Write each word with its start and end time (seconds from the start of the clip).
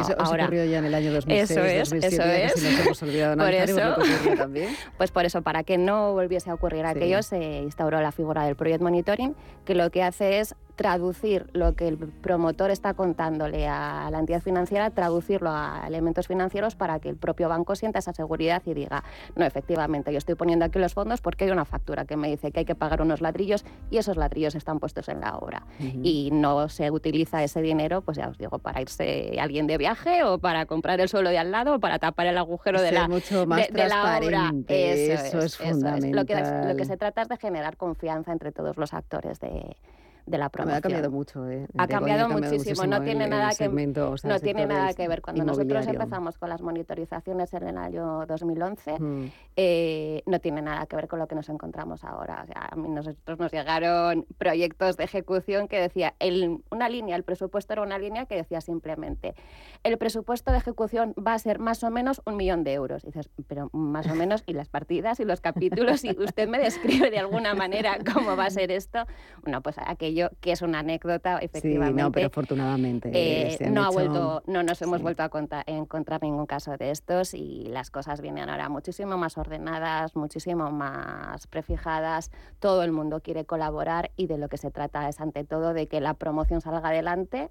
eso 0.00 0.14
ahora, 0.18 0.44
ocurrió 0.44 0.64
ya 0.64 0.78
en 0.78 0.86
el 0.86 0.94
año 0.94 1.12
2006, 1.12 1.50
eso 1.50 1.60
es, 1.64 1.90
2007, 1.90 2.44
eso 2.46 2.56
es. 2.56 2.62
nos 2.62 2.80
hemos 2.86 3.02
olvidado 3.02 3.36
Por 3.44 3.52
eso- 3.52 4.36
también. 4.38 4.74
Pues 4.96 5.10
por 5.10 5.26
eso, 5.26 5.42
para 5.42 5.64
que 5.64 5.76
no 5.76 6.14
volviese 6.14 6.48
a 6.48 6.54
ocurrir 6.54 6.84
Sí. 6.84 6.90
aquello, 6.90 7.22
se 7.22 7.36
instauró 7.58 8.00
la 8.00 8.10
figura 8.10 8.44
del 8.44 8.56
Project 8.56 8.80
Monitoring, 8.80 9.34
que 9.66 9.74
lo 9.74 9.90
que 9.90 10.02
hace 10.02 10.38
es 10.40 10.54
traducir 10.76 11.46
lo 11.52 11.74
que 11.74 11.88
el 11.88 11.98
promotor 11.98 12.70
está 12.70 12.94
contándole 12.94 13.68
a 13.68 14.08
la 14.10 14.18
entidad 14.18 14.40
financiera, 14.40 14.90
traducirlo 14.90 15.50
a 15.50 15.84
elementos 15.86 16.26
financieros 16.26 16.74
para 16.76 16.98
que 16.98 17.08
el 17.08 17.16
propio 17.16 17.48
banco 17.48 17.76
sienta 17.76 17.98
esa 17.98 18.12
seguridad 18.12 18.62
y 18.66 18.74
diga, 18.74 19.04
no, 19.36 19.44
efectivamente, 19.44 20.12
yo 20.12 20.18
estoy 20.18 20.34
poniendo 20.34 20.64
aquí 20.64 20.78
los 20.78 20.94
fondos 20.94 21.20
porque 21.20 21.44
hay 21.44 21.50
una 21.50 21.64
factura 21.64 22.04
que 22.04 22.16
me 22.16 22.28
dice 22.28 22.52
que 22.52 22.60
hay 22.60 22.64
que 22.64 22.74
pagar 22.74 23.02
unos 23.02 23.20
ladrillos 23.20 23.64
y 23.90 23.98
esos 23.98 24.16
ladrillos 24.16 24.54
están 24.54 24.80
puestos 24.80 25.08
en 25.08 25.20
la 25.20 25.36
obra. 25.36 25.66
Y 25.78 26.30
no 26.32 26.68
se 26.68 26.90
utiliza 26.90 27.42
ese 27.42 27.60
dinero, 27.60 28.02
pues 28.02 28.16
ya 28.16 28.28
os 28.28 28.38
digo, 28.38 28.58
para 28.58 28.80
irse 28.80 29.36
alguien 29.40 29.66
de 29.66 29.78
viaje 29.78 30.24
o 30.24 30.38
para 30.38 30.66
comprar 30.66 31.00
el 31.00 31.08
suelo 31.08 31.30
de 31.30 31.38
al 31.38 31.50
lado 31.50 31.76
o 31.76 31.80
para 31.80 31.98
tapar 31.98 32.26
el 32.26 32.38
agujero 32.38 32.80
de 32.80 32.92
la, 32.92 33.08
mucho 33.08 33.46
más 33.46 33.68
de, 33.68 33.82
de 33.82 33.88
la 33.88 34.02
obra. 34.02 34.18
transparente, 34.20 35.12
Eso, 35.12 35.26
eso 35.26 35.38
es, 35.38 35.44
es 35.44 35.60
eso 35.60 35.88
es. 35.88 36.04
Lo, 36.12 36.24
que, 36.24 36.36
fundamental. 36.36 36.68
lo 36.68 36.76
que 36.76 36.84
se 36.84 36.96
trata 36.96 37.22
es 37.22 37.28
de 37.28 37.36
generar 37.36 37.76
confianza 37.76 38.32
entre 38.32 38.52
todos 38.52 38.76
los 38.76 38.94
actores 38.94 39.40
de, 39.40 39.76
de 40.26 40.38
la 40.38 40.48
promoción. 40.48 40.78
ha 40.78 40.80
cambiado 40.80 41.10
mucho, 41.10 41.48
¿eh? 41.48 41.66
Ha 41.76 41.86
cambiado 41.88 42.28
muchísimo, 42.28 42.86
no 42.86 43.02
tiene 43.02 43.24
el 43.24 43.30
nada 43.30 43.48
que- 43.50 43.54
segmento, 43.56 44.10
o 44.12 44.16
sea, 44.18 44.30
no 44.30 44.40
tiene 44.40 44.66
nada 44.66 44.94
que 44.94 45.08
ver. 45.08 45.20
Cuando 45.22 45.44
nosotros 45.44 45.86
empezamos 45.86 46.38
con 46.38 46.48
las 46.48 46.62
monitorizaciones 46.62 47.52
en 47.54 47.68
el 47.68 47.76
año 47.78 48.24
2011, 48.26 48.98
Mm. 48.98 49.30
eh, 49.56 50.22
no 50.26 50.38
tiene 50.40 50.62
nada 50.62 50.86
que 50.86 50.96
ver 50.96 51.08
con 51.08 51.18
lo 51.18 51.26
que 51.26 51.34
nos 51.34 51.48
encontramos 51.48 52.04
ahora. 52.04 52.42
O 52.44 52.46
sea, 52.46 52.68
a 52.70 52.76
mí 52.76 52.88
nosotros 52.88 53.38
nos 53.38 53.52
llegaron 53.52 54.26
proyectos 54.38 54.96
de 54.96 55.04
ejecución 55.04 55.68
que 55.68 55.80
decía, 55.80 56.14
el- 56.18 56.62
una 56.70 56.88
línea, 56.88 57.16
el 57.16 57.24
presupuesto 57.24 57.72
era 57.72 57.82
una 57.82 57.98
línea 57.98 58.26
que 58.26 58.36
decía 58.36 58.60
simplemente, 58.60 59.34
el 59.84 59.98
presupuesto 59.98 60.52
de 60.52 60.58
ejecución 60.58 61.12
va 61.18 61.34
a 61.34 61.38
ser 61.38 61.58
más 61.58 61.82
o 61.82 61.90
menos 61.90 62.22
un 62.24 62.36
millón 62.36 62.62
de 62.64 62.72
euros. 62.74 63.02
Y 63.02 63.08
dices, 63.08 63.28
pero 63.48 63.68
más 63.72 64.06
o 64.08 64.14
menos, 64.14 64.44
y 64.46 64.52
las 64.52 64.68
partidas 64.68 65.18
y 65.20 65.24
los 65.24 65.40
capítulos, 65.40 66.04
y 66.04 66.10
usted 66.18 66.48
me 66.48 66.58
describe 66.58 67.10
de 67.10 67.18
alguna 67.18 67.54
manera 67.54 67.98
cómo 68.14 68.36
va 68.36 68.46
a 68.46 68.50
ser 68.50 68.70
esto. 68.70 69.06
Bueno, 69.42 69.60
pues 69.60 69.76
aquello 69.84 70.30
que 70.40 70.52
es 70.52 70.62
una 70.62 70.80
anécdota, 70.80 71.38
Sí, 71.40 71.46
efectivamente. 71.46 72.00
no, 72.02 72.12
pero 72.12 72.26
afortunadamente 72.28 73.10
Eh, 73.12 73.58
han 73.64 73.74
no 73.74 73.82
ha 73.82 73.84
hecho- 73.86 73.92
vuelto, 73.92 74.42
no 74.46 74.62
nos 74.62 74.80
hemos 74.82 74.98
sí. 74.98 75.02
vuelto 75.02 75.22
a 75.24 75.28
conta- 75.30 75.64
encontrar 75.66 76.22
ningún 76.22 76.46
caso 76.46 76.76
de 76.76 76.90
estos 76.90 77.34
y 77.34 77.64
las 77.66 77.90
cosas 77.90 78.20
vienen 78.20 78.48
ahora 78.48 78.68
muchísimo 78.68 79.18
más 79.18 79.36
ordenadas, 79.36 80.14
muchísimo 80.14 80.70
más 80.70 81.46
prefijadas. 81.48 82.30
Todo 82.60 82.82
el 82.84 82.92
mundo 82.92 83.20
quiere 83.20 83.44
colaborar 83.46 84.10
y 84.16 84.26
de 84.26 84.38
lo 84.38 84.48
que 84.48 84.58
se 84.58 84.70
trata 84.70 85.08
es 85.08 85.20
ante 85.20 85.44
todo 85.44 85.72
de 85.74 85.88
que 85.88 86.00
la 86.00 86.14
promoción 86.14 86.60
salga 86.60 86.88
adelante 86.90 87.50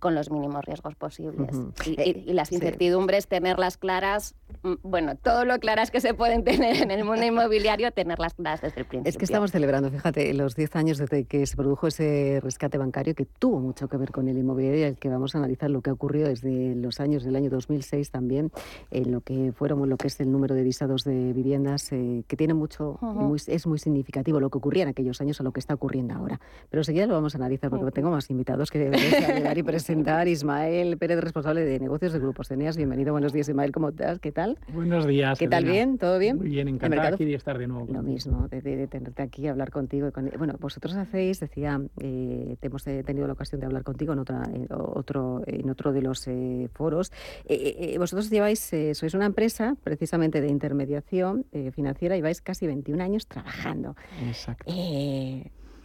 con 0.00 0.14
los 0.16 0.30
mínimos 0.30 0.64
riesgos 0.64 0.94
posibles. 0.96 1.54
Ujú. 1.54 1.72
y, 1.86 2.00
Eh, 2.00 2.22
y- 2.26 2.30
y 2.30 2.32
las 2.32 2.48
sí. 2.48 2.56
incertidumbres, 2.56 3.28
tenerlas 3.28 3.76
claras, 3.76 4.34
mm, 4.62 4.72
bueno, 4.82 5.14
todo 5.16 5.44
lo 5.44 5.58
claras 5.58 5.90
que 5.90 6.00
se 6.00 6.14
pueden 6.14 6.42
tener 6.42 6.82
en 6.82 6.90
el 6.90 7.04
mundo 7.04 7.24
inmobiliario, 7.24 7.92
tenerlas 7.92 8.34
claras 8.34 8.60
desde 8.62 8.80
el 8.80 8.86
principio. 8.86 9.08
Es 9.10 9.16
que 9.18 9.24
estamos 9.26 9.52
celebrando, 9.52 9.90
fíjate, 9.90 10.32
los 10.34 10.56
10 10.56 10.74
años 10.74 10.98
desde 10.98 11.24
que 11.26 11.46
se 11.46 11.56
produjo 11.56 11.86
ese 11.86 12.40
rescate 12.42 12.78
bancario 12.78 13.14
que 13.14 13.26
tuvo 13.26 13.60
mucho 13.60 13.88
que 13.88 13.96
ver 13.98 14.10
con 14.10 14.26
el 14.28 14.38
inmobiliario 14.38 14.80
y 14.80 14.82
el 14.84 14.96
que 14.98 15.08
vamos 15.08 15.34
a 15.34 15.38
analizar 15.38 15.70
lo 15.70 15.82
que 15.82 15.90
ha 15.90 15.92
ocurrido 15.92 16.28
desde 16.28 16.74
los 16.74 16.98
años 17.00 17.22
del 17.22 17.36
año 17.36 17.50
2006 17.50 18.10
también, 18.10 18.50
en 18.90 19.12
lo 19.12 19.20
que 19.20 19.52
fueron 19.52 19.86
lo 19.88 19.96
que 19.98 20.06
es 20.08 20.18
el 20.20 20.32
número 20.32 20.54
de 20.54 20.62
visados 20.62 21.04
de 21.04 21.32
viviendas, 21.34 21.92
eh, 21.92 22.24
que 22.26 22.36
tiene 22.36 22.54
mucho, 22.54 22.98
y 23.02 23.04
Ujú. 23.04 23.20
muy- 23.20 23.40
es 23.46 23.66
muy 23.66 23.78
significativo 23.78 24.40
lo 24.40 24.48
que 24.50 24.56
ocurría 24.58 24.84
en 24.84 24.88
aquellos 24.88 25.20
años 25.20 25.38
a 25.40 25.44
lo 25.44 25.52
que 25.52 25.60
está 25.60 25.74
ocurriendo 25.74 26.14
ahora. 26.14 26.40
Pero 26.70 26.80
enseguida 26.80 27.06
lo 27.06 27.14
vamos 27.14 27.34
a 27.34 27.38
analizar 27.38 27.68
porque 27.70 27.84
Ujú. 27.84 27.92
tengo 27.92 28.10
más 28.10 28.30
invitados 28.30 28.70
que 28.70 28.78
debería 28.78 29.10
saludar 29.20 29.58
y 29.58 29.62
presentar. 29.62 29.89
Ismael 29.94 30.96
Pérez, 30.98 31.18
responsable 31.20 31.64
de 31.64 31.80
negocios 31.80 32.12
de 32.12 32.20
Grupos 32.20 32.46
Ceneas. 32.46 32.76
Bienvenido, 32.76 33.10
buenos 33.12 33.32
días 33.32 33.48
Ismael, 33.48 33.72
¿cómo 33.72 33.88
estás? 33.88 34.20
¿Qué 34.20 34.30
tal? 34.30 34.56
Buenos 34.72 35.04
días. 35.04 35.36
¿Qué 35.36 35.48
tal? 35.48 35.64
¿Bien? 35.64 35.98
¿Todo 35.98 36.18
bien? 36.20 36.36
Muy 36.36 36.48
bien, 36.48 36.68
encantado 36.68 37.14
aquí 37.14 37.24
de 37.24 37.34
estar 37.34 37.58
de 37.58 37.66
nuevo. 37.66 37.92
Lo 37.92 38.00
mismo, 38.02 38.46
de, 38.48 38.60
de- 38.62 38.76
de 38.76 38.86
tenerte 38.86 39.22
aquí, 39.22 39.48
hablar 39.48 39.70
contigo. 39.72 40.06
y 40.06 40.12
con- 40.12 40.30
bueno, 40.38 40.54
vosotros 40.60 40.94
hacéis, 40.94 41.40
decía, 41.40 41.80
eh, 42.00 42.56
hemos 42.62 42.86
eh, 42.86 43.02
tenido 43.04 43.26
la 43.26 43.32
ocasión 43.32 43.60
de 43.60 43.66
hablar 43.66 43.82
contigo 43.82 44.12
en, 44.12 44.20
otra, 44.20 44.44
en, 44.54 44.66
otro, 44.70 45.42
en 45.46 45.68
otro 45.68 45.92
de 45.92 46.02
los 46.02 46.26
eh, 46.28 46.68
foros. 46.72 47.10
Eh, 47.46 47.92
eh, 47.94 47.98
vosotros 47.98 48.30
lleváis, 48.30 48.72
eh, 48.72 48.94
sois 48.94 49.14
una 49.14 49.26
empresa 49.26 49.74
precisamente 49.82 50.40
de 50.40 50.48
intermediación 50.48 51.46
financiera, 51.74 52.14
lleváis 52.14 52.40
casi 52.40 52.66
21 52.68 53.02
años 53.02 53.26
trabajando. 53.26 53.96
Exacto. 54.28 54.70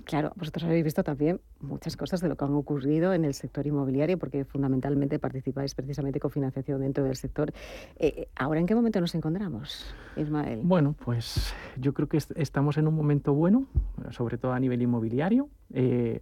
Claro, 0.05 0.31
vosotros 0.35 0.63
habéis 0.63 0.83
visto 0.83 1.03
también 1.03 1.41
muchas 1.59 1.97
cosas 1.97 2.21
de 2.21 2.29
lo 2.29 2.35
que 2.37 2.45
han 2.45 2.53
ocurrido 2.53 3.13
en 3.13 3.25
el 3.25 3.33
sector 3.33 3.65
inmobiliario, 3.65 4.17
porque 4.19 4.45
fundamentalmente 4.45 5.17
participáis 5.19 5.73
precisamente 5.75 6.19
con 6.19 6.29
financiación 6.31 6.79
dentro 6.81 7.03
del 7.03 7.15
sector. 7.15 7.51
Eh, 7.97 8.27
¿Ahora 8.35 8.59
en 8.59 8.67
qué 8.67 8.75
momento 8.75 9.01
nos 9.01 9.15
encontramos, 9.15 9.93
Ismael? 10.15 10.61
Bueno, 10.63 10.95
pues 11.03 11.53
yo 11.77 11.93
creo 11.93 12.07
que 12.07 12.17
est- 12.17 12.31
estamos 12.37 12.77
en 12.77 12.87
un 12.87 12.93
momento 12.95 13.33
bueno, 13.33 13.65
sobre 14.11 14.37
todo 14.37 14.53
a 14.53 14.59
nivel 14.59 14.81
inmobiliario, 14.81 15.49
eh, 15.73 16.21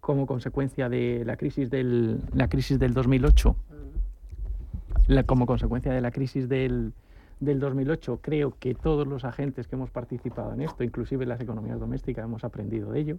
como 0.00 0.26
consecuencia 0.26 0.88
de 0.88 1.24
la 1.26 1.36
crisis 1.36 1.70
del, 1.70 2.20
la 2.32 2.48
crisis 2.48 2.78
del 2.78 2.94
2008. 2.94 3.56
La- 5.08 5.24
como 5.24 5.46
consecuencia 5.46 5.92
de 5.92 6.00
la 6.00 6.10
crisis 6.10 6.48
del, 6.48 6.92
del 7.40 7.60
2008, 7.60 8.18
creo 8.22 8.54
que 8.58 8.74
todos 8.74 9.06
los 9.06 9.24
agentes 9.24 9.68
que 9.68 9.76
hemos 9.76 9.90
participado 9.90 10.52
en 10.52 10.60
esto, 10.62 10.82
inclusive 10.84 11.24
las 11.26 11.40
economías 11.40 11.78
domésticas, 11.78 12.24
hemos 12.24 12.44
aprendido 12.44 12.90
de 12.92 13.00
ello. 13.00 13.16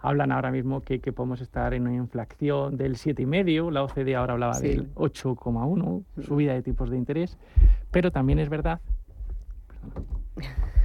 Hablan 0.00 0.32
ahora 0.32 0.50
mismo 0.50 0.80
que, 0.82 1.00
que 1.00 1.12
podemos 1.12 1.40
estar 1.40 1.72
en 1.72 1.82
una 1.82 1.94
inflación 1.96 2.76
del 2.76 2.96
7,5, 2.96 3.70
la 3.70 3.82
OCDE 3.84 4.16
ahora 4.16 4.34
hablaba 4.34 4.54
Sí. 4.54 4.68
del 4.68 4.94
8,1, 4.94 6.04
subida 6.22 6.52
de 6.52 6.62
tipos 6.62 6.90
de 6.90 6.96
interés, 6.98 7.38
pero 7.90 8.10
también 8.10 8.38
es 8.38 8.48
verdad, 8.50 8.80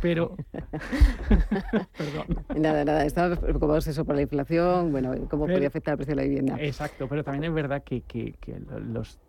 pero, 0.01 0.35
perdón, 1.97 2.25
Nada, 2.55 2.85
nada, 2.85 3.05
estaba 3.05 3.35
preocupados 3.35 3.87
eso 3.87 4.05
por 4.05 4.15
la 4.15 4.21
inflación, 4.21 4.91
bueno, 4.91 5.11
cómo 5.29 5.45
podía 5.47 5.67
afectar 5.67 5.93
el 5.93 5.97
precio 5.97 6.11
de 6.15 6.21
la 6.21 6.27
vivienda. 6.27 6.55
Exacto, 6.59 7.07
pero 7.07 7.23
también 7.23 7.45
es 7.45 7.53
verdad 7.53 7.83
que, 7.83 8.01
que- 8.01 8.33
que 8.39 8.59
lo- 8.59 8.79
los 8.79 9.19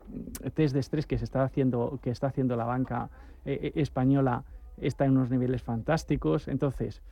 test 0.55 0.75
de 0.75 0.81
estrés 0.81 1.07
que 1.07 1.19
se 1.19 1.25
está 1.25 1.43
haciendo, 1.43 1.99
que 2.03 2.11
está 2.11 2.29
haciendo 2.29 2.57
la 2.57 2.65
banca 2.65 3.11
eh, 3.45 3.73
eh, 3.75 3.81
española 3.81 4.45
está 4.77 5.05
en 5.05 5.13
unos 5.13 5.31
niveles 5.31 5.63
fantásticos. 5.63 6.49
Entonces, 6.49 7.03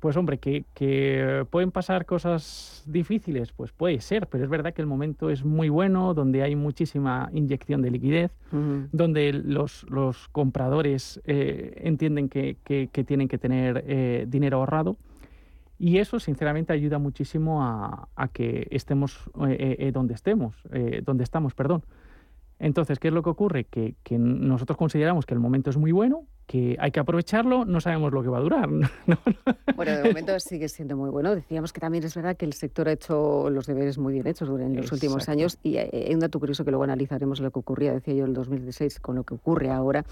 pues 0.00 0.16
hombre, 0.16 0.38
que, 0.38 0.64
que 0.74 1.44
pueden 1.50 1.70
pasar 1.72 2.06
cosas 2.06 2.84
difíciles, 2.86 3.52
pues 3.52 3.72
puede 3.72 4.00
ser, 4.00 4.28
pero 4.28 4.44
es 4.44 4.50
verdad 4.50 4.72
que 4.72 4.80
el 4.82 4.86
momento 4.86 5.28
es 5.30 5.44
muy 5.44 5.68
bueno, 5.68 6.14
donde 6.14 6.42
hay 6.42 6.54
muchísima 6.54 7.28
inyección 7.32 7.82
de 7.82 7.90
liquidez, 7.90 8.30
Ujú. 8.52 8.88
donde 8.92 9.32
los, 9.32 9.84
los 9.90 10.28
compradores 10.28 11.20
eh, 11.24 11.80
entienden 11.84 12.28
que, 12.28 12.56
que- 12.64 12.88
que 12.92 13.02
tienen 13.04 13.26
que 13.28 13.38
tener 13.38 13.82
eh, 13.86 14.26
dinero 14.28 14.58
ahorrado. 14.58 14.96
Y 15.80 15.98
eso, 15.98 16.18
sinceramente, 16.20 16.72
ayuda 16.72 16.98
muchísimo 16.98 17.62
a, 17.64 18.08
a 18.16 18.28
que 18.28 18.66
estemos 18.70 19.18
eh, 19.48 19.76
eh, 19.78 19.92
donde 19.92 20.14
estemos, 20.14 20.56
eh, 20.72 21.02
donde 21.04 21.22
estamos, 21.24 21.54
perdón. 21.54 21.82
Entonces, 22.60 22.98
¿qué 22.98 23.08
es 23.08 23.14
lo 23.14 23.22
que 23.22 23.30
ocurre? 23.30 23.64
Que, 23.64 23.94
que 24.02 24.18
nosotros 24.18 24.76
consideramos 24.76 25.24
que 25.26 25.34
el 25.34 25.40
momento 25.40 25.70
es 25.70 25.76
muy 25.76 25.92
bueno, 25.92 26.24
que 26.48 26.76
hay 26.80 26.90
que 26.90 26.98
aprovecharlo, 26.98 27.66
no 27.66 27.78
sabemos 27.80 28.10
lo 28.12 28.22
que 28.22 28.28
va 28.30 28.38
a 28.38 28.40
durar. 28.40 28.68
¿no? 29.06 29.18
Bueno, 29.76 29.92
de 29.98 30.02
momento 30.04 30.40
sigue 30.40 30.68
siendo 30.68 30.96
muy 30.96 31.10
bueno. 31.10 31.34
Decíamos 31.34 31.72
que 31.74 31.78
también 31.80 32.02
es 32.04 32.14
verdad 32.16 32.36
que 32.38 32.46
el 32.46 32.54
sector 32.54 32.88
ha 32.88 32.92
hecho 32.92 33.50
los 33.50 33.66
deberes 33.66 33.98
muy 33.98 34.14
bien 34.14 34.26
hechos 34.26 34.48
en 34.58 34.74
los 34.74 34.90
últimos 34.90 35.28
años 35.28 35.58
y 35.62 35.76
hay 35.76 35.90
hay 36.08 36.14
un 36.14 36.20
dato 36.20 36.40
curioso 36.40 36.64
que 36.64 36.70
luego 36.70 36.84
analizaremos 36.84 37.38
lo 37.40 37.50
que 37.50 37.58
ocurría, 37.58 37.92
decía 37.92 38.14
yo, 38.14 38.24
en 38.24 38.30
el 38.30 38.34
2016 38.34 38.98
con 39.00 39.16
lo 39.16 39.24
que 39.24 39.34
ocurre 39.34 39.68
ahora 39.70 40.04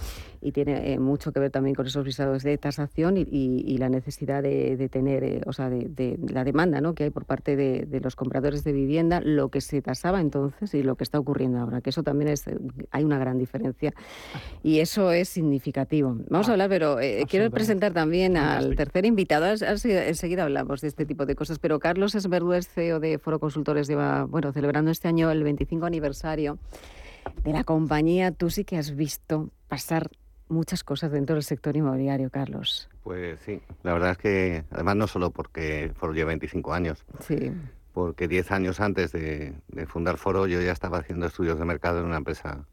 y 0.43 0.53
tiene 0.53 0.93
eh, 0.93 0.99
mucho 0.99 1.33
que 1.33 1.41
ver 1.41 1.51
también 1.51 1.75
con 1.75 1.87
esos 1.87 2.05
visados 2.05 2.43
de 2.43 2.59
tasación 2.59 3.17
y, 3.17 3.23
y- 3.23 3.65
y 3.67 3.79
la 3.79 3.89
necesidad 3.89 4.43
de, 4.43 4.77
de 4.77 4.89
tener, 4.91 5.25
eh, 5.25 5.41
o 5.47 5.53
sea, 5.55 5.71
de, 5.71 5.89
de 5.89 6.19
la 6.33 6.45
demanda 6.45 6.83
¿no? 6.83 6.95
que 6.95 7.05
hay 7.05 7.11
por 7.11 7.25
parte 7.25 7.57
de, 7.57 7.87
de 7.87 8.01
los 8.01 8.15
compradores 8.15 8.63
de 8.63 8.73
vivienda, 8.73 9.23
lo 9.25 9.49
que 9.49 9.63
se 9.63 9.81
tasaba 9.81 10.21
entonces 10.21 10.75
y 10.75 10.83
lo 10.83 10.97
que 10.97 11.05
está 11.05 11.19
ocurriendo 11.19 11.59
ahora, 11.61 11.81
que 11.81 11.89
eso 11.91 12.03
también 12.03 12.29
es, 12.29 12.47
eh, 12.47 12.59
hay 12.91 13.05
una 13.05 13.19
gran 13.19 13.39
diferencia 13.39 13.95
y 14.63 14.81
eso 14.81 15.13
es 15.13 15.31
significativo. 15.31 16.19
Vamos 16.29 16.49
a 16.49 16.53
hablar, 16.53 16.69
pero 16.69 16.99
eh, 17.01 17.25
quiero 17.29 17.51
presentar 17.51 17.93
también 17.93 18.37
al 18.37 18.75
tercer 18.75 19.05
invitado. 19.07 19.45
As- 19.47 19.63
Enseguida 19.85 20.43
hablamos 20.43 20.81
de 20.81 20.89
este 20.89 21.07
tipo 21.07 21.25
de 21.27 21.37
cosas, 21.37 21.59
pero 21.59 21.79
Carlos 21.79 22.15
Esberduez, 22.15 22.67
CEO 22.69 22.99
de 23.01 23.19
Foro 23.19 23.39
Consultores, 23.39 23.87
lleva, 23.87 24.25
bueno, 24.25 24.53
celebrando 24.53 24.91
este 24.91 25.09
año 25.09 25.31
el 25.31 25.43
25 25.45 25.87
aniversario 25.87 26.59
de 27.45 27.53
la 27.53 27.63
compañía. 27.65 28.33
Tú 28.33 28.51
sí 28.51 28.65
que 28.65 28.77
has 28.77 28.97
visto 28.97 29.51
pasar 29.69 30.11
muchas 30.49 30.83
cosas 30.85 31.11
dentro 31.13 31.35
del 31.37 31.45
sector 31.45 31.77
inmobiliario, 31.77 32.31
Carlos. 32.31 32.89
Pues 33.05 33.39
sí, 33.45 33.61
la 33.85 33.93
verdad 33.93 34.13
es 34.13 34.19
que 34.19 34.65
además 34.71 34.97
no 34.97 35.07
solo 35.07 35.31
porque 35.31 35.93
Foro 35.95 36.13
lleva 36.13 36.29
25 36.29 36.73
años, 36.75 37.05
Sí, 37.21 37.53
porque 37.93 38.27
10 38.29 38.51
años 38.53 38.81
antes 38.81 39.13
de, 39.13 39.55
de 39.69 39.87
fundar 39.87 40.19
Foro 40.19 40.47
yo 40.47 40.61
ya 40.61 40.73
estaba 40.73 40.99
haciendo 40.99 41.27
estudios 41.27 41.59
de 41.59 41.65
mercado 41.65 42.01
en 42.01 42.07
una 42.07 42.17
empresa 42.17 42.65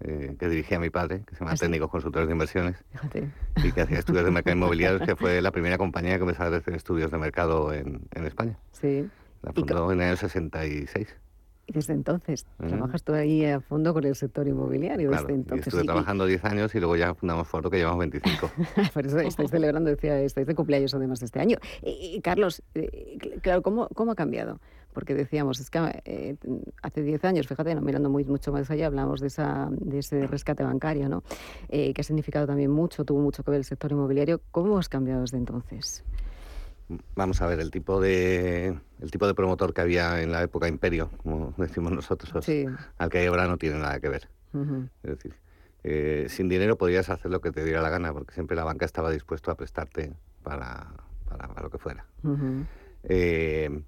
eh, 0.00 0.36
que 0.38 0.48
dirigía 0.48 0.78
mi 0.78 0.90
padre, 0.90 1.22
que 1.26 1.34
se 1.34 1.40
llama 1.40 1.52
¿Ah, 1.52 1.56
sí? 1.56 1.60
Técnicos 1.60 1.90
Consultores 1.90 2.28
de 2.28 2.32
Inversiones, 2.32 2.84
fíjate. 2.92 3.30
y 3.64 3.72
que 3.72 3.80
hacía 3.80 3.98
estudios 3.98 4.24
de 4.24 4.30
mercado 4.30 4.56
inmobiliario, 4.58 5.00
que 5.00 5.16
fue 5.16 5.40
la 5.42 5.50
primera 5.50 5.78
compañía 5.78 6.16
que 6.16 6.22
empezó 6.22 6.44
a 6.44 6.56
hacer 6.56 6.74
estudios 6.74 7.10
de 7.10 7.18
mercado 7.18 7.72
en, 7.72 8.02
en 8.14 8.26
España. 8.26 8.58
Sí. 8.72 9.08
La 9.42 9.52
fundó 9.52 9.92
en 9.92 10.00
el 10.00 10.08
año 10.08 10.16
66. 10.16 11.16
Y 11.68 11.72
desde 11.72 11.92
entonces, 11.92 12.46
trabajas 12.56 13.02
tú 13.02 13.12
ahí 13.12 13.44
a 13.44 13.60
fondo 13.60 13.92
con 13.92 14.02
el 14.04 14.14
sector 14.14 14.48
inmobiliario. 14.48 15.10
desde 15.10 15.34
entonces. 15.34 15.66
estuve 15.66 15.84
trabajando 15.84 16.24
10 16.24 16.42
años 16.46 16.74
y 16.74 16.78
luego 16.78 16.96
ya 16.96 17.14
fundamos 17.14 17.46
Foro, 17.46 17.68
que 17.68 17.76
llevamos 17.76 17.98
25. 17.98 18.50
Por 18.94 19.06
eso 19.06 19.18
estáis 19.18 19.50
celebrando, 19.50 19.90
decía, 19.90 20.18
estáis 20.18 20.46
de 20.46 20.54
cumpleaños 20.54 20.94
además 20.94 21.20
de 21.20 21.26
este 21.26 21.40
año. 21.40 21.58
Y, 21.82 22.18
Carlos, 22.22 22.62
eh, 22.74 23.18
claro, 23.42 23.60
¿cómo, 23.60 23.88
¿cómo 23.88 24.12
ha 24.12 24.14
cambiado? 24.14 24.60
Porque 24.94 25.14
decíamos, 25.14 25.60
es 25.60 25.68
que 25.68 25.78
eh, 26.06 26.36
hace 26.80 27.02
10 27.02 27.22
años, 27.26 27.46
fíjate, 27.46 27.74
no, 27.74 27.82
mirando 27.82 28.08
muy, 28.08 28.24
mucho 28.24 28.50
más 28.50 28.70
allá, 28.70 28.86
hablamos 28.86 29.20
de, 29.20 29.26
esa, 29.26 29.68
de 29.70 29.98
ese 29.98 30.26
rescate 30.26 30.64
bancario, 30.64 31.10
¿no? 31.10 31.22
Eh, 31.68 31.92
que 31.92 32.00
ha 32.00 32.04
significado 32.04 32.46
también 32.46 32.70
mucho, 32.70 33.04
tuvo 33.04 33.20
mucho 33.20 33.44
que 33.44 33.50
ver 33.50 33.58
el 33.58 33.64
sector 33.64 33.92
inmobiliario. 33.92 34.40
¿Cómo 34.52 34.78
has 34.78 34.88
cambiado 34.88 35.20
desde 35.20 35.36
entonces? 35.36 36.02
Vamos 37.14 37.42
a 37.42 37.46
ver, 37.46 37.60
el 37.60 37.70
tipo 37.70 38.00
de 38.00 38.78
el 39.00 39.10
tipo 39.10 39.26
de 39.26 39.34
promotor 39.34 39.74
que 39.74 39.82
había 39.82 40.22
en 40.22 40.32
la 40.32 40.42
época 40.42 40.68
imperio, 40.68 41.10
como 41.22 41.54
decimos 41.58 41.92
nosotros, 41.92 42.32
al 42.98 43.10
que 43.10 43.18
hay 43.18 43.26
ahora 43.26 43.46
no 43.46 43.58
tiene 43.58 43.78
nada 43.78 44.00
que 44.00 44.08
ver. 44.08 44.28
Es 45.02 45.10
decir, 45.10 45.34
eh, 45.84 46.26
sin 46.28 46.48
dinero 46.48 46.78
podías 46.78 47.10
hacer 47.10 47.30
lo 47.30 47.40
que 47.40 47.52
te 47.52 47.64
diera 47.64 47.82
la 47.82 47.90
gana, 47.90 48.12
porque 48.12 48.34
siempre 48.34 48.56
la 48.56 48.64
banca 48.64 48.86
estaba 48.86 49.10
dispuesto 49.10 49.50
a 49.50 49.56
prestarte 49.56 50.14
para, 50.42 50.88
para, 51.26 51.62
lo 51.62 51.70
que 51.70 51.78
fuera. 51.78 52.06
Eh, 53.04 53.82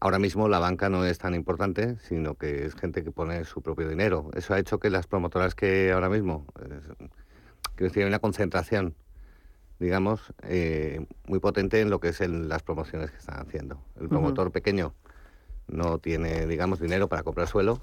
ahora 0.00 0.18
mismo 0.18 0.48
la 0.48 0.58
banca 0.58 0.88
no 0.88 1.04
es 1.04 1.18
tan 1.18 1.34
importante, 1.34 1.98
sino 2.00 2.34
que 2.36 2.64
es 2.64 2.74
gente 2.74 3.04
que 3.04 3.12
pone 3.12 3.44
su 3.44 3.60
propio 3.60 3.88
dinero. 3.88 4.30
Eso 4.34 4.54
ha 4.54 4.58
hecho 4.58 4.78
que 4.78 4.88
las 4.88 5.06
promotoras 5.06 5.54
que 5.54 5.92
ahora 5.92 6.08
mismo, 6.08 6.46
que 7.76 7.84
decir, 7.84 8.02
hay 8.02 8.08
una 8.08 8.18
concentración 8.18 8.94
digamos, 9.78 10.32
eh, 10.42 11.06
muy 11.26 11.38
potente 11.38 11.80
en 11.80 11.90
lo 11.90 12.00
que 12.00 12.08
es 12.08 12.20
en 12.20 12.48
las 12.48 12.62
promociones 12.62 13.10
que 13.10 13.18
están 13.18 13.40
haciendo. 13.40 13.78
El 14.00 14.08
promotor 14.08 14.50
pequeño 14.50 14.94
no 15.68 15.98
tiene, 15.98 16.46
digamos, 16.46 16.80
dinero 16.80 17.08
para 17.08 17.22
comprar 17.22 17.48
suelo 17.48 17.80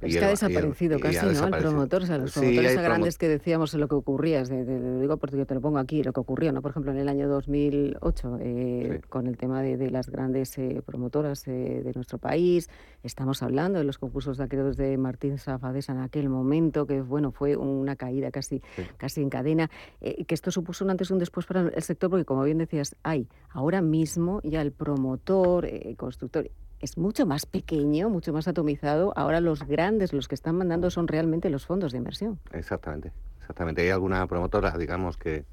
es 0.00 0.16
que 0.16 0.24
ha 0.24 0.28
desaparecido 0.28 0.98
casi, 0.98 1.26
¿no? 1.26 1.46
El 1.46 1.62
promotor, 1.62 2.02
o 2.02 2.06
sea, 2.06 2.18
los 2.18 2.32
promotores 2.32 2.76
grandes 2.76 3.18
que 3.18 3.28
decíamos 3.28 3.74
en 3.74 3.80
lo 3.80 3.88
que 3.88 3.94
ocurría, 3.94 4.42
lo 4.44 5.00
digo 5.00 5.16
porque 5.16 5.44
te 5.44 5.54
lo 5.54 5.60
pongo 5.60 5.78
aquí, 5.78 6.02
lo 6.02 6.12
que 6.12 6.20
ocurrió, 6.20 6.52
¿no? 6.52 6.62
Por 6.62 6.72
ejemplo, 6.72 6.92
en 6.92 6.98
el 6.98 7.08
año 7.08 7.28
2008, 7.28 8.38
eh, 8.40 9.00
con 9.08 9.26
el 9.26 9.36
tema 9.36 9.62
de, 9.62 9.90
las 9.90 10.08
grandes 10.08 10.56
eh, 10.58 10.82
promotoras 10.84 11.46
eh, 11.48 11.82
de 11.84 11.92
nuestro 11.94 12.18
país, 12.18 12.68
estamos 13.02 13.42
hablando 13.42 13.78
de 13.78 13.84
los 13.84 13.98
concursos 13.98 14.38
de 14.38 14.44
aquellos 14.44 14.76
de 14.76 14.96
Martín 14.98 15.38
Zafadesa 15.38 15.92
en 15.92 16.00
aquel 16.00 16.28
momento, 16.28 16.86
que 16.86 17.00
bueno, 17.00 17.32
fue 17.32 17.56
una 17.56 17.96
caída 17.96 18.30
casi, 18.30 18.62
casi 18.96 19.22
en 19.22 19.30
cadena, 19.30 19.70
que 20.00 20.34
esto 20.34 20.50
supuso 20.50 20.84
un 20.84 20.90
antes 20.90 21.10
y 21.10 21.12
un 21.12 21.18
después 21.18 21.46
para 21.46 21.68
el 21.68 21.82
sector, 21.82 22.10
porque 22.10 22.24
como 22.24 22.42
bien 22.44 22.58
decías, 22.58 22.96
hay 23.02 23.28
ahora 23.50 23.80
mismo 23.80 24.40
ya 24.42 24.60
el 24.60 24.72
promotor, 24.72 25.68
constructor, 25.96 26.50
es 26.84 26.98
mucho 26.98 27.24
más 27.24 27.46
pequeño, 27.46 28.10
mucho 28.10 28.32
más 28.32 28.46
atomizado. 28.46 29.14
Ahora 29.16 29.40
los 29.40 29.66
grandes, 29.66 30.12
los 30.12 30.28
que 30.28 30.34
están 30.34 30.58
mandando 30.58 30.90
son 30.90 31.08
realmente 31.08 31.48
los 31.48 31.64
fondos 31.64 31.92
de 31.92 31.98
inversión. 31.98 32.38
Exactamente, 32.52 33.10
exactamente. 33.40 33.82
Hay 33.82 33.88
alguna 33.88 34.26
promotora, 34.26 34.76
digamos, 34.76 35.16
que, 35.16 35.44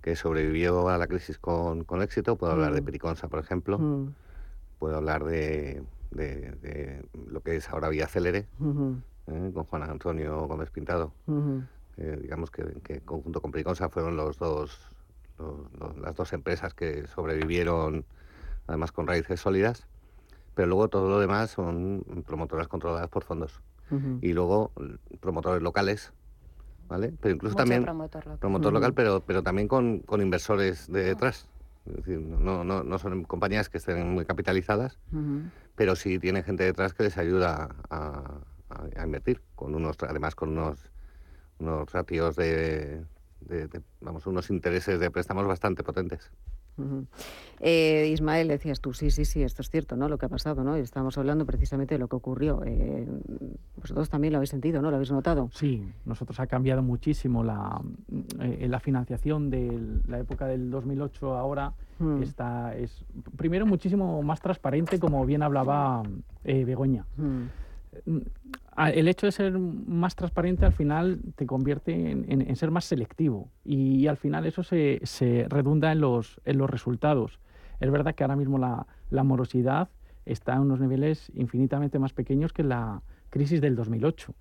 que 0.00 0.16
sobrevivió 0.16 0.88
a 0.88 0.96
la 0.96 1.06
crisis 1.06 1.38
con, 1.38 1.84
con 1.84 2.00
éxito. 2.00 2.36
Puedo 2.36 2.54
hablar 2.54 2.72
de 2.72 2.80
mm. 2.80 2.84
Periconsa, 2.84 3.28
por 3.28 3.38
ejemplo. 3.38 3.78
Mm. 3.78 4.14
Puedo 4.78 4.96
hablar 4.96 5.24
de, 5.24 5.82
de, 6.10 7.04
lo 7.30 7.42
que 7.42 7.56
es 7.56 7.68
ahora 7.68 7.90
Vía 7.90 8.06
Célere, 8.06 8.46
¿eh? 9.26 9.50
con 9.52 9.64
Juan 9.64 9.82
Antonio 9.82 10.46
Gómez 10.46 10.70
Pintado. 10.70 11.12
digamos 11.96 12.50
que, 12.50 12.64
que, 12.82 13.00
conjunto 13.00 13.42
con 13.42 13.50
Periconsa 13.50 13.90
fueron 13.90 14.16
los 14.16 14.38
dos, 14.38 14.90
las 16.00 16.14
dos 16.14 16.32
empresas 16.32 16.72
que 16.74 17.06
sobrevivieron, 17.08 18.04
además 18.66 18.92
con 18.92 19.06
raíces 19.06 19.40
sólidas 19.40 19.86
pero 20.56 20.68
luego 20.68 20.88
todo 20.88 21.10
lo 21.10 21.20
demás 21.20 21.50
son 21.50 22.02
promotoras 22.26 22.66
controladas 22.66 23.08
por 23.08 23.22
fondos. 23.22 23.60
Y 24.20 24.32
luego 24.32 24.72
promotores 25.20 25.62
locales, 25.62 26.12
¿vale? 26.88 27.12
Pero 27.20 27.36
incluso 27.36 27.54
también 27.54 27.84
promotor 28.40 28.72
local, 28.72 28.94
pero, 28.94 29.20
pero 29.20 29.44
también 29.44 29.68
con, 29.68 30.00
con 30.00 30.20
inversores 30.22 30.90
de 30.90 31.04
detrás. 31.04 31.46
Es 31.84 31.96
decir, 31.96 32.18
no, 32.18 32.64
no, 32.64 32.82
no 32.82 32.98
son 32.98 33.22
compañías 33.24 33.68
que 33.68 33.78
estén 33.78 34.12
muy 34.12 34.24
capitalizadas, 34.24 34.98
pero 35.76 35.94
sí 35.94 36.18
tienen 36.18 36.42
gente 36.42 36.64
detrás 36.64 36.94
que 36.94 37.04
les 37.04 37.18
ayuda 37.18 37.76
a, 37.90 38.40
a, 38.70 39.04
invertir, 39.04 39.42
con 39.54 39.74
unos, 39.74 39.96
además 40.00 40.34
con 40.34 40.48
unos, 40.48 40.90
unos 41.60 41.92
ratios 41.92 42.34
de, 42.34 43.04
de, 43.40 43.82
vamos, 44.00 44.26
unos 44.26 44.50
intereses 44.50 44.98
de 44.98 45.10
préstamos 45.10 45.46
bastante 45.46 45.84
potentes 45.84 46.32
eh, 47.60 48.10
Ismael, 48.12 48.48
decías 48.48 48.80
tú, 48.80 48.92
sí, 48.92 49.10
sí, 49.10 49.24
sí, 49.24 49.42
esto 49.42 49.62
es 49.62 49.70
cierto, 49.70 49.96
¿no? 49.96 50.08
Lo 50.08 50.18
que 50.18 50.26
ha 50.26 50.28
pasado, 50.28 50.62
¿no? 50.64 50.76
Estamos 50.76 51.16
hablando 51.18 51.46
precisamente 51.46 51.94
de 51.94 51.98
lo 51.98 52.08
que 52.08 52.16
ocurrió. 52.16 52.62
Eh, 52.64 53.06
vosotros 53.76 54.08
también 54.10 54.32
lo 54.32 54.38
habéis 54.38 54.50
sentido, 54.50 54.82
¿no? 54.82 54.90
¿Lo 54.90 54.96
habéis 54.96 55.12
notado? 55.12 55.48
Sí, 55.52 55.82
nosotros 56.04 56.38
ha 56.40 56.46
cambiado 56.46 56.82
muchísimo 56.82 57.42
la, 57.44 57.80
eh, 58.40 58.66
la 58.68 58.80
financiación 58.80 59.50
de 59.50 59.80
la 60.06 60.18
época 60.18 60.46
del 60.46 60.70
2008 60.70 61.36
ahora. 61.36 61.72
Mm. 61.98 62.22
Está, 62.22 62.76
es 62.76 63.04
primero 63.36 63.64
muchísimo 63.64 64.22
más 64.22 64.40
transparente, 64.40 64.98
como 64.98 65.24
bien 65.24 65.42
hablaba 65.42 66.02
eh, 66.44 66.64
Begoña. 66.64 67.06
Mm 67.16 67.44
el 68.76 69.08
hecho 69.08 69.26
de 69.26 69.32
ser 69.32 69.58
más 69.58 70.14
transparente 70.14 70.66
al 70.66 70.72
final 70.72 71.20
te 71.34 71.46
convierte 71.46 71.92
en, 71.92 72.56
ser 72.56 72.70
más 72.70 72.84
selectivo 72.84 73.48
y, 73.64 74.06
al 74.06 74.16
final 74.16 74.46
eso 74.46 74.62
se, 74.62 75.46
redunda 75.48 75.92
en 75.92 76.00
los, 76.00 76.40
en 76.44 76.58
los 76.58 76.68
resultados. 76.68 77.38
Es 77.80 77.90
verdad 77.90 78.14
que 78.14 78.24
ahora 78.24 78.36
mismo 78.36 78.58
la, 78.58 79.24
morosidad 79.24 79.88
está 80.24 80.54
en 80.54 80.60
unos 80.60 80.80
niveles 80.80 81.30
infinitamente 81.34 81.98
más 81.98 82.12
pequeños 82.12 82.52
que 82.52 82.64
la 82.64 83.02
crisis 83.30 83.60
del 83.60 83.76
2008. 83.76 84.34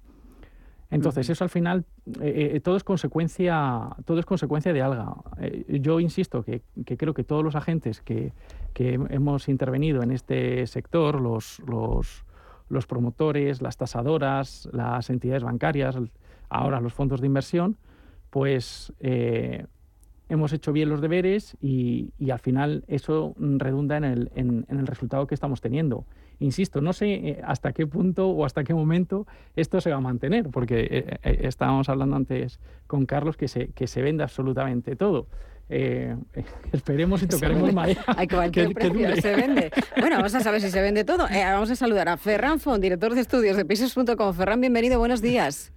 Entonces, 0.92 1.30
eso 1.30 1.44
al 1.44 1.50
final, 1.50 1.84
eh, 2.22 2.52
eh, 2.54 2.60
todo, 2.60 2.78
es 2.78 2.84
consecuencia, 2.84 3.90
todo 4.06 4.20
es 4.20 4.26
consecuencia 4.26 4.72
de 4.72 4.82
algo. 4.82 5.24
Eh, 5.40 5.80
yo 5.82 6.00
insisto 6.00 6.44
que, 6.44 6.62
creo 6.98 7.14
que 7.14 7.24
todos 7.24 7.44
los 7.44 7.56
agentes 7.56 8.02
que, 8.02 8.34
que, 8.74 8.94
hemos 8.94 9.50
intervenido 9.50 10.04
en 10.04 10.12
este 10.12 10.68
sector, 10.68 11.20
los, 11.20 11.60
los, 11.68 12.25
los 12.70 12.88
promotores, 12.88 13.62
las 13.62 13.78
tasadoras, 13.78 14.68
las 14.72 15.10
entidades 15.10 15.44
bancarias, 15.44 15.98
ahora 16.50 16.80
los 16.80 16.94
fondos 16.94 17.22
de 17.22 17.28
inversión, 17.28 17.78
pues 18.30 18.94
eh, 19.00 19.66
hemos 20.30 20.54
hecho 20.54 20.74
bien 20.74 20.90
los 20.90 21.02
deberes 21.02 21.58
y, 21.62 22.12
al 22.32 22.40
final 22.40 22.84
eso 22.88 23.36
redunda 23.38 23.98
en 23.98 24.04
el, 24.04 24.32
en, 24.36 24.66
el, 24.70 24.88
resultado 24.88 25.28
que 25.28 25.36
estamos 25.36 25.62
teniendo. 25.62 26.06
Insisto, 26.40 26.82
no 26.82 26.92
sé 26.92 27.14
eh, 27.14 27.42
hasta 27.46 27.72
qué 27.72 27.88
punto 27.88 28.28
o 28.30 28.46
hasta 28.46 28.64
qué 28.64 28.74
momento 28.74 29.26
esto 29.56 29.80
se 29.80 29.92
va 29.92 29.98
a 29.98 30.02
mantener, 30.02 30.50
porque 30.50 30.88
eh, 31.24 31.40
estábamos 31.44 31.88
hablando 31.88 32.16
antes 32.16 32.60
con 32.88 33.06
Carlos 33.06 33.38
que 33.38 33.48
se, 33.48 33.70
que 33.70 33.88
se 33.88 34.02
vende 34.02 34.24
absolutamente 34.24 34.96
todo. 34.96 35.28
Eh, 35.70 36.16
esperemos 36.72 37.24
y 37.24 37.28
tocaremos 37.28 37.74
madera. 37.74 38.04
Hay 38.08 38.28
que, 38.28 38.74
que 38.76 39.22
se 39.22 39.36
vende. 39.36 39.72
Bueno, 40.00 40.18
vamos 40.18 40.36
a 40.36 40.42
saber 40.42 40.62
si 40.62 40.70
se 40.70 40.82
vende 40.82 41.04
todo. 41.04 41.28
Eh, 41.28 41.44
vamos 41.44 41.72
a 41.72 41.76
saludar 41.76 42.10
a 42.10 42.18
Ferran 42.18 42.60
Font, 42.60 42.82
director 42.82 43.14
de 43.16 43.22
estudios 43.22 43.58
de 43.58 43.66
pisos.com. 43.66 44.34
Ferran, 44.34 44.62
bienvenido, 44.62 45.00
buenos 45.00 45.22
días. 45.22 45.72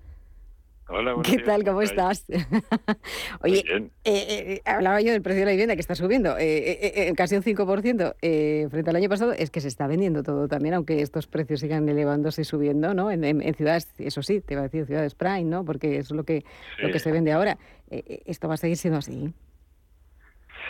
Hola, 0.90 1.16
¿Qué 1.22 1.36
tal? 1.38 1.64
¿Cómo 1.64 1.82
estás? 1.82 2.24
Oye, 3.42 3.62
eh, 3.68 3.90
eh, 4.04 4.60
hablaba 4.64 5.02
yo 5.02 5.12
del 5.12 5.20
precio 5.20 5.40
de 5.40 5.44
la 5.44 5.50
vivienda 5.50 5.74
que 5.74 5.82
está 5.82 5.94
subiendo 5.94 6.36
eh, 6.38 7.12
casi 7.14 7.36
un 7.36 7.42
5% 7.42 8.70
frente 8.70 8.90
al 8.90 8.96
año 8.96 9.10
pasado. 9.10 9.32
Es 9.32 9.50
que 9.50 9.60
se 9.60 9.68
está 9.68 9.86
vendiendo 9.86 10.22
todo 10.22 10.48
también, 10.48 10.74
aunque 10.74 11.02
estos 11.02 11.26
precios 11.26 11.60
sigan 11.60 11.86
elevándose 11.90 12.40
y 12.40 12.44
subiendo, 12.44 12.94
¿no? 12.94 13.10
En, 13.10 13.54
ciudades, 13.54 13.92
eso 13.98 14.22
sí, 14.22 14.40
te 14.40 14.54
iba 14.54 14.62
a 14.62 14.64
decir 14.64 14.86
ciudades 14.86 15.14
prime, 15.14 15.44
¿no? 15.44 15.62
Porque 15.66 15.98
eso 15.98 16.14
es 16.14 16.16
lo 16.16 16.24
que, 16.24 16.42
lo 16.78 16.90
que 16.90 16.98
se 16.98 17.12
vende 17.12 17.32
ahora. 17.32 17.58
¿Esto 17.90 18.48
va 18.48 18.54
a 18.54 18.56
seguir 18.56 18.78
siendo 18.78 18.98
así? 18.98 19.34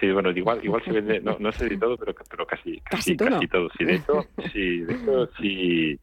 Sí, 0.00 0.10
bueno, 0.10 0.30
igual, 0.30 0.60
igual 0.62 0.82
se 0.84 0.92
vende, 0.92 1.20
no, 1.20 1.36
no 1.38 1.50
sé 1.52 1.68
de 1.68 1.76
todo, 1.76 1.96
pero, 1.96 2.14
pero 2.30 2.46
casi, 2.46 2.80
casi, 2.80 3.16
casi 3.16 3.48
todo. 3.48 3.68
Sí, 3.76 3.84
de 3.84 3.94
hecho, 3.96 4.24
sí, 4.52 4.80
de 4.80 4.94
hecho, 4.94 5.26
sí, 5.40 6.00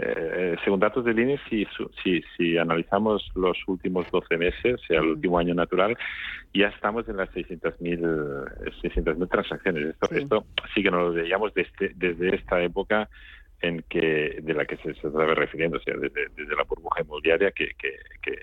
eh, 0.00 0.56
según 0.64 0.80
datos 0.80 1.04
del 1.04 1.18
INE, 1.18 1.40
si, 1.48 1.66
si, 2.02 2.22
si 2.36 2.56
analizamos 2.56 3.30
los 3.34 3.56
últimos 3.66 4.10
12 4.10 4.36
meses, 4.36 4.74
o 4.74 4.86
sea, 4.86 5.00
el 5.00 5.08
último 5.08 5.38
año 5.38 5.54
natural, 5.54 5.96
ya 6.54 6.68
estamos 6.68 7.08
en 7.08 7.16
las 7.16 7.28
600.000 7.30 8.80
600 8.80 9.28
transacciones. 9.28 9.86
Esto, 9.88 10.06
sí. 10.06 10.16
esto 10.18 10.44
sí 10.74 10.82
que 10.82 10.90
nos 10.90 11.00
lo 11.00 11.12
veíamos 11.12 11.52
desde, 11.54 11.92
desde 11.96 12.36
esta 12.36 12.62
época 12.62 13.08
en 13.60 13.82
que 13.88 14.38
de 14.40 14.54
la 14.54 14.64
que 14.66 14.76
se, 14.76 14.90
estaba 14.90 15.34
refiriendo, 15.34 15.78
o 15.78 15.80
sea, 15.80 15.96
desde, 15.96 16.28
desde 16.36 16.56
la 16.56 16.62
burbuja 16.62 17.02
inmobiliaria 17.02 17.50
que, 17.50 17.70
que, 17.76 17.96
que, 18.22 18.36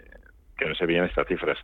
que 0.57 0.65
no 0.65 0.75
se 0.75 0.85
veían 0.85 1.05
estas 1.05 1.27
cifras. 1.27 1.57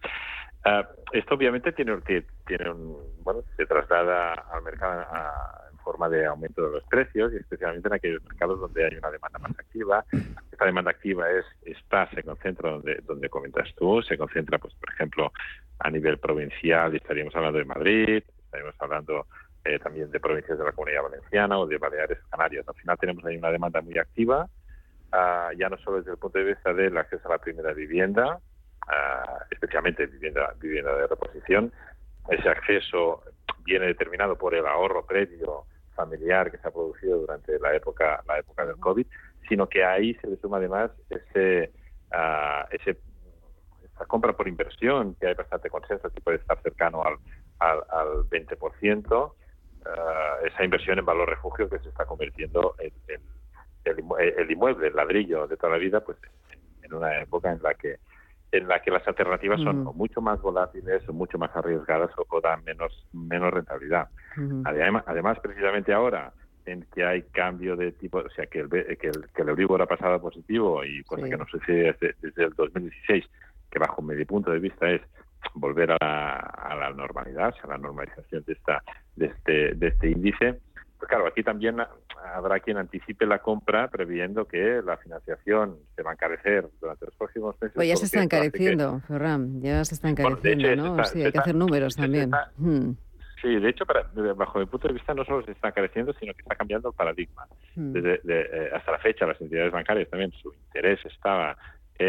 Uh, 0.64 0.86
esto 1.12 1.36
obviamente 1.36 1.72
tiene, 1.72 1.94
un, 1.94 2.98
bueno, 3.24 3.42
se 3.58 3.66
traslada 3.66 4.34
al 4.34 4.62
mercado 4.62 5.02
en 5.72 5.78
forma 5.80 6.08
de 6.08 6.26
aumento 6.28 6.62
de 6.62 6.74
los 6.74 6.84
precios 6.84 7.34
y 7.34 7.38
especialmente 7.38 7.88
en 7.88 7.96
aquellos 7.96 8.24
mercados 8.24 8.60
donde 8.60 8.86
hay 8.86 8.96
una 8.96 9.10
demanda 9.10 9.40
más 9.40 9.52
activa. 9.52 10.06
Esta 10.52 10.66
demanda 10.66 10.92
activa 10.92 11.30
es 11.32 11.46
está 11.64 12.08
se 12.12 12.22
concentra 12.22 12.70
donde 12.70 13.02
donde 13.08 13.30
comentas 13.30 13.74
tú, 13.76 14.04
se 14.04 14.18
concentra 14.20 14.60
pues 14.60 14.76
por 14.76 14.94
ejemplo 14.94 15.34
a 15.80 15.90
nivel 15.90 16.20
provincial, 16.20 16.96
estaríamos 16.96 17.36
hablando 17.36 17.58
de 17.58 17.66
Madrid, 17.66 18.24
estaríamos 18.46 18.76
hablando 18.80 19.26
eh, 19.66 19.80
también 19.80 20.12
de 20.12 20.20
provincias 20.20 20.60
de 20.60 20.64
la 20.64 20.72
Comunidad 20.74 21.04
Valenciana 21.04 21.58
o 21.58 21.66
de 21.66 21.80
Baleares 21.80 22.20
Canarias. 22.30 22.68
Al 22.68 22.76
final 22.76 22.98
tenemos 23.00 23.26
ahí 23.26 23.38
una 23.38 23.52
demanda 23.52 23.82
muy 23.82 23.98
activa, 23.98 24.48
ah, 25.12 25.50
ya 25.58 25.70
no 25.70 25.78
solo 25.80 25.98
desde 25.98 26.12
el 26.12 26.18
punto 26.18 26.38
de 26.38 26.46
vista 26.46 26.72
del 26.72 26.96
acceso 26.98 27.28
a 27.28 27.32
la 27.32 27.38
primera 27.40 27.74
vivienda, 27.74 28.40
ah, 28.88 29.46
especialmente 29.50 30.06
vivienda, 30.06 30.54
vivienda 30.60 30.96
de 30.96 31.08
reposición. 31.08 31.72
Ese 32.30 32.50
acceso 32.50 33.24
viene 33.64 33.88
determinado 33.88 34.38
por 34.38 34.56
el 34.56 34.66
ahorro 34.66 35.06
previo 35.06 35.66
familiar 35.96 36.52
que 36.52 36.58
se 36.58 36.68
ha 36.68 36.72
producido 36.72 37.20
durante 37.20 37.60
la 37.60 37.76
época, 37.76 38.24
la 38.28 38.40
época 38.40 38.66
del 38.66 38.78
COVID, 38.78 39.06
sino 39.48 39.68
que 39.68 39.84
ahí 39.84 40.14
se 40.16 40.28
le 40.28 40.38
suma 40.38 40.58
además 40.58 40.92
ese, 41.10 41.72
uh, 42.12 42.66
ese 42.72 42.98
esa 43.84 44.06
compra 44.06 44.34
por 44.34 44.48
inversión, 44.48 45.16
que 45.20 45.28
hay 45.28 45.34
bastante 45.34 45.70
consenso 45.70 46.10
que 46.10 46.22
puede 46.22 46.38
estar 46.38 46.62
cercano 46.62 47.04
al, 47.04 47.18
al, 47.60 47.84
al 47.90 48.08
20%, 48.30 49.32
uh, 49.32 50.46
esa 50.46 50.64
inversión 50.64 51.00
en 51.00 51.06
valor 51.06 51.30
refugio 51.30 51.70
que 51.70 51.80
se 51.80 51.90
está 51.90 52.06
convirtiendo 52.06 52.76
en, 52.80 52.94
en 53.08 53.22
el, 53.84 54.52
inmueble, 54.52 54.88
el 54.88 54.96
ladrillo 54.96 55.48
de 55.48 55.58
toda 55.58 55.74
la 55.74 55.80
vida, 55.80 56.02
pues 56.02 56.18
en 56.84 56.94
una 56.94 57.22
época 57.22 57.52
en 57.52 57.62
la 57.62 57.74
que 57.74 57.98
en 58.52 58.68
la 58.68 58.82
que 58.82 58.92
las 58.92 59.08
alternativas 59.08 59.62
son 59.62 59.84
mucho 59.96 60.22
más 60.22 60.42
volátiles 60.42 61.08
o 61.08 61.14
mucho 61.14 61.38
más 61.38 61.56
arriesgadas 61.56 62.12
o, 62.18 62.42
dan 62.42 62.64
menos 62.64 63.08
menos 63.14 63.54
rentabilidad. 63.54 64.10
además, 64.66 65.04
además, 65.08 65.40
precisamente 65.40 65.94
ahora 65.94 66.34
en 66.66 66.86
que 66.94 67.04
hay 67.04 67.24
cambio 67.24 67.76
de 67.76 67.92
tipo, 67.94 68.20
o 68.20 68.30
sea, 68.30 68.46
que 68.46 68.60
el, 68.60 68.70
que 68.70 69.08
el, 69.08 69.28
que 69.34 69.42
el 69.42 69.50
Euribor 69.50 69.82
ha 69.82 69.88
pasado 69.88 70.16
a 70.16 70.22
positivo 70.22 70.84
y 70.84 71.04
cosa 71.04 71.28
que 71.28 71.38
no 71.38 71.46
sucede 71.48 71.94
desde, 71.94 72.16
desde 72.22 72.44
el 72.44 72.54
2016, 72.54 73.26
que 73.72 73.80
bajo 73.80 74.02
mi 74.02 74.26
punto 74.26 74.52
de 74.52 74.60
vista 74.60 74.90
es 74.90 75.02
volver 75.56 75.92
a 75.92 75.98
la, 76.00 76.36
a 76.36 76.76
la 76.76 76.92
normalidad, 76.92 77.54
a 77.64 77.68
la 77.68 77.78
normalización 77.78 78.44
de 78.46 78.54
esta 78.54 78.84
de 79.16 79.26
este 79.28 79.76
de 79.76 79.88
este 79.88 80.10
índice. 80.10 80.60
Pues 81.02 81.10
claro, 81.10 81.26
aquí 81.26 81.42
también 81.42 81.78
habrá 82.32 82.60
quien 82.60 82.78
anticipe 82.78 83.26
la 83.26 83.40
compra 83.40 83.88
previendo 83.88 84.46
que 84.46 84.84
la 84.86 84.98
financiación 84.98 85.80
se 85.96 86.04
va 86.04 86.12
a 86.12 86.14
encarecer 86.14 86.70
durante 86.80 87.06
los 87.08 87.16
próximos 87.16 87.56
meses. 87.60 87.74
Pues 87.74 87.88
ya 87.88 87.96
se 87.96 88.06
está 88.06 88.22
encareciendo, 88.22 89.00
Ferran, 89.08 89.64
ya 89.64 89.84
se 89.84 89.96
está 89.96 90.10
encareciendo, 90.10 90.76
¿no? 90.76 91.04
sí, 91.06 91.24
hay 91.24 91.32
que 91.32 91.40
hacer 91.40 91.56
números 91.56 91.96
también. 91.96 92.30
Hmm. 92.56 92.92
Sí, 93.42 93.60
de 93.60 93.70
hecho, 93.70 93.84
para, 93.84 94.12
bajo 94.36 94.60
mi 94.60 94.68
punto 94.68 94.90
de 94.90 94.94
vista, 94.94 95.16
no 95.16 95.26
solo 95.26 95.44
se 95.44 95.54
está 95.54 95.70
encareciendo, 95.70 96.14
sino 96.20 96.36
que 96.36 96.44
está 96.44 96.56
cambiando 96.56 96.90
el 96.90 96.96
paradigma. 96.96 97.48
Hmm. 97.76 97.94
Desde 97.94 98.22
eh, 98.28 98.70
hasta 98.72 98.92
la 98.92 99.00
fecha, 99.00 99.26
las 99.26 99.42
entidades 99.42 99.72
bancarias 99.72 100.08
también, 100.08 100.32
su 100.34 100.54
interés 100.54 101.04
estaba 101.04 101.58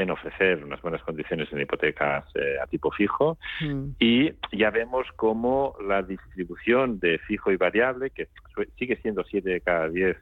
en 0.00 0.10
ofrecer 0.10 0.64
unas 0.64 0.80
buenas 0.80 1.02
condiciones 1.02 1.52
en 1.52 1.60
hipotecas 1.60 2.24
eh, 2.34 2.56
a 2.62 2.66
tipo 2.66 2.90
fijo 2.90 3.36
hmm. 3.60 3.90
y 3.98 4.32
ya 4.52 4.70
vemos 4.70 5.06
cómo 5.16 5.76
la 5.86 6.02
distribución 6.02 6.98
de 6.98 7.18
fijo 7.18 7.52
y 7.52 7.56
variable, 7.56 8.10
que 8.10 8.28
sigue 8.78 8.96
siendo 8.96 9.22
7 9.24 9.48
de 9.48 9.60
cada 9.60 9.88
10 9.88 10.16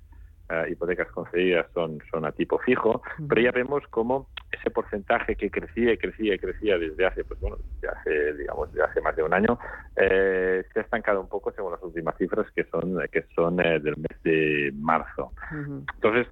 eh, 0.50 0.64
hipotecas 0.72 1.08
concedidas 1.12 1.66
son, 1.72 2.00
son 2.10 2.24
a 2.24 2.32
tipo 2.32 2.58
fijo, 2.58 3.02
pero 3.28 3.40
ya 3.40 3.52
vemos 3.52 3.84
cómo 3.90 4.28
ese 4.50 4.70
porcentaje 4.70 5.36
que 5.36 5.48
crecía 5.48 5.92
y 5.92 5.98
crecía 5.98 6.34
y 6.34 6.38
crecía 6.40 6.76
desde 6.76 7.06
hace, 7.06 7.22
pues 7.22 7.38
bueno, 7.38 7.56
desde 7.74 7.88
hace, 7.88 8.34
digamos, 8.34 8.72
desde 8.72 8.84
hace 8.84 9.00
más 9.00 9.14
de 9.14 9.22
un 9.22 9.32
año, 9.32 9.56
eh, 9.94 10.64
se 10.72 10.80
ha 10.80 10.82
estancado 10.82 11.20
un 11.20 11.28
poco 11.28 11.52
según 11.52 11.70
las 11.70 11.82
últimas 11.84 12.16
cifras 12.16 12.50
que 12.50 12.64
son, 12.64 12.98
que 13.12 13.24
son 13.36 13.60
eh, 13.64 13.78
del 13.78 13.96
mes 13.96 14.22
de 14.24 14.72
marzo. 14.74 15.32
Entonces, 15.52 16.26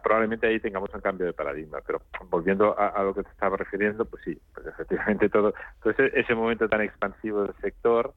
probablemente 0.00 0.46
ahí 0.46 0.60
tengamos 0.60 0.92
un 0.94 1.00
cambio 1.00 1.26
de 1.26 1.32
paradigma, 1.32 1.80
pero 1.86 2.02
volviendo 2.28 2.78
a, 2.78 3.02
lo 3.02 3.14
que 3.14 3.22
te 3.22 3.30
estaba 3.30 3.56
refiriendo, 3.56 4.04
pues 4.04 4.22
sí, 4.24 4.40
pues 4.54 4.66
efectivamente 4.66 5.28
todo, 5.28 5.54
entonces 5.76 6.12
ese 6.14 6.34
momento 6.34 6.68
tan 6.68 6.80
expansivo 6.82 7.42
del 7.42 7.54
sector, 7.60 8.14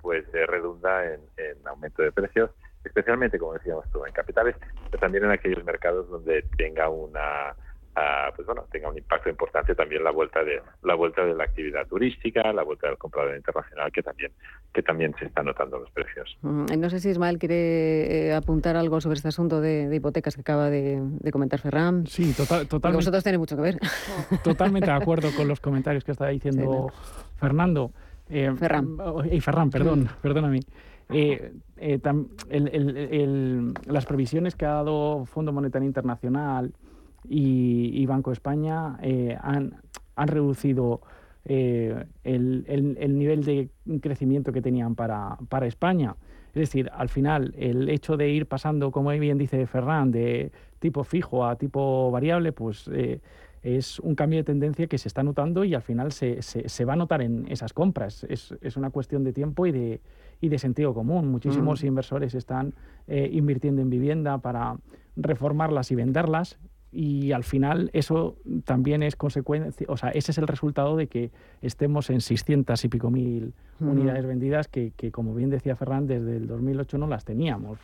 pues 0.00 0.24
redunda 0.32 1.04
en, 1.04 1.20
en 1.36 1.66
aumento 1.66 2.02
de 2.02 2.12
precios 2.12 2.50
especialmente, 2.84 3.38
como 3.38 3.54
decíamos 3.54 3.84
tú, 3.92 4.04
en 4.04 4.12
capitales, 4.12 4.56
pero 4.90 5.00
también 5.00 5.24
en 5.24 5.30
aquellos 5.30 5.64
mercados 5.64 6.08
donde 6.08 6.42
tenga 6.56 6.88
una 6.88 7.54
uh, 7.96 8.34
pues 8.34 8.46
bueno, 8.46 8.64
tenga 8.70 8.88
un 8.88 8.98
impacto 8.98 9.28
importante 9.30 9.74
también 9.74 10.04
la 10.04 10.10
vuelta 10.10 10.42
de 10.44 10.60
la 10.82 10.94
vuelta 10.94 11.24
de 11.24 11.34
la 11.34 11.44
actividad 11.44 11.86
turística, 11.86 12.52
la 12.52 12.62
vuelta 12.62 12.88
del 12.88 12.98
comprador 12.98 13.36
internacional 13.36 13.90
que 13.92 14.02
también 14.02 14.32
que 14.72 14.82
también 14.82 15.14
se 15.18 15.26
están 15.26 15.46
notando 15.46 15.78
los 15.78 15.90
precios. 15.90 16.36
Mm, 16.42 16.66
no 16.78 16.90
sé 16.90 17.00
si 17.00 17.10
Ismael 17.10 17.38
quiere 17.38 18.28
eh, 18.28 18.34
apuntar 18.34 18.76
algo 18.76 19.00
sobre 19.00 19.16
este 19.16 19.28
asunto 19.28 19.60
de, 19.60 19.94
hipotecas 19.94 20.34
que 20.34 20.40
acaba 20.40 20.70
de, 20.70 21.00
comentar 21.32 21.60
Ferran. 21.60 22.06
Sí, 22.06 22.32
total, 22.32 22.66
totalmente. 22.68 22.96
Vosotros 22.96 23.24
tenéis 23.24 23.40
mucho 23.40 23.56
que 23.56 23.62
ver. 23.62 23.78
Totalmente 24.44 24.90
de 24.90 24.96
acuerdo 24.96 25.30
con 25.36 25.48
los 25.48 25.60
comentarios 25.60 26.04
que 26.04 26.12
estaba 26.12 26.30
diciendo 26.30 26.92
Fernando. 27.36 27.92
Eh, 28.28 28.52
Ferran. 28.56 28.96
Y 29.30 29.40
Ferran, 29.40 29.70
perdón, 29.70 30.08
perdóname. 30.22 30.60
Eh, 31.12 31.52
eh, 31.76 31.98
las 33.86 34.06
previsiones 34.06 34.54
que 34.54 34.66
ha 34.66 34.70
dado 34.70 35.24
Fondo 35.24 35.52
Monetario 35.52 35.86
Internacional 35.86 36.72
y, 37.28 38.04
Banco 38.06 38.30
de 38.30 38.34
España 38.34 38.98
eh, 39.02 39.36
han, 39.40 39.74
reducido 40.16 41.00
el, 41.44 42.06
nivel 42.24 43.44
de 43.44 43.70
crecimiento 44.00 44.52
que 44.52 44.62
tenían 44.62 44.94
para, 44.94 45.38
España. 45.62 46.16
Es 46.48 46.54
decir, 46.54 46.90
al 46.92 47.08
final, 47.08 47.54
el 47.56 47.88
hecho 47.88 48.16
de 48.16 48.28
ir 48.30 48.46
pasando, 48.46 48.90
como 48.90 49.10
bien 49.10 49.38
dice 49.38 49.66
Ferran, 49.66 50.10
de 50.10 50.50
tipo 50.78 51.04
fijo 51.04 51.46
a 51.46 51.56
tipo 51.56 52.10
variable, 52.10 52.52
pues 52.52 52.90
es 53.62 53.98
un 54.00 54.14
cambio 54.14 54.38
de 54.38 54.44
tendencia 54.44 54.86
que 54.86 54.98
se 54.98 55.08
está 55.08 55.22
notando 55.22 55.64
y 55.64 55.74
al 55.74 55.82
final 55.82 56.12
se, 56.12 56.84
va 56.84 56.94
a 56.94 56.96
notar 56.96 57.22
en 57.22 57.46
esas 57.48 57.72
compras. 57.72 58.24
Es, 58.24 58.54
es, 58.62 58.76
una 58.76 58.90
cuestión 58.90 59.22
de 59.22 59.32
tiempo 59.32 59.66
y 59.66 59.72
de, 59.72 60.00
y 60.40 60.48
de 60.48 60.58
sentido 60.58 60.94
común. 60.94 61.28
Muchísimos 61.28 61.82
mm. 61.82 61.86
inversores 61.86 62.34
están 62.34 62.74
eh, 63.06 63.28
invirtiendo 63.32 63.82
en 63.82 63.90
vivienda 63.90 64.38
para 64.38 64.76
reformarlas 65.16 65.90
y 65.90 65.94
venderlas 65.94 66.58
y 66.92 67.32
al 67.32 67.44
final 67.44 67.90
eso 67.92 68.36
también 68.64 69.02
es 69.02 69.16
consecuencia, 69.16 69.86
o 69.88 69.96
sea, 69.96 70.10
ese 70.10 70.32
es 70.32 70.38
el 70.38 70.46
resultado 70.46 70.96
de 70.96 71.06
que 71.06 71.30
estemos 71.62 72.10
en 72.10 72.20
600 72.20 72.84
y 72.84 72.88
pico 72.88 73.10
mil 73.10 73.54
unidades 73.80 74.26
vendidas 74.26 74.68
que, 74.68 74.92
que, 74.96 75.10
como 75.10 75.34
bien 75.34 75.50
decía 75.50 75.76
Ferran, 75.76 76.06
desde 76.06 76.36
el 76.36 76.46
2008 76.46 76.98
no 76.98 77.06
las 77.06 77.24
teníamos. 77.24 77.78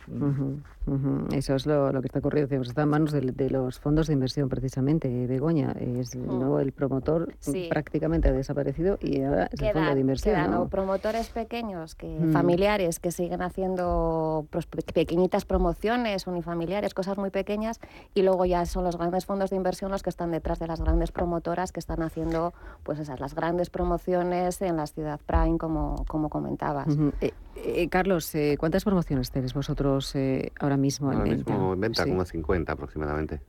Eso 1.33 1.55
es 1.55 1.65
lo, 1.65 1.91
lo, 1.91 2.01
que 2.01 2.07
está 2.07 2.19
ocurriendo, 2.19 2.61
está 2.61 2.83
en 2.83 2.89
manos 2.89 3.11
de, 3.11 3.49
los 3.49 3.79
fondos 3.79 4.07
de 4.07 4.13
inversión 4.13 4.47
precisamente, 4.47 5.27
Begoña, 5.27 5.73
es 5.73 6.15
¿no? 6.15 6.59
el 6.59 6.71
promotor 6.71 7.33
prácticamente 7.69 8.29
ha 8.29 8.31
desaparecido 8.31 8.97
y 9.01 9.21
ahora 9.21 9.49
es 9.51 9.61
el 9.61 9.73
fondo 9.73 9.93
de 9.93 9.99
inversión. 9.99 10.35
Quedan 10.35 10.69
promotores 10.69 11.29
pequeños, 11.29 11.95
que 11.95 12.17
familiares, 12.31 12.99
que 12.99 13.11
siguen 13.11 13.41
haciendo 13.41 14.47
pequeñitas 14.93 15.45
promociones, 15.45 16.25
unifamiliares, 16.27 16.93
cosas 16.93 17.17
muy 17.17 17.29
pequeñas, 17.31 17.79
y 18.13 18.21
luego 18.21 18.45
ya 18.45 18.65
son 18.65 18.83
los 18.83 18.97
grandes 18.97 19.25
fondos 19.25 19.49
de 19.49 19.57
inversión 19.57 19.91
los 19.91 20.03
que 20.03 20.09
están 20.09 20.31
detrás 20.31 20.59
de 20.59 20.67
las 20.67 20.81
grandes 20.81 21.11
promotoras 21.11 21.71
que 21.71 21.79
están 21.79 22.01
haciendo 22.01 22.53
pues 22.83 22.99
esas 22.99 23.19
las 23.19 23.35
grandes 23.35 23.69
promociones 23.69 24.61
en 24.61 24.77
la 24.77 24.87
ciudad 24.87 25.19
Prime 25.25 25.57
como, 25.57 25.86
como 26.07 26.29
comentabas. 26.29 26.97
Eh, 27.21 27.31
eh, 27.55 27.89
Carlos, 27.89 28.33
eh, 28.35 28.55
¿cuántas 28.59 28.83
promociones 28.83 29.31
tenéis 29.31 29.53
vosotros 29.53 30.15
ahora 30.59 30.77
mismo 30.77 31.11
en 31.11 31.23
venta? 31.23 31.51
Mismo 31.51 31.73
en 31.73 31.79
venta, 31.79 32.05
como 32.05 32.25
50 32.25 32.71
aproximadamente. 32.71 33.41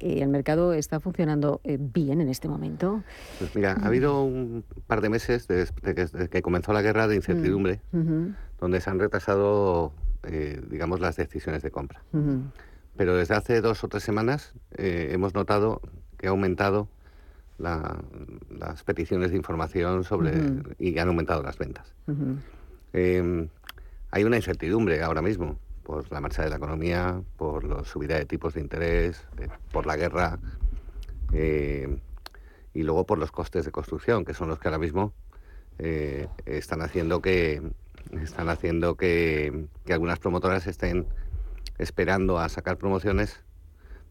¿Y 0.00 0.20
el 0.20 0.28
mercado 0.28 0.72
está 0.72 1.00
funcionando 1.00 1.60
bien 1.64 2.20
en 2.20 2.28
este 2.28 2.48
momento? 2.48 3.02
Pues 3.38 3.54
mira, 3.54 3.72
ha 3.72 3.86
habido 3.86 4.22
un 4.22 4.64
par 4.86 5.00
de 5.00 5.08
meses 5.08 5.48
desde 5.48 6.28
que, 6.28 6.42
comenzó 6.42 6.72
la 6.72 6.82
guerra 6.82 7.08
de 7.08 7.16
incertidumbre, 7.16 7.80
mm, 7.92 8.28
donde 8.60 8.80
se 8.80 8.90
han 8.90 8.98
retrasado, 8.98 9.92
digamos, 10.70 11.00
las 11.00 11.16
decisiones 11.16 11.62
de 11.62 11.70
compra 11.70 12.02
pero 12.96 13.16
desde 13.16 13.34
hace 13.34 13.60
dos 13.60 13.84
o 13.84 13.88
tres 13.88 14.02
semanas 14.02 14.54
eh, 14.76 15.08
hemos 15.12 15.34
notado 15.34 15.80
que 16.16 16.26
ha 16.26 16.30
aumentado 16.30 16.88
las 17.58 18.82
peticiones 18.84 19.30
de 19.30 19.36
información 19.36 20.04
sobre 20.04 20.32
y 20.78 20.98
han 20.98 21.08
aumentado 21.08 21.42
las 21.42 21.58
ventas. 21.58 21.94
Em, 22.92 23.48
hay 24.10 24.24
una 24.24 24.36
incertidumbre 24.36 25.02
ahora 25.02 25.22
mismo 25.22 25.58
por 25.82 26.10
la 26.10 26.20
marcha 26.20 26.42
de 26.42 26.50
la 26.50 26.56
economía, 26.56 27.22
por 27.36 27.64
la 27.64 27.84
subida 27.84 28.16
de 28.16 28.26
tipos 28.26 28.54
de 28.54 28.60
interés, 28.60 29.24
por 29.72 29.86
la 29.86 29.96
guerra 29.96 30.38
em, 31.32 32.00
y 32.74 32.82
luego 32.82 33.06
por 33.06 33.18
los 33.18 33.30
costes 33.30 33.64
de 33.64 33.70
construcción, 33.70 34.24
que 34.24 34.34
son 34.34 34.48
los 34.48 34.58
que 34.58 34.68
ahora 34.68 34.78
mismo 34.78 35.12
eh, 35.78 36.28
están 36.44 36.82
haciendo 36.82 37.20
que 37.20 37.62
están 38.22 38.48
haciendo 38.48 38.96
que 38.96 39.68
algunas 39.88 40.18
promotoras 40.18 40.66
estén 40.66 41.06
esperando 41.78 42.38
a 42.38 42.48
sacar 42.48 42.78
promociones 42.78 43.45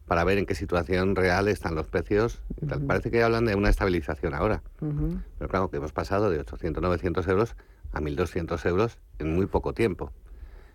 para 0.06 0.24
ver 0.24 0.38
en 0.38 0.46
qué 0.46 0.54
situación 0.54 1.16
real 1.16 1.48
están 1.48 1.74
los 1.74 1.88
precios. 1.88 2.40
Parece 2.86 3.10
que 3.10 3.22
hablan 3.22 3.44
de 3.44 3.54
una 3.54 3.68
estabilización 3.68 4.34
ahora. 4.34 4.62
Pero 4.78 5.50
claro, 5.50 5.70
que 5.70 5.78
hemos 5.78 5.92
pasado 5.92 6.30
de 6.30 6.38
800, 6.38 6.82
900 6.82 7.26
euros 7.28 7.56
a 7.92 8.00
1.200 8.00 8.66
euros 8.66 8.98
en 9.18 9.34
muy 9.34 9.46
poco 9.46 9.72
tiempo. 9.72 10.12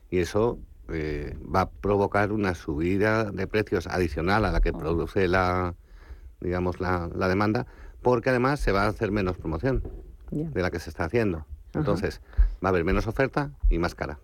Y 0.09 0.19
eso 0.19 0.59
eh, 0.89 1.37
va 1.43 1.61
a 1.61 1.69
provocar 1.69 2.31
una 2.33 2.55
subida 2.55 3.31
de 3.31 3.47
precios 3.47 3.87
adicional 3.87 4.43
a 4.43 4.51
la 4.51 4.59
que 4.59 4.73
produce 4.73 5.27
la, 5.27 5.75
digamos, 6.41 6.81
la, 6.81 7.07
demanda, 7.07 7.67
porque 8.01 8.31
además 8.31 8.59
se 8.59 8.73
va 8.73 8.83
a 8.83 8.87
hacer 8.87 9.11
menos 9.11 9.37
promoción 9.37 9.83
de 10.31 10.61
la 10.61 10.71
que 10.71 10.79
se 10.79 10.89
está 10.89 11.05
haciendo. 11.05 11.45
Entonces, 11.73 12.21
va 12.63 12.67
a 12.67 12.69
haber 12.69 12.83
menos 12.83 13.07
oferta 13.07 13.51
y 13.69 13.77
más 13.77 13.95
cara. 13.95 14.19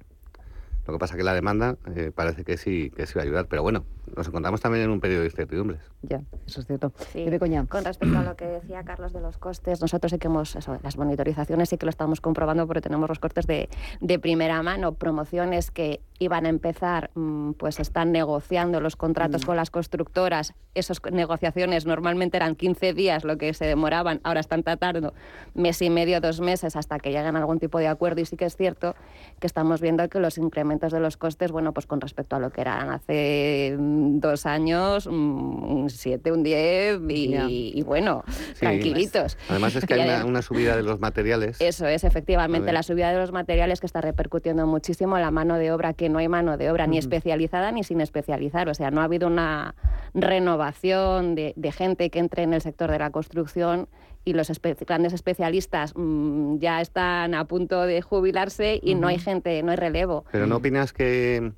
Lo 0.87 0.93
que 0.93 0.99
pasa 0.99 1.15
es 1.15 1.17
que 1.17 1.23
la 1.23 1.33
demanda 1.33 1.75
eh, 1.95 2.11
parece 2.15 2.45
que 2.45 2.57
sí, 2.57 2.91
que 2.95 3.05
sí 3.05 3.13
va 3.15 3.21
a 3.21 3.25
ayudar, 3.25 3.47
pero 3.47 3.61
bueno, 3.61 3.83
nos 4.15 4.27
encontramos 4.27 4.61
también 4.61 4.85
en 4.85 4.89
un 4.89 5.01
periodo 5.01 5.21
de 5.21 5.27
incertidumbres. 5.27 5.81
Ya, 6.01 6.21
eso 6.45 6.61
es 6.61 6.67
cierto. 6.67 6.93
Sí. 7.11 7.25
Con 7.67 7.83
respecto 7.83 8.17
a 8.17 8.23
lo 8.23 8.35
que 8.35 8.45
decía 8.45 8.83
Carlos 8.83 9.11
de 9.11 9.19
los 9.19 9.37
costes, 9.37 9.81
nosotros 9.81 10.11
sí 10.11 10.17
que 10.17 10.27
hemos, 10.27 10.55
eso, 10.55 10.79
las 10.81 10.97
monitorizaciones 10.97 11.69
sí 11.69 11.77
que 11.77 11.85
lo 11.85 11.89
estamos 11.89 12.21
comprobando 12.21 12.65
porque 12.67 12.81
tenemos 12.81 13.09
los 13.09 13.19
costes 13.19 13.45
de, 13.47 13.69
de 13.99 14.19
primera 14.19 14.63
mano, 14.63 14.93
promociones 14.93 15.71
que 15.71 16.01
iban 16.19 16.45
a 16.45 16.49
empezar, 16.49 17.11
mm, 17.15 17.51
pues 17.53 17.79
están 17.79 18.11
negociando 18.11 18.79
los 18.79 18.95
contratos 18.95 19.43
mm. 19.43 19.45
con 19.45 19.55
las 19.57 19.69
constructoras. 19.69 20.53
Esas 20.73 21.01
negociaciones 21.11 21.85
normalmente 21.85 22.37
eran 22.37 22.55
15 22.55 22.93
días 22.93 23.23
lo 23.23 23.37
que 23.37 23.53
se 23.53 23.65
demoraban, 23.65 24.21
ahora 24.23 24.39
están 24.39 24.63
tratando 24.63 25.13
mes 25.53 25.81
y 25.81 25.89
medio, 25.89 26.21
dos 26.21 26.39
meses 26.39 26.75
hasta 26.75 26.99
que 26.99 27.11
lleguen 27.11 27.35
a 27.35 27.39
algún 27.39 27.59
tipo 27.59 27.77
de 27.79 27.87
acuerdo 27.87 28.21
y 28.21 28.25
sí 28.25 28.37
que 28.37 28.45
es 28.45 28.55
cierto 28.55 28.95
que 29.39 29.47
estamos 29.47 29.81
viendo 29.81 30.07
que 30.09 30.19
los 30.19 30.37
incrementos 30.37 30.76
de 30.79 30.99
los 30.99 31.17
costes, 31.17 31.51
bueno, 31.51 31.73
pues 31.73 31.85
con 31.85 31.99
respecto 31.99 32.35
a 32.35 32.39
lo 32.39 32.51
que 32.51 32.61
eran 32.61 32.91
hace 32.91 33.75
mm, 33.77 34.19
dos 34.19 34.45
años, 34.45 35.05
un 35.07 35.87
7, 35.89 36.31
un 36.31 36.43
10 36.43 37.01
y, 37.09 37.81
bueno, 37.83 38.23
tranquilitos. 38.59 39.37
Además 39.49 39.75
es 39.75 39.85
que 39.87 39.95
hay 39.95 40.23
una, 40.23 40.41
subida 40.41 40.75
de 40.75 40.83
los 40.83 40.99
materiales. 40.99 41.59
Eso 41.59 41.87
es, 41.87 42.03
efectivamente, 42.03 42.71
la 42.71 42.83
subida 42.83 43.11
de 43.11 43.17
los 43.19 43.31
materiales 43.31 43.79
que 43.79 43.87
está 43.87 44.01
repercutiendo 44.01 44.65
muchísimo 44.67 45.17
la 45.17 45.31
mano 45.31 45.57
de 45.57 45.71
obra 45.71 45.93
que 45.93 46.09
no 46.09 46.19
hay 46.19 46.27
mano 46.27 46.57
de 46.57 46.71
obra 46.71 46.87
ni 46.87 46.97
especializada 46.97 47.71
ni 47.71 47.83
sin 47.83 48.01
especializar. 48.01 48.69
O 48.69 48.73
sea, 48.73 48.91
no 48.91 49.01
ha 49.01 49.05
habido 49.05 49.27
una 49.27 49.75
renovación 50.13 51.35
de, 51.35 51.53
gente 51.71 52.09
que 52.09 52.19
entre 52.19 52.43
en 52.43 52.53
el 52.53 52.61
sector 52.61 52.89
de 52.89 52.99
la 52.99 53.11
construcción 53.11 53.87
y 54.27 54.33
los 54.33 54.51
grandes 54.85 55.13
especialistas 55.13 55.93
mm, 55.95 56.57
ya 56.57 56.81
están 56.81 57.33
a 57.33 57.45
punto 57.45 57.83
de 57.83 58.01
jubilarse 58.01 58.77
y 58.83 58.93
no 58.95 59.07
hay 59.07 59.19
gente, 59.19 59.63
no 59.63 59.71
hay 59.71 59.77
relevo. 59.77 60.25
Pero 60.33 60.47
¿no 60.47 60.57
opinas 60.57 60.91
que 60.91 61.53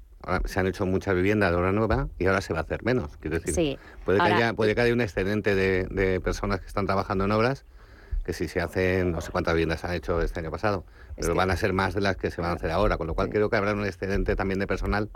se 0.46 0.60
han 0.60 0.68
hecho 0.68 0.86
muchas 0.86 1.16
viviendas 1.16 1.50
de 1.50 1.58
obra 1.58 1.72
nueva 1.72 2.10
y 2.20 2.28
ahora 2.28 2.42
se 2.42 2.54
va 2.54 2.60
a 2.60 2.62
hacer 2.62 2.84
menos? 2.84 3.18
Quiero 3.18 3.40
decir, 3.40 3.80
puede, 4.06 4.20
que 4.20 4.24
haya, 4.24 4.54
puede 4.54 4.76
que 4.76 4.82
haya 4.82 4.94
un 4.94 5.02
excedente 5.02 5.56
de, 5.56 6.22
personas 6.22 6.60
que 6.60 6.68
están 6.68 6.86
trabajando 6.86 7.26
en 7.26 7.32
obras 7.32 7.66
que 8.24 8.34
si 8.34 8.48
se 8.48 8.62
hacen, 8.62 9.14
no 9.14 9.22
sé 9.22 9.32
cuántas 9.32 9.56
viviendas 9.56 9.80
se 9.80 9.88
han 9.88 9.94
hecho 9.94 10.22
este 10.22 10.42
año 10.42 10.52
pasado, 10.52 10.86
pero 11.16 11.34
van 11.34 11.50
a 11.50 11.58
ser 11.58 11.74
más 11.74 11.96
de 11.96 12.02
las 12.02 12.18
que 12.18 12.30
se 12.30 12.40
van 12.40 12.52
a 12.52 12.54
hacer 12.54 12.70
ahora, 12.70 12.98
con 12.98 13.08
lo 13.08 13.16
cual 13.16 13.30
creo 13.30 13.50
que 13.50 13.56
habrá 13.56 13.74
un 13.74 13.86
excedente 13.86 14.36
también 14.36 14.60
de 14.60 14.68
personal 14.68 15.10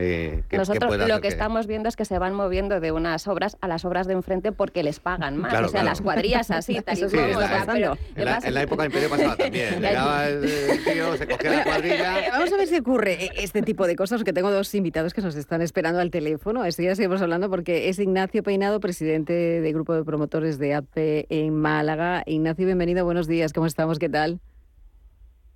eh, 0.00 0.42
Nosotros 0.52 0.96
lo 0.96 1.20
que, 1.20 1.28
estamos 1.28 1.66
viendo 1.66 1.88
es 1.88 1.96
que 1.96 2.04
se 2.04 2.18
van 2.18 2.34
moviendo 2.34 2.80
de 2.80 2.92
unas 2.92 3.28
obras 3.28 3.56
a 3.60 3.68
las 3.68 3.84
obras 3.84 4.06
de 4.06 4.14
enfrente 4.14 4.52
porque 4.52 4.82
les 4.82 4.98
pagan 5.00 5.36
más. 5.36 5.52
o 5.62 5.68
sea, 5.68 5.84
las 5.84 6.00
cuadrillas 6.00 6.50
así, 6.50 6.80
tal 6.84 6.98
y 6.98 7.02
como 7.02 7.38
pasando. 7.38 7.98
En 8.14 8.24
la, 8.24 8.38
en 8.42 8.54
la, 8.54 8.62
época 8.62 8.82
del 8.82 8.92
Imperio 8.92 9.10
pasaba 9.10 9.36
también. 9.36 9.74
Llegaba 9.80 10.28
el 10.28 10.84
tío, 10.84 11.16
se 11.16 11.26
cogía 11.26 11.50
la 11.50 11.64
cuadrilla. 11.64 12.00
Eh, 12.20 12.28
vamos 12.32 12.52
a 12.52 12.56
ver 12.56 12.66
si 12.66 12.76
ocurre 12.76 13.24
eh, 13.24 13.30
este 13.36 13.62
tipo 13.62 13.86
de 13.86 13.94
cosas, 13.96 14.24
que 14.24 14.32
tengo 14.32 14.50
dos 14.50 14.74
invitados 14.74 15.14
que 15.14 15.20
nos 15.20 15.36
están 15.36 15.62
esperando 15.62 16.00
al 16.00 16.10
teléfono. 16.10 16.64
Esto 16.64 16.82
ya 16.82 16.94
seguimos 16.94 17.22
hablando 17.22 17.48
porque 17.48 17.88
es 17.88 17.98
Ignacio 17.98 18.42
Peinado, 18.42 18.80
presidente 18.80 19.32
del 19.32 19.72
Grupo 19.72 19.94
de 19.94 20.04
Promotores 20.04 20.58
de 20.58 20.74
APE 20.74 21.26
en 21.28 21.54
Málaga. 21.54 22.22
Ignacio, 22.26 22.66
bienvenido, 22.66 23.04
buenos 23.04 23.26
días, 23.26 23.52
¿cómo 23.52 23.66
estamos? 23.66 23.98
¿Qué 23.98 24.08
tal? 24.08 24.40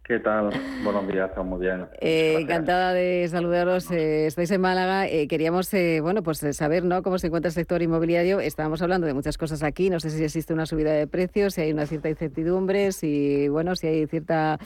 ¿Qué 0.04 0.18
tal? 0.18 0.50
Buenos 0.84 1.08
días, 1.08 1.30
muy 1.38 1.60
bien. 1.60 1.86
Eh, 1.98 2.36
encantada 2.38 2.92
de 2.92 3.26
saludaros. 3.26 3.90
Eh, 3.90 4.26
estáis 4.26 4.50
en 4.50 4.60
Málaga. 4.60 5.06
Eh, 5.08 5.26
queríamos, 5.28 5.70
bueno, 6.02 6.22
pues 6.22 6.40
saber, 6.54 6.84
¿no? 6.84 7.02
Cómo 7.02 7.16
se 7.16 7.28
encuentra 7.28 7.48
el 7.48 7.54
sector 7.54 7.80
inmobiliario. 7.80 8.38
Estábamos 8.38 8.82
hablando 8.82 9.06
de 9.06 9.14
muchas 9.14 9.38
cosas 9.38 9.62
aquí. 9.62 9.88
No 9.88 10.00
sé 10.00 10.10
si 10.10 10.22
existe 10.22 10.52
una 10.52 10.66
subida 10.66 10.92
de 10.92 11.06
precios, 11.06 11.54
si 11.54 11.62
hay 11.62 11.72
una 11.72 11.86
cierta 11.86 12.10
incertidumbre, 12.10 12.92
si, 12.92 13.48
bueno, 13.48 13.76
si 13.76 13.86
hay 13.86 14.06
cierta 14.06 14.58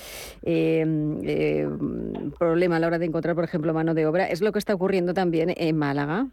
problema 2.39 2.77
a 2.77 2.81
la 2.81 2.89
hora 2.89 2.99
de 2.99 3.07
encontrar, 3.07 3.37
por 3.37 3.45
ejemplo, 3.45 3.73
mano 3.73 3.95
de 3.95 4.07
obra. 4.07 4.27
¿Es 4.27 4.43
lo 4.43 4.51
que 4.51 4.59
está 4.59 4.75
ocurriendo 4.75 5.15
también 5.15 5.55
en 5.57 5.79
Málaga? 5.79 6.27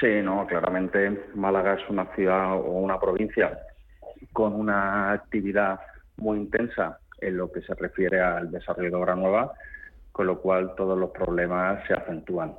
Sí, 0.00 0.20
no, 0.24 0.48
claramente 0.48 1.26
Málaga 1.34 1.74
es 1.74 1.88
una 1.88 2.06
ciudad 2.16 2.54
o 2.54 2.72
una 2.72 2.98
provincia 2.98 3.56
con 4.32 4.54
una 4.54 5.12
actividad 5.12 5.78
muy 6.16 6.38
intensa 6.38 6.99
en 7.20 7.36
lo 7.36 7.50
que 7.50 7.62
se 7.62 7.74
refiere 7.74 8.20
al 8.20 8.50
desarrollo 8.50 8.90
de 8.90 8.96
obra 8.96 9.14
nueva, 9.14 9.52
con 10.12 10.26
lo 10.26 10.40
cual 10.40 10.74
todos 10.76 10.98
los 10.98 11.10
problemas 11.10 11.86
se 11.86 11.94
acentúan. 11.94 12.54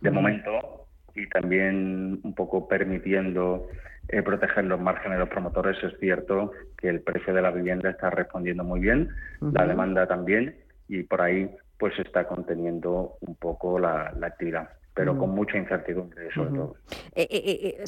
De 0.00 0.10
momento, 0.10 0.86
y 1.14 1.28
también 1.28 2.20
un 2.22 2.34
poco 2.34 2.68
permitiendo 2.68 3.68
eh, 4.08 4.22
proteger 4.22 4.64
los 4.64 4.80
márgenes 4.80 5.18
de 5.18 5.20
los 5.20 5.28
promotores, 5.28 5.76
es 5.82 5.98
cierto 5.98 6.52
que 6.76 6.88
el 6.88 7.00
precio 7.00 7.34
de 7.34 7.42
la 7.42 7.50
vivienda 7.50 7.90
está 7.90 8.10
respondiendo 8.10 8.64
muy 8.64 8.80
bien, 8.80 9.10
la 9.40 9.66
demanda 9.66 10.06
también, 10.06 10.56
y 10.88 11.02
por 11.02 11.20
ahí 11.20 11.50
pues 11.78 11.94
se 11.96 12.02
está 12.02 12.26
conteniendo 12.26 13.16
un 13.20 13.36
poco 13.36 13.78
la 13.78 14.12
actividad 14.22 14.70
pero 14.98 15.16
con 15.16 15.30
mucha 15.30 15.56
incertidumbre 15.56 16.28
sobre 16.34 16.50
todo. 16.50 16.74
Eh, 17.14 17.28
eh, 17.30 17.84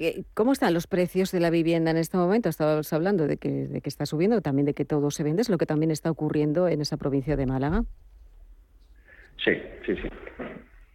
eh, 0.00 0.24
¿Cómo 0.34 0.50
están 0.50 0.74
los 0.74 0.88
precios 0.88 1.30
de 1.30 1.38
la 1.38 1.50
vivienda 1.50 1.92
en 1.92 1.98
este 1.98 2.16
momento? 2.16 2.48
Estabas 2.48 2.92
hablando 2.92 3.28
de 3.28 3.36
que, 3.36 3.68
de 3.68 3.80
que 3.80 3.88
está 3.88 4.06
subiendo, 4.06 4.40
también 4.40 4.66
de 4.66 4.74
que 4.74 4.84
todo 4.84 5.12
se 5.12 5.22
vende, 5.22 5.42
es 5.42 5.48
lo 5.48 5.56
que 5.56 5.66
también 5.66 5.92
está 5.92 6.10
ocurriendo 6.10 6.66
en 6.66 6.80
esa 6.80 6.96
provincia 6.96 7.36
de 7.36 7.46
Málaga. 7.46 7.84
Sí, 9.36 9.52
sí, 9.86 9.94
sí. 9.94 10.08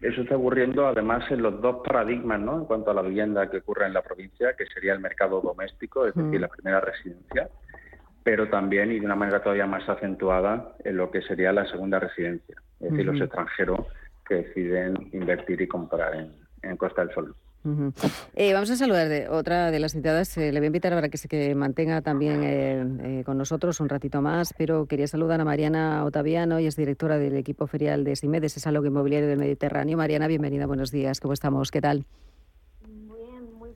Eso 0.02 0.24
está 0.24 0.36
ocurriendo 0.36 0.86
además 0.86 1.24
en 1.32 1.44
los 1.44 1.62
dos 1.62 1.78
paradigmas, 1.82 2.42
¿no? 2.42 2.58
En 2.58 2.66
cuanto 2.66 2.92
a 2.92 2.94
la 2.94 3.02
vivienda 3.02 3.50
que 3.50 3.60
ocurre 3.60 3.86
en 3.86 3.94
la 3.94 4.02
provincia, 4.02 4.54
que 4.58 4.66
sería 4.66 4.92
el 4.92 5.00
mercado 5.00 5.40
doméstico, 5.40 6.08
es 6.08 6.14
decir, 6.14 6.42
la 6.42 6.50
primera 6.50 6.82
residencia, 6.82 7.48
pero 8.22 8.50
también 8.50 8.92
y 8.92 9.00
de 9.00 9.06
una 9.06 9.16
manera 9.16 9.42
todavía 9.42 9.66
más 9.66 9.88
acentuada 9.88 10.76
en 10.84 10.98
lo 10.98 11.10
que 11.10 11.22
sería 11.22 11.54
la 11.54 11.66
segunda 11.68 12.00
residencia, 12.00 12.56
es 12.82 12.92
decir, 12.92 13.06
los 13.06 13.22
extranjeros 13.22 13.88
que 14.28 14.36
deciden 14.36 15.10
invertir 15.14 15.62
y 15.62 15.68
comprar 15.68 16.30
en, 16.64 16.78
Costa 16.78 17.04
del 17.06 17.14
Sol. 17.14 17.36
Eh, 18.34 18.54
vamos 18.54 18.72
a 18.72 18.76
saludar 18.76 19.08
de 19.08 19.30
otra 19.30 19.70
de 19.70 19.80
las 19.80 19.92
citadas. 19.92 20.36
Eh, 20.38 20.52
le 20.52 20.60
voy 20.60 20.66
a 20.66 20.68
invitar 20.68 20.94
para 20.94 21.10
que 21.10 21.18
se 21.18 21.56
mantenga 21.56 22.02
también 22.02 22.44
eh, 22.44 23.24
con 23.24 23.38
nosotros 23.38 23.80
un 23.80 23.90
ratito 23.90 24.22
más, 24.22 24.54
pero 24.58 24.86
quería 24.86 25.08
saludar 25.08 25.42
a 25.42 25.46
Mariana 25.46 26.04
Otaviano, 26.06 26.60
y 26.60 26.66
es 26.66 26.76
directora 26.76 27.18
del 27.18 27.38
equipo 27.38 27.68
ferial 27.68 28.04
de 28.04 28.16
SIMEDES, 28.16 28.58
es 28.58 28.68
algo 28.68 28.86
inmobiliario 28.86 29.28
del 29.28 29.40
Mediterráneo. 29.40 29.98
Mariana, 29.98 30.28
bienvenida, 30.28 30.66
buenos 30.66 30.92
días, 30.92 31.20
¿cómo 31.20 31.34
estamos? 31.34 31.70
¿Qué 31.70 31.82
tal? 31.82 32.06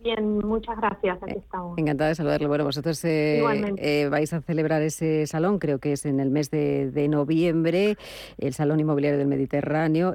Bien, 0.06 0.38
muchas 0.38 0.78
gracias. 0.78 1.18
Aquí 1.24 1.34
eh, 1.34 1.40
estamos. 1.40 1.76
Encantada 1.80 2.10
de 2.10 2.16
saludarle. 2.16 2.48
Bueno, 2.48 2.64
vosotros 2.64 3.04
eh, 3.06 3.44
eh, 3.78 4.08
vais 4.08 4.32
a 4.34 4.42
celebrar 4.42 4.84
ese 4.84 5.26
salón, 5.26 5.58
creo 5.58 5.80
que 5.80 5.94
es 5.94 6.06
en 6.06 6.20
el 6.20 6.30
mes 6.30 6.52
de, 6.52 7.08
noviembre, 7.10 7.98
el 8.38 8.54
Salón 8.54 8.80
Inmobiliario 8.80 9.18
del 9.18 9.28
Mediterráneo. 9.28 10.14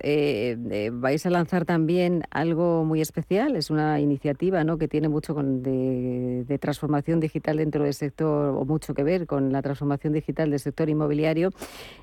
vais 0.93 1.27
a 1.27 1.31
lanzar 1.31 1.65
también 1.65 2.23
algo 2.31 2.85
muy 2.85 3.01
especial. 3.01 3.57
Es 3.57 3.69
una 3.69 3.99
iniciativa 3.99 4.63
¿no? 4.63 4.79
que 4.79 4.87
tiene 4.87 5.09
mucho 5.09 5.35
con 5.35 5.61
de, 5.65 6.57
transformación 6.61 7.19
digital 7.19 7.57
dentro 7.57 7.83
del 7.83 7.95
sector, 7.95 8.55
o 8.55 8.65
mucho 8.65 8.95
que 8.95 9.03
ver 9.03 9.27
con 9.27 9.51
la 9.51 9.61
transformación 9.61 10.13
digital 10.13 10.51
del 10.51 10.61
sector 10.61 10.89
inmobiliario. 10.89 11.51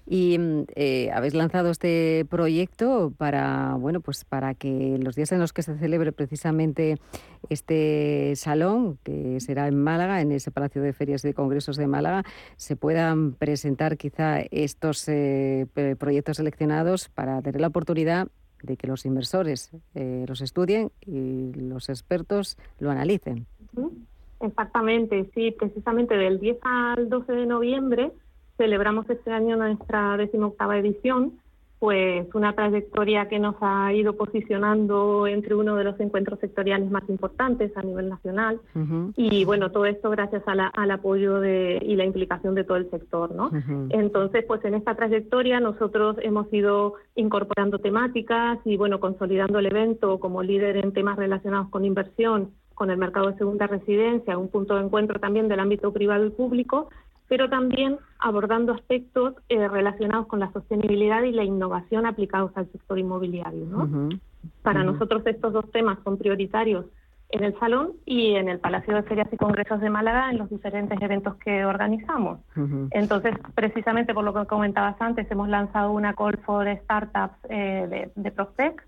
Y 0.06 0.38
habéis 1.13 1.36
lanzado 1.36 1.69
este 1.69 2.26
proyecto 2.30 3.13
para, 3.17 3.76
bueno, 3.80 4.02
pues 4.02 4.26
para 4.26 4.56
que 4.56 4.97
los 5.02 5.15
días 5.15 5.32
en 5.32 5.39
los 5.39 5.54
que 5.54 5.62
se 5.63 5.78
celebre 5.78 6.12
precisamente 6.12 6.97
este 7.50 7.77
salón, 8.36 8.98
que 9.04 9.40
será 9.40 9.68
en 9.68 9.82
Málaga, 9.82 10.22
en 10.22 10.32
ese 10.32 10.52
Palacio 10.52 10.82
de 10.82 10.94
Ferias 10.94 11.24
y 11.24 11.30
de 11.30 11.34
Congresos 11.34 11.78
de 11.78 11.88
Málaga, 11.88 12.24
se 12.56 12.76
puedan 12.76 13.34
presentar 13.34 13.98
quizá 13.98 14.40
estos 14.52 15.08
eh, 15.08 15.68
proyectos 16.00 16.38
seleccionados 16.38 17.10
para 17.10 17.42
tener 17.42 17.62
la 17.62 17.68
oportunidad 17.68 18.28
de 18.63 18.78
que 18.78 18.88
los 18.88 19.06
inversores 19.06 19.72
eh, 19.96 20.26
los 20.28 20.42
estudien 20.42 20.92
y 21.02 21.54
los 21.54 21.90
expertos 21.90 22.58
lo 22.80 22.90
analicen. 22.92 23.46
Exactamente, 24.40 25.30
sí, 25.34 25.52
precisamente 25.52 26.16
del 26.16 26.40
10 26.40 26.58
al 26.62 27.10
12 27.10 27.32
de 27.32 27.46
noviembre 27.46 28.12
celebramos 28.58 29.10
este 29.10 29.32
año 29.32 29.56
nuestra 29.56 30.18
decimoctava 30.18 30.78
edición 30.78 31.40
pues 31.80 32.28
una 32.34 32.54
trayectoria 32.54 33.28
que 33.28 33.38
nos 33.38 33.56
ha 33.62 33.94
ido 33.94 34.13
posicionando 34.13 35.28
entre 35.28 35.54
uno 35.54 35.76
de 35.76 35.84
los 35.84 36.00
encuentros 36.00 36.40
sectoriales 36.40 36.90
más 36.90 37.04
importantes 37.08 37.76
a 37.78 37.84
nivel 37.84 38.10
nacional. 38.10 38.60
Y 39.16 39.46
bueno 39.46 39.72
todo 39.72 39.86
esto 39.86 40.10
gracias 40.10 40.44
al 40.48 40.92
apoyo 40.92 41.40
de, 41.40 41.80
y 41.82 41.96
la 41.96 42.06
implicación 42.06 42.56
de 42.56 42.63
todo 42.63 42.78
el 42.78 42.90
sector 42.90 43.34
no 43.34 43.52
entonces 43.90 44.44
pues 44.46 44.63
en 44.66 44.74
esta 44.74 44.96
trayectoria 44.96 45.60
nosotros 45.60 46.18
hemos 46.22 46.52
ido 46.54 46.96
incorporando 47.16 47.80
temáticas 47.80 48.60
y 48.66 48.78
bueno 48.78 49.00
consolidando 49.00 49.60
el 49.60 49.68
evento 49.68 50.20
como 50.20 50.44
líder 50.44 50.78
en 50.78 50.94
temas 50.94 51.18
relacionados 51.18 51.70
con 51.70 51.86
inversión 51.86 52.52
con 52.74 52.92
el 52.92 52.98
mercado 52.98 53.32
de 53.32 53.38
segunda 53.38 53.68
residencia 53.68 54.38
un 54.38 54.50
punto 54.50 54.76
de 54.76 54.82
encuentro 54.82 55.20
también 55.20 55.48
del 55.48 55.60
ámbito 55.60 55.92
privado 55.92 56.26
y 56.26 56.30
público 56.30 56.90
pero 57.28 57.50
también 57.50 57.98
abordando 58.20 58.74
aspectos 58.74 59.36
eh, 59.50 59.68
relacionados 59.68 60.28
con 60.28 60.40
la 60.40 60.52
sostenibilidad 60.52 61.24
y 61.24 61.32
la 61.32 61.44
innovación 61.44 62.06
aplicados 62.06 62.52
al 62.56 62.72
sector 62.72 62.98
inmobiliario. 62.98 63.66
¿no? 63.66 64.10
Para 64.62 64.84
nosotros 64.84 65.24
estos 65.26 65.54
dos 65.54 65.70
temas 65.72 66.00
son 66.04 66.18
prioritarios 66.18 66.86
en 67.30 67.44
el 67.44 67.60
salón 67.60 67.94
y 68.06 68.36
en 68.36 68.48
el 68.48 68.60
Palacio 68.60 68.96
de 68.96 69.04
Ferias 69.04 69.28
y 69.32 69.38
Congresos 69.38 69.82
de 69.82 69.90
Málaga 69.90 70.30
en 70.30 70.38
los 70.38 70.50
diferentes 70.50 71.02
eventos 71.02 71.36
que 71.36 71.66
organizamos. 71.66 72.40
Entonces, 72.92 73.36
precisamente 73.54 74.13
por 74.13 74.24
lo 74.24 74.34
que 74.34 74.46
comentabas 74.46 74.96
antes, 75.02 75.30
hemos 75.30 75.50
lanzado 75.50 75.92
una 75.92 76.13
call 76.13 76.38
for 76.46 76.66
startups 76.84 77.36
eh, 77.50 77.88
de, 77.90 78.12
de 78.16 78.32
Prospect 78.32 78.80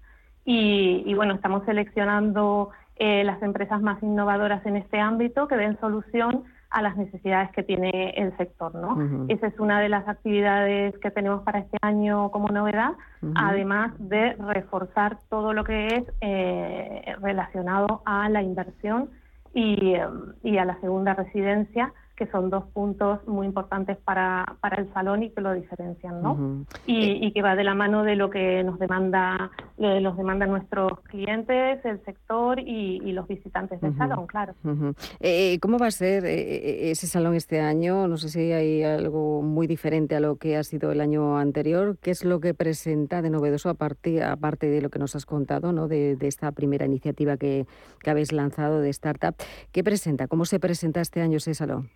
y, 0.46 1.04
y, 1.06 1.14
bueno, 1.16 1.34
estamos 1.34 1.66
seleccionando 1.66 2.70
eh, 2.96 3.24
las 3.26 3.42
empresas 3.44 3.82
más 3.82 4.02
innovadoras 4.02 4.66
en 4.66 4.78
este 4.78 5.00
ámbito 5.00 5.48
que 5.48 5.58
den 5.58 5.78
solución 5.80 6.46
a 6.70 6.82
las 6.82 6.98
necesidades 6.98 7.52
que 7.52 7.64
tiene 7.64 8.12
el 8.12 8.36
sector. 8.38 8.76
¿no? 8.76 9.26
Esa 9.28 9.48
es 9.48 9.60
una 9.60 9.82
de 9.82 9.90
las 9.90 10.08
actividades 10.08 10.98
que 11.00 11.12
tenemos 11.12 11.44
para 11.44 11.60
este 11.60 11.78
año 11.82 12.30
como 12.32 12.50
novedad, 12.50 12.92
además 13.36 13.94
de 13.98 14.34
reforzar 14.34 15.18
todo 15.30 15.54
lo 15.54 15.64
que 15.64 15.88
es 15.88 16.04
eh, 16.22 17.16
relacionado 17.22 18.02
a 18.06 18.30
la 18.30 18.42
inversión 18.42 19.10
y, 19.54 19.94
eh, 19.96 20.08
y 20.44 20.58
a 20.58 20.66
la 20.66 20.80
segunda 20.80 21.14
residencia 21.16 21.94
que 22.20 22.28
son 22.28 22.50
dos 22.50 22.66
puntos 22.74 23.26
muy 23.28 23.48
importantes 23.48 23.98
para, 24.04 24.58
para 24.60 24.82
el 24.82 24.92
salón 24.94 25.24
y 25.24 25.30
que 25.30 25.40
lo 25.40 25.54
diferencian, 25.54 26.22
¿no? 26.22 26.66
y, 26.86 27.26
y, 27.26 27.32
que 27.32 27.42
va 27.42 27.56
de 27.56 27.64
la 27.64 27.74
mano 27.74 28.04
de 28.04 28.18
lo 28.18 28.30
que 28.30 28.62
nos 28.62 28.78
demanda, 28.78 29.50
los 29.78 30.18
demandan 30.18 30.50
nuestros 30.50 31.00
clientes, 31.04 31.80
el 31.86 32.04
sector 32.04 32.60
y, 32.60 33.00
los 33.14 33.28
visitantes 33.28 33.80
del 33.82 33.98
salón, 33.98 34.28
claro. 34.28 34.54
Eh, 35.20 35.58
¿Cómo 35.62 35.80
va 35.80 35.88
a 35.88 35.92
ser 35.92 36.26
eh, 36.26 36.40
eh, 36.40 36.92
ese 36.92 37.08
salón 37.08 37.34
este 37.34 37.62
año? 37.62 38.08
No 38.08 38.18
sé 38.18 38.30
si 38.30 38.52
hay 38.52 38.84
algo 38.84 39.42
muy 39.42 39.66
diferente 39.66 40.16
a 40.16 40.20
lo 40.20 40.36
que 40.36 40.58
ha 40.58 40.64
sido 40.64 40.92
el 40.92 41.02
año 41.02 41.38
anterior. 41.38 41.98
¿Qué 42.02 42.12
es 42.12 42.24
lo 42.26 42.40
que 42.40 42.54
presenta 42.54 43.22
de 43.22 43.30
novedoso 43.30 43.70
aparte, 43.70 44.24
aparte 44.24 44.68
de 44.68 44.82
lo 44.82 44.90
que 44.90 45.00
nos 45.00 45.16
has 45.16 45.26
contado, 45.26 45.72
¿no? 45.72 45.88
De, 45.88 46.18
de 46.18 46.28
esta 46.28 46.52
primera 46.52 46.86
iniciativa 46.86 47.38
que, 47.38 47.66
que 48.04 48.10
habéis 48.10 48.32
lanzado 48.32 48.82
de 48.82 48.90
startup? 48.90 49.36
¿Qué 49.72 49.84
presenta? 49.84 50.28
¿Cómo 50.28 50.46
se 50.46 50.60
presenta 50.60 51.02
este 51.02 51.22
año 51.22 51.38
ese 51.38 51.54
salón? 51.54 51.90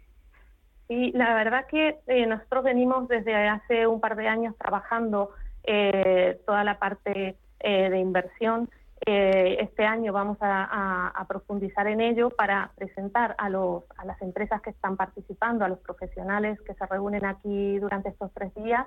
Sí, 0.94 1.12
la 1.16 1.34
verdad 1.34 1.66
que 1.66 1.98
eh, 2.06 2.28
nosotros 2.28 2.66
venimos 2.66 3.08
desde 3.08 3.34
hace 3.34 3.88
un 3.88 4.00
par 4.00 4.16
de 4.16 4.28
años 4.28 4.56
trabajando 4.60 5.32
eh, 5.64 6.40
toda 6.46 6.64
la 6.64 6.78
parte 6.78 7.36
eh, 7.62 7.90
de 7.90 7.98
inversión. 7.98 8.70
este 9.04 9.86
año 9.86 10.14
vamos 10.14 10.38
a, 10.42 11.26
profundizar 11.28 11.88
en 11.88 12.00
ello 12.00 12.30
para 12.30 12.72
presentar 12.76 13.34
a, 13.40 13.50
los, 13.50 13.86
a 13.98 14.06
las 14.06 14.22
empresas 14.22 14.62
que 14.62 14.70
están 14.70 14.96
participando, 14.96 15.66
a 15.66 15.68
los 15.68 15.80
profesionales 15.80 16.62
que 16.62 16.76
se 16.76 16.86
reúnen 16.86 17.26
aquí 17.26 17.80
durante 17.80 18.10
estos 18.10 18.32
tres 18.32 18.54
días, 18.54 18.86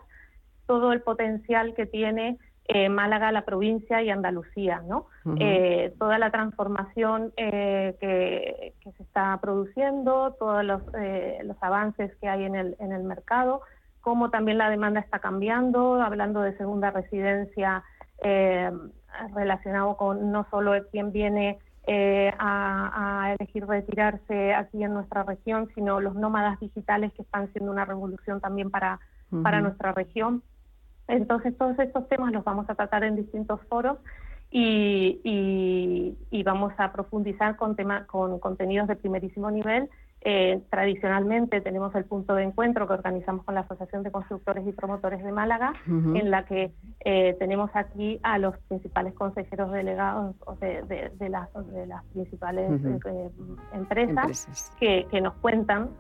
todo 0.67 0.93
el 0.93 1.01
potencial 1.03 1.75
que 1.75 1.87
tiene 1.87 2.39
eh, 2.69 2.89
Málaga, 2.89 3.31
la 3.31 3.45
provincia 3.45 4.03
y 4.03 4.11
Andalucía, 4.11 4.83
¿no? 4.89 5.07
Eh, 5.39 5.95
toda 6.01 6.19
la 6.19 6.31
transformación 6.31 7.33
eh, 7.37 7.97
que, 8.01 8.75
se 8.97 9.03
está 9.05 9.39
produciendo, 9.41 10.35
todos 10.37 10.65
los, 10.65 10.83
avances 11.61 12.15
que 12.17 12.29
hay 12.29 12.45
en 12.45 12.57
el, 12.57 12.77
en 12.81 12.91
el 12.91 13.05
mercado, 13.05 13.61
cómo 14.01 14.31
también 14.31 14.59
la 14.59 14.69
demanda 14.69 14.99
está 14.99 15.21
cambiando, 15.21 16.03
hablando 16.03 16.41
de 16.41 16.57
segunda 16.57 16.91
residencia 16.91 17.85
relacionado 19.35 19.97
con 19.97 20.33
no 20.33 20.47
solo 20.51 20.73
quien 20.91 21.13
viene 21.13 21.59
a, 21.87 23.35
elegir 23.39 23.65
retirarse 23.67 24.55
aquí 24.55 24.83
en 24.83 24.93
nuestra 24.93 25.23
región, 25.23 25.69
sino 25.75 26.01
los 26.01 26.15
nómadas 26.17 26.59
digitales 26.59 27.13
que 27.13 27.23
están 27.23 27.53
siendo 27.53 27.71
una 27.71 27.85
revolución 27.85 28.41
también 28.41 28.71
para, 28.71 28.99
para 29.43 29.61
nuestra 29.61 29.93
región. 29.93 30.43
Entonces, 31.09 31.57
todos 31.57 31.79
estos 31.79 32.09
temas 32.09 32.33
los 32.33 32.45
vamos 32.45 32.69
a 32.69 32.75
tratar 32.75 33.05
en 33.05 33.17
distintos 33.17 33.61
foros 33.69 33.99
y, 34.51 35.21
y, 36.31 36.43
vamos 36.43 36.73
a 36.79 36.93
profundizar 36.93 37.57
con, 37.57 37.75
tema, 37.75 38.07
con 38.07 38.39
contenidos 38.39 38.89
de 38.89 38.97
primerísimo 38.97 39.51
nivel. 39.51 39.91
Eh, 40.23 40.61
tradicionalmente 40.71 41.61
tenemos 41.61 41.95
el 41.95 42.05
punto 42.05 42.35
de 42.35 42.45
encuentro 42.45 42.89
que 42.89 42.95
organizamos 42.95 43.45
con 43.45 43.55
la 43.55 43.61
Asociación 43.61 44.03
de 44.03 44.11
Constructores 44.11 44.67
y 44.67 44.73
Promotores 44.73 45.23
de 45.23 45.31
Málaga, 45.31 45.73
en 45.87 46.31
la 46.31 46.45
que 46.45 46.73
eh, 47.05 47.37
tenemos 47.39 47.71
aquí 47.75 48.19
a 48.23 48.39
los 48.39 48.57
principales 48.67 49.15
consejeros 49.15 49.71
delegados 49.71 50.35
de, 50.61 50.83
de, 51.17 51.29
las, 51.29 51.49
de 51.73 51.87
las, 51.87 52.05
principales 52.07 52.81
eh, 52.85 53.31
empresas, 53.73 54.73
Que, 54.81 55.07
que, 55.11 55.21
nos 55.21 55.35
cuentan 55.35 55.91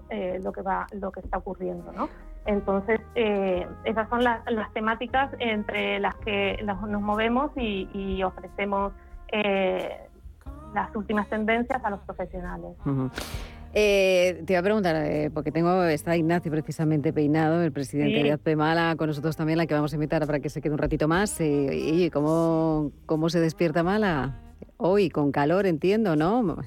lo 0.40 0.53
que 0.53 0.62
va 0.62 0.87
lo 0.92 1.12
que 1.12 1.21
está 1.21 1.38
ocurriendo, 1.38 1.92
¿no? 1.92 2.09
Entonces, 2.47 3.01
eh, 3.17 3.67
esas 3.85 4.09
son 4.09 4.23
las, 4.23 4.43
temáticas 4.73 5.31
entre 5.41 5.99
las 5.99 6.15
que 6.17 6.63
nos 6.65 7.03
movemos 7.03 7.51
y, 7.57 8.23
ofrecemos 8.23 8.93
eh, 9.33 9.91
las 10.75 10.95
últimas 10.95 11.29
tendencias 11.29 11.85
a 11.85 11.91
los 11.91 12.01
profesionales. 12.01 12.71
Eh, 13.75 14.43
te 14.47 14.53
iba 14.53 14.61
a 14.61 14.63
preguntar, 14.63 14.97
porque 15.35 15.51
tengo, 15.51 15.83
está 15.85 16.17
Ignacio 16.17 16.51
precisamente 16.53 17.13
peinado, 17.13 17.63
el 17.63 17.73
presidente 17.73 18.23
de 18.23 18.33
AZP 18.33 18.97
con 18.97 19.09
nosotros 19.09 19.37
también, 19.37 19.59
la 19.59 19.67
que 19.67 19.75
vamos 19.75 19.93
a 19.93 19.97
invitar 19.97 20.25
para 20.25 20.39
que 20.39 20.49
se 20.49 20.63
quede 20.63 20.73
un 20.73 20.79
ratito 20.79 21.09
más. 21.09 21.41
y 21.41 22.11
¿cómo, 22.11 22.93
¿cómo 23.07 23.29
se 23.29 23.41
despierta 23.41 23.83
Mala? 23.83 24.41
Hoy, 24.77 25.11
con 25.11 25.33
calor, 25.33 25.67
entiendo, 25.67 26.15
¿no? 26.15 26.59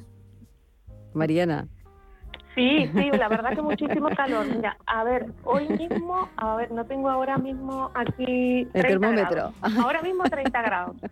Mariana. 1.14 1.68
Sí, 2.60 2.90
sí, 2.94 3.10
la 3.18 3.30
verdad 3.30 3.52
que 3.56 3.62
muchísimo 3.62 4.10
calor. 4.10 4.46
Mira, 4.54 4.76
a 4.86 5.06
ver, 5.06 5.28
hoy 5.46 5.70
mismo, 5.70 6.28
a 6.36 6.58
ver, 6.58 6.72
no 6.72 6.84
tengo 6.84 7.10
ahora 7.10 7.38
mismo 7.38 7.90
aquí 7.94 8.68
30 8.74 8.80
el 8.80 8.86
termómetro. 8.86 9.54
Ahora 9.62 10.02
mismo 10.02 10.24
30 10.24 10.62
grados. 10.62 10.98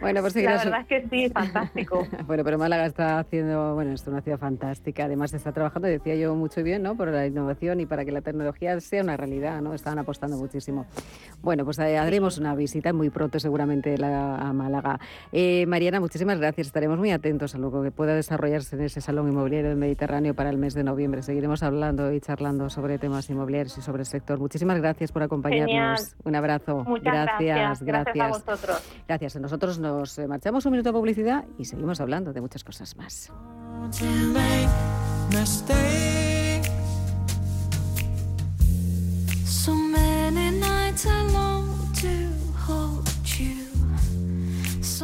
Bueno, 0.00 0.20
pues 0.20 0.36
La 0.36 0.56
verdad 0.56 0.80
es 0.82 0.86
que 0.86 1.08
sí, 1.08 1.30
fantástico. 1.30 2.06
bueno, 2.26 2.44
pero 2.44 2.56
Málaga 2.58 2.86
está 2.86 3.18
haciendo, 3.18 3.74
bueno, 3.74 3.92
es 3.92 4.06
una 4.06 4.20
ciudad 4.20 4.38
fantástica. 4.38 5.04
Además 5.04 5.34
está 5.34 5.50
trabajando, 5.50 5.88
decía 5.88 6.14
yo, 6.14 6.34
mucho 6.36 6.62
bien, 6.62 6.84
¿no? 6.84 6.94
Por 6.94 7.08
la 7.08 7.26
innovación 7.26 7.80
y 7.80 7.86
para 7.86 8.04
que 8.04 8.12
la 8.12 8.20
tecnología 8.20 8.80
sea 8.80 9.02
una 9.02 9.16
realidad, 9.16 9.60
¿no? 9.60 9.74
Estaban 9.74 9.98
apostando 9.98 10.36
muchísimo. 10.36 10.86
Bueno, 11.42 11.64
pues 11.64 11.80
eh, 11.80 11.98
haremos 11.98 12.38
una 12.38 12.54
visita 12.54 12.92
muy 12.92 13.10
pronto 13.10 13.40
seguramente 13.40 13.96
a 14.04 14.52
Málaga. 14.52 15.00
Eh, 15.32 15.66
Mariana, 15.66 15.98
muchísimas 15.98 16.38
gracias. 16.38 16.68
Estaremos 16.68 16.98
muy 16.98 17.10
atentos 17.10 17.56
a 17.56 17.58
lo 17.58 17.82
que 17.82 17.90
pueda 17.90 18.14
desarrollarse 18.14 18.76
en 18.76 18.82
ese 18.82 19.00
salón 19.00 19.28
inmobiliario 19.28 19.70
del 19.70 19.78
Mediterráneo 19.78 20.34
para 20.34 20.50
el 20.50 20.56
mes 20.58 20.67
de 20.74 20.84
noviembre. 20.84 21.22
Seguiremos 21.22 21.62
hablando 21.62 22.12
y 22.12 22.20
charlando 22.20 22.70
sobre 22.70 22.98
temas 22.98 23.28
inmobiliarios 23.30 23.76
y 23.78 23.82
sobre 23.82 24.02
el 24.02 24.06
sector. 24.06 24.38
Muchísimas 24.38 24.78
gracias 24.78 25.12
por 25.12 25.22
acompañarnos. 25.22 26.14
Un 26.24 26.34
abrazo. 26.36 26.84
gracias, 27.02 27.82
gracias. 27.82 28.24
a 28.24 28.28
vosotros. 28.28 28.82
Gracias. 29.06 29.36
Nosotros 29.36 29.78
nos 29.78 30.18
eh, 30.18 30.26
marchamos 30.26 30.64
un 30.66 30.72
minuto 30.72 30.90
de 30.90 30.92
publicidad 30.92 31.44
y 31.58 31.64
seguimos 31.64 32.00
hablando 32.00 32.32
de 32.32 32.40
muchas 32.40 32.64
cosas 32.64 32.96
más. 32.96 33.32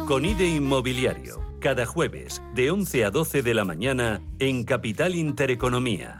Con 0.07 0.25
IDE 0.25 0.47
Inmobiliario 0.47 1.44
cada 1.65 1.87
jueves 1.87 2.43
de 2.53 2.69
11 2.69 3.05
a 3.05 3.09
12 3.09 3.41
de 3.41 3.55
la 3.55 3.65
mañana 3.65 4.21
en 4.37 4.65
Capital 4.65 5.15
Intereconomía. 5.15 6.19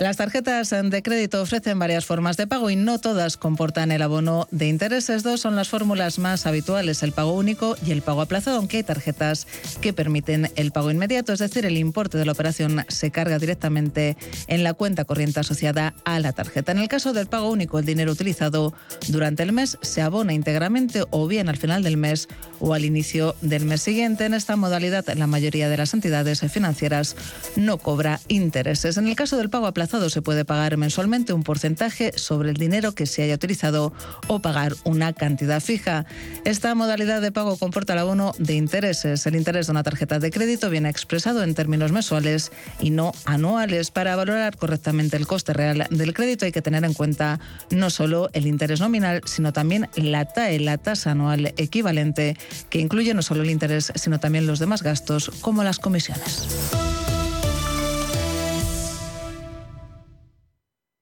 Las 0.00 0.16
tarjetas 0.16 0.70
de 0.70 1.02
crédito 1.02 1.42
ofrecen 1.42 1.78
varias 1.78 2.06
formas 2.06 2.38
de 2.38 2.46
pago 2.46 2.70
y 2.70 2.74
no 2.74 2.98
todas 2.98 3.36
comportan 3.36 3.92
el 3.92 4.00
abono 4.00 4.48
de 4.50 4.66
intereses. 4.66 5.22
Dos 5.22 5.42
son 5.42 5.56
las 5.56 5.68
fórmulas 5.68 6.18
más 6.18 6.46
habituales, 6.46 7.02
el 7.02 7.12
pago 7.12 7.34
único 7.34 7.76
y 7.84 7.90
el 7.90 8.00
pago 8.00 8.22
aplazado, 8.22 8.56
aunque 8.56 8.78
hay 8.78 8.82
tarjetas 8.82 9.46
que 9.82 9.92
permiten 9.92 10.50
el 10.56 10.72
pago 10.72 10.90
inmediato, 10.90 11.34
es 11.34 11.38
decir, 11.38 11.66
el 11.66 11.76
importe 11.76 12.16
de 12.16 12.24
la 12.24 12.32
operación 12.32 12.82
se 12.88 13.10
carga 13.10 13.38
directamente 13.38 14.16
en 14.46 14.64
la 14.64 14.72
cuenta 14.72 15.04
corriente 15.04 15.40
asociada 15.40 15.92
a 16.06 16.18
la 16.18 16.32
tarjeta. 16.32 16.72
En 16.72 16.78
el 16.78 16.88
caso 16.88 17.12
del 17.12 17.26
pago 17.26 17.50
único, 17.50 17.78
el 17.78 17.84
dinero 17.84 18.12
utilizado 18.12 18.72
durante 19.08 19.42
el 19.42 19.52
mes 19.52 19.76
se 19.82 20.00
abona 20.00 20.32
íntegramente 20.32 21.04
o 21.10 21.26
bien 21.26 21.50
al 21.50 21.58
final 21.58 21.82
del 21.82 21.98
mes 21.98 22.26
o 22.58 22.72
al 22.72 22.86
inicio 22.86 23.36
del 23.42 23.66
mes 23.66 23.82
siguiente. 23.82 24.24
En 24.24 24.32
esta 24.32 24.56
modalidad, 24.56 25.04
la 25.14 25.26
mayoría 25.26 25.68
de 25.68 25.76
las 25.76 25.92
entidades 25.92 26.40
financieras 26.50 27.16
no 27.56 27.76
cobra 27.76 28.18
intereses. 28.28 28.96
En 28.96 29.06
el 29.06 29.14
caso 29.14 29.36
del 29.36 29.50
pago 29.50 29.66
aplazado, 29.66 29.89
se 29.90 30.22
puede 30.22 30.44
pagar 30.44 30.76
mensualmente 30.76 31.32
un 31.32 31.42
porcentaje 31.42 32.12
sobre 32.16 32.50
el 32.50 32.56
dinero 32.56 32.92
que 32.92 33.06
se 33.06 33.24
haya 33.24 33.34
utilizado 33.34 33.92
o 34.28 34.38
pagar 34.38 34.76
una 34.84 35.12
cantidad 35.12 35.60
fija. 35.60 36.06
Esta 36.44 36.76
modalidad 36.76 37.20
de 37.20 37.32
pago 37.32 37.56
comporta 37.56 37.94
el 37.94 37.98
abono 37.98 38.32
de 38.38 38.54
intereses. 38.54 39.26
El 39.26 39.34
interés 39.34 39.66
de 39.66 39.72
una 39.72 39.82
tarjeta 39.82 40.20
de 40.20 40.30
crédito 40.30 40.70
viene 40.70 40.88
expresado 40.88 41.42
en 41.42 41.54
términos 41.54 41.90
mensuales 41.90 42.52
y 42.78 42.90
no 42.90 43.12
anuales. 43.24 43.90
Para 43.90 44.14
valorar 44.14 44.56
correctamente 44.56 45.16
el 45.16 45.26
coste 45.26 45.52
real 45.54 45.86
del 45.90 46.14
crédito 46.14 46.44
hay 46.44 46.52
que 46.52 46.62
tener 46.62 46.84
en 46.84 46.94
cuenta 46.94 47.40
no 47.70 47.90
solo 47.90 48.30
el 48.32 48.46
interés 48.46 48.80
nominal, 48.80 49.22
sino 49.24 49.52
también 49.52 49.88
la 49.96 50.24
TAE, 50.24 50.60
la 50.60 50.78
tasa 50.78 51.10
anual 51.10 51.52
equivalente, 51.56 52.36
que 52.70 52.78
incluye 52.78 53.12
no 53.12 53.22
solo 53.22 53.42
el 53.42 53.50
interés, 53.50 53.92
sino 53.96 54.20
también 54.20 54.46
los 54.46 54.60
demás 54.60 54.84
gastos, 54.84 55.32
como 55.40 55.64
las 55.64 55.80
comisiones. 55.80 56.46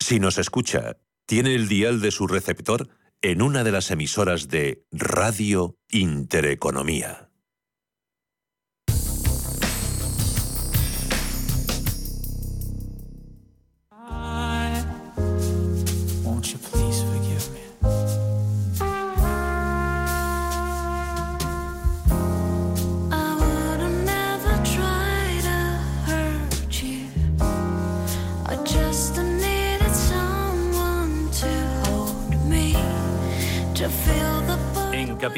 Si 0.09 0.21
nos 0.21 0.39
escucha, 0.39 0.97
tiene 1.27 1.55
el 1.55 1.69
dial 1.69 2.01
de 2.01 2.11
su 2.11 2.27
receptor 2.27 2.89
en 3.21 3.43
una 3.43 3.63
de 3.63 3.73
las 3.73 3.91
emisoras 3.91 4.49
de 4.49 4.87
Radio 4.91 5.77
Intereconomía. 5.91 7.28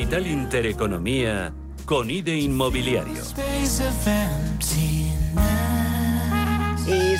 Capital 0.00 0.26
Intereconomía 0.28 1.52
con 1.84 2.10
IDE 2.10 2.34
Inmobiliario. 2.34 3.22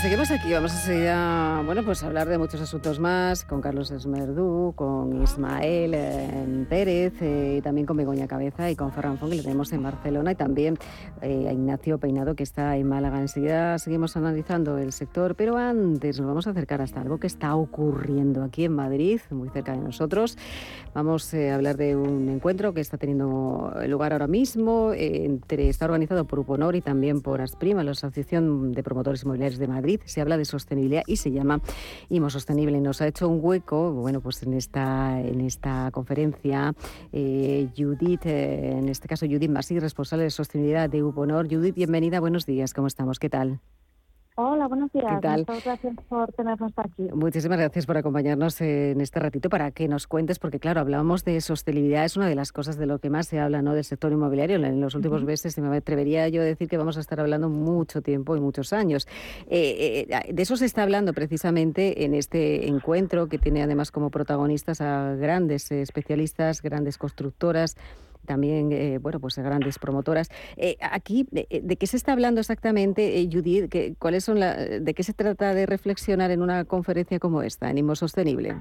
Seguimos 0.00 0.30
aquí, 0.30 0.50
vamos 0.54 0.72
a 0.72 0.76
seguir 0.76 1.08
a, 1.08 1.62
bueno, 1.66 1.84
pues 1.84 2.02
hablar 2.02 2.26
de 2.26 2.38
muchos 2.38 2.58
asuntos 2.62 2.98
más 2.98 3.44
con 3.44 3.60
Carlos 3.60 3.90
Esmerdú, 3.90 4.72
con 4.74 5.22
Ismael 5.22 5.92
eh, 5.92 6.66
Pérez 6.70 7.20
eh, 7.20 7.56
y 7.58 7.60
también 7.60 7.86
con 7.86 7.98
Begoña 7.98 8.26
Cabeza 8.26 8.70
y 8.70 8.76
con 8.76 8.92
Ferran 8.92 9.18
que 9.18 9.26
le 9.26 9.42
tenemos 9.42 9.70
en 9.74 9.82
Barcelona, 9.82 10.32
y 10.32 10.36
también 10.36 10.78
eh, 11.20 11.48
a 11.48 11.52
Ignacio 11.52 11.98
Peinado, 11.98 12.34
que 12.34 12.44
está 12.44 12.78
en 12.78 12.88
Málaga. 12.88 13.20
Enseguida 13.20 13.78
seguimos 13.78 14.16
analizando 14.16 14.78
el 14.78 14.92
sector, 14.92 15.34
pero 15.34 15.58
antes 15.58 16.18
nos 16.18 16.26
vamos 16.26 16.46
a 16.46 16.52
acercar 16.52 16.80
hasta 16.80 17.02
algo 17.02 17.20
que 17.20 17.26
está 17.26 17.54
ocurriendo 17.54 18.42
aquí 18.42 18.64
en 18.64 18.72
Madrid, 18.72 19.20
muy 19.28 19.50
cerca 19.50 19.72
de 19.72 19.80
nosotros. 19.80 20.38
Vamos 20.94 21.34
a 21.34 21.54
hablar 21.54 21.76
de 21.76 21.94
un 21.94 22.30
encuentro 22.30 22.72
que 22.72 22.80
está 22.80 22.96
teniendo 22.96 23.74
lugar 23.86 24.14
ahora 24.14 24.28
mismo, 24.28 24.92
entre, 24.94 25.68
está 25.68 25.84
organizado 25.84 26.24
por 26.24 26.38
Uponor 26.38 26.74
y 26.74 26.80
también 26.80 27.20
por 27.20 27.42
Asprima, 27.42 27.84
la 27.84 27.90
Asociación 27.90 28.72
de 28.72 28.82
Promotores 28.82 29.24
Inmobiliarios 29.24 29.58
de 29.58 29.68
Madrid. 29.68 29.89
Se 30.05 30.20
habla 30.20 30.37
de 30.37 30.44
sostenibilidad 30.44 31.03
y 31.07 31.16
se 31.16 31.31
llama 31.31 31.61
IMO 32.09 32.31
Sostenible. 32.31 32.81
Nos 32.81 33.00
ha 33.00 33.07
hecho 33.07 33.29
un 33.29 33.40
hueco, 33.42 33.92
bueno, 33.92 34.20
pues 34.20 34.42
en 34.42 34.55
esta, 34.55 35.20
en 35.20 35.40
esta 35.40 35.90
conferencia, 35.92 36.74
eh, 37.12 37.68
Judith, 37.76 38.26
eh, 38.26 38.79
en 38.79 38.88
este 38.88 39.09
caso 39.09 39.26
Judith 39.26 39.50
Masí, 39.50 39.79
responsable 39.79 40.24
de 40.24 40.31
sostenibilidad 40.31 40.88
de 40.88 41.03
Uponor. 41.03 41.48
Judith, 41.48 41.74
bienvenida, 41.74 42.20
buenos 42.20 42.46
días, 42.46 42.74
¿cómo 42.74 42.87
estamos? 42.87 43.18
¿Qué 43.18 43.29
tal? 43.29 43.61
Hola, 44.42 44.68
buenos 44.68 44.90
días. 44.90 45.05
Muchas 45.12 45.64
gracias 45.64 45.96
por 46.09 46.33
tenernos 46.33 46.72
aquí. 46.74 47.03
Muchísimas 47.12 47.59
gracias 47.59 47.85
por 47.85 47.98
acompañarnos 47.98 48.59
en 48.62 48.98
este 49.03 49.20
ratito 49.20 49.50
para 49.50 49.70
que 49.70 49.87
nos 49.87 50.07
cuentes, 50.07 50.38
porque 50.38 50.59
claro, 50.59 50.81
hablábamos 50.81 51.26
de 51.26 51.38
sostenibilidad, 51.42 52.07
es 52.07 52.16
una 52.16 52.26
de 52.26 52.35
las 52.35 52.50
cosas 52.50 52.79
de 52.79 52.87
lo 52.87 53.00
que 53.00 53.11
más 53.11 53.29
se 53.29 53.38
habla 53.38 53.61
¿no? 53.61 53.74
del 53.74 53.85
sector 53.85 54.11
inmobiliario. 54.12 54.57
En 54.57 54.81
los 54.81 54.94
últimos 54.94 55.24
meses 55.24 55.59
me 55.59 55.76
atrevería 55.76 56.26
yo 56.29 56.40
a 56.40 56.44
decir 56.46 56.68
que 56.68 56.79
vamos 56.79 56.96
a 56.96 57.00
estar 57.00 57.20
hablando 57.20 57.50
mucho 57.50 58.00
tiempo 58.00 58.35
y 58.35 58.40
muchos 58.40 58.72
años. 58.72 59.07
Eh, 59.46 60.07
eh, 60.09 60.33
de 60.33 60.42
eso 60.42 60.57
se 60.57 60.64
está 60.64 60.85
hablando 60.85 61.12
precisamente 61.12 62.07
en 62.07 62.14
este 62.14 62.66
encuentro 62.66 63.29
que 63.29 63.37
tiene 63.37 63.62
además 63.62 63.90
como 63.90 64.09
protagonistas 64.09 64.81
a 64.81 65.16
grandes 65.16 65.70
especialistas, 65.70 66.62
grandes 66.62 66.96
constructoras 66.96 67.76
también 68.30 68.70
eh, 68.70 68.98
bueno 68.98 69.18
pues 69.18 69.36
grandes 69.38 69.80
promotoras. 69.80 70.28
Eh, 70.56 70.76
aquí, 70.80 71.26
eh, 71.34 71.60
de, 71.64 71.76
qué 71.76 71.86
se 71.88 71.96
está 71.96 72.12
hablando 72.12 72.38
exactamente, 72.38 73.28
Judith? 73.32 73.74
¿Cuáles 73.98 74.22
son 74.22 74.38
¿De 74.38 74.94
qué 74.94 75.02
se 75.02 75.14
trata 75.14 75.52
de 75.52 75.66
reflexionar 75.66 76.30
en 76.30 76.40
una 76.40 76.64
conferencia 76.64 77.18
como 77.18 77.42
esta, 77.42 77.66
Ánimo 77.66 77.96
Sostenible? 77.96 78.54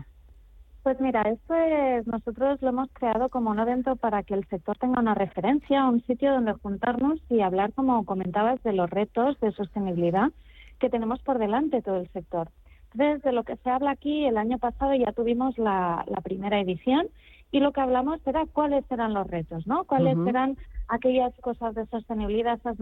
Pues 0.81 0.99
mira, 0.99 1.21
esto 1.21 1.53
es, 1.53 2.07
nosotros 2.07 2.59
lo 2.63 2.69
hemos 2.69 2.89
creado 2.93 3.29
como 3.29 3.51
un 3.51 3.59
evento 3.59 3.95
para 3.95 4.23
que 4.23 4.33
el 4.33 4.47
sector 4.47 4.75
tenga 4.79 5.01
una 5.01 5.13
referencia, 5.13 5.87
un 5.87 6.01
sitio 6.07 6.31
donde 6.31 6.53
juntarnos 6.53 7.19
y 7.29 7.41
hablar, 7.41 7.71
como 7.73 8.03
comentabas, 8.05 8.63
de 8.63 8.73
los 8.73 8.89
retos 8.89 9.39
de 9.39 9.51
sostenibilidad 9.51 10.31
que 10.79 10.89
tenemos 10.89 11.21
por 11.21 11.37
delante 11.37 11.83
todo 11.83 11.97
el 11.97 12.09
sector. 12.09 12.49
Entonces, 12.93 13.21
de 13.21 13.33
lo 13.33 13.43
que 13.43 13.57
se 13.57 13.69
habla 13.69 13.91
aquí, 13.91 14.25
el 14.25 14.37
año 14.37 14.57
pasado 14.57 14.95
ya 14.95 15.11
tuvimos 15.11 15.59
la 15.59 16.03
primera 16.23 16.59
edición 16.59 17.07
y 17.51 17.59
lo 17.59 17.71
que 17.71 17.81
hablamos 17.81 18.19
era 18.27 18.45
cuáles 18.45 18.83
eran 18.91 19.13
los 19.13 19.27
retos, 19.27 19.65
¿no? 19.65 19.83
Cuáles 19.85 20.17
eran 20.27 20.57
aquellas 20.87 21.33
cosas 21.41 21.73
de 21.75 21.85
sostenibilidad, 21.87 22.59
esas 22.59 22.77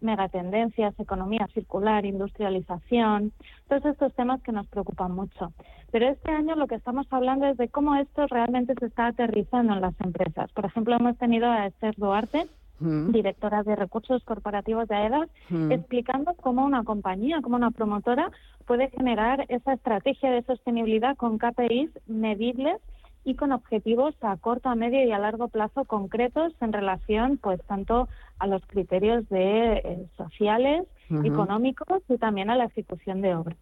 megatendencias, 0.00 0.98
economía 0.98 1.48
circular, 1.54 2.04
industrialización, 2.04 3.32
todos 3.68 3.84
estos 3.86 4.12
temas 4.14 4.40
que 4.42 4.52
nos 4.52 4.66
preocupan 4.68 5.12
mucho. 5.12 5.52
Pero 5.90 6.08
este 6.08 6.30
año 6.30 6.54
lo 6.54 6.66
que 6.66 6.76
estamos 6.76 7.06
hablando 7.10 7.46
es 7.46 7.56
de 7.56 7.68
cómo 7.68 7.96
esto 7.96 8.26
realmente 8.28 8.74
se 8.78 8.86
está 8.86 9.08
aterrizando 9.08 9.74
en 9.74 9.80
las 9.80 10.00
empresas. 10.00 10.50
Por 10.52 10.66
ejemplo, 10.66 10.94
hemos 10.94 11.18
tenido 11.18 11.50
a 11.50 11.66
Esther 11.66 11.94
Duarte, 11.96 12.46
directora 12.80 13.62
de 13.62 13.76
recursos 13.76 14.24
corporativos 14.24 14.88
de 14.88 14.96
AEDAS, 14.96 15.28
explicando 15.70 16.34
cómo 16.34 16.64
una 16.64 16.82
compañía, 16.82 17.40
cómo 17.40 17.54
una 17.54 17.70
promotora 17.70 18.30
puede 18.66 18.90
generar 18.90 19.44
esa 19.48 19.74
estrategia 19.74 20.32
de 20.32 20.42
sostenibilidad 20.42 21.16
con 21.16 21.38
KPIs 21.38 21.90
medibles 22.06 22.80
y 23.24 23.34
con 23.34 23.52
objetivos 23.52 24.14
a 24.22 24.36
corto, 24.36 24.68
a 24.68 24.74
medio 24.74 25.04
y 25.04 25.12
a 25.12 25.18
largo 25.18 25.48
plazo 25.48 25.84
concretos 25.84 26.52
en 26.60 26.72
relación, 26.72 27.38
pues, 27.38 27.60
tanto 27.66 28.08
a 28.38 28.46
los 28.46 28.64
criterios 28.66 29.28
de 29.28 29.74
eh, 29.74 30.06
sociales, 30.16 30.86
económicos 31.24 32.02
y 32.08 32.16
también 32.16 32.48
a 32.48 32.56
la 32.56 32.64
ejecución 32.64 33.20
de 33.20 33.34
obras. 33.34 33.58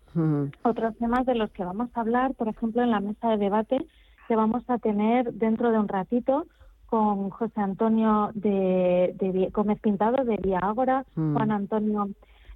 Otros 0.63 0.97
temas 0.99 1.27
de 1.27 1.35
los 1.35 1.51
que 1.51 1.65
vamos 1.65 1.91
a 1.95 2.01
hablar, 2.01 2.33
por 2.35 2.47
ejemplo, 2.47 2.81
en 2.81 2.93
la 2.93 3.01
mesa 3.01 3.31
de 3.31 3.39
debate 3.39 3.85
que 4.29 4.37
vamos 4.37 4.63
a 4.69 4.79
tener 4.79 5.33
dentro 5.33 5.73
de 5.73 5.79
un 5.81 5.89
ratito 5.89 6.47
con 6.87 7.31
José 7.31 7.61
Antonio 7.61 8.31
de, 8.35 9.49
Gómez 9.53 9.81
Pintado 9.81 10.25
de 10.25 10.37
Vía 10.37 10.61
Ágora, 10.61 11.05
Juan 11.17 11.51
Antonio 11.51 12.11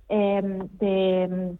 eh, 0.08 0.60
de 0.78 1.56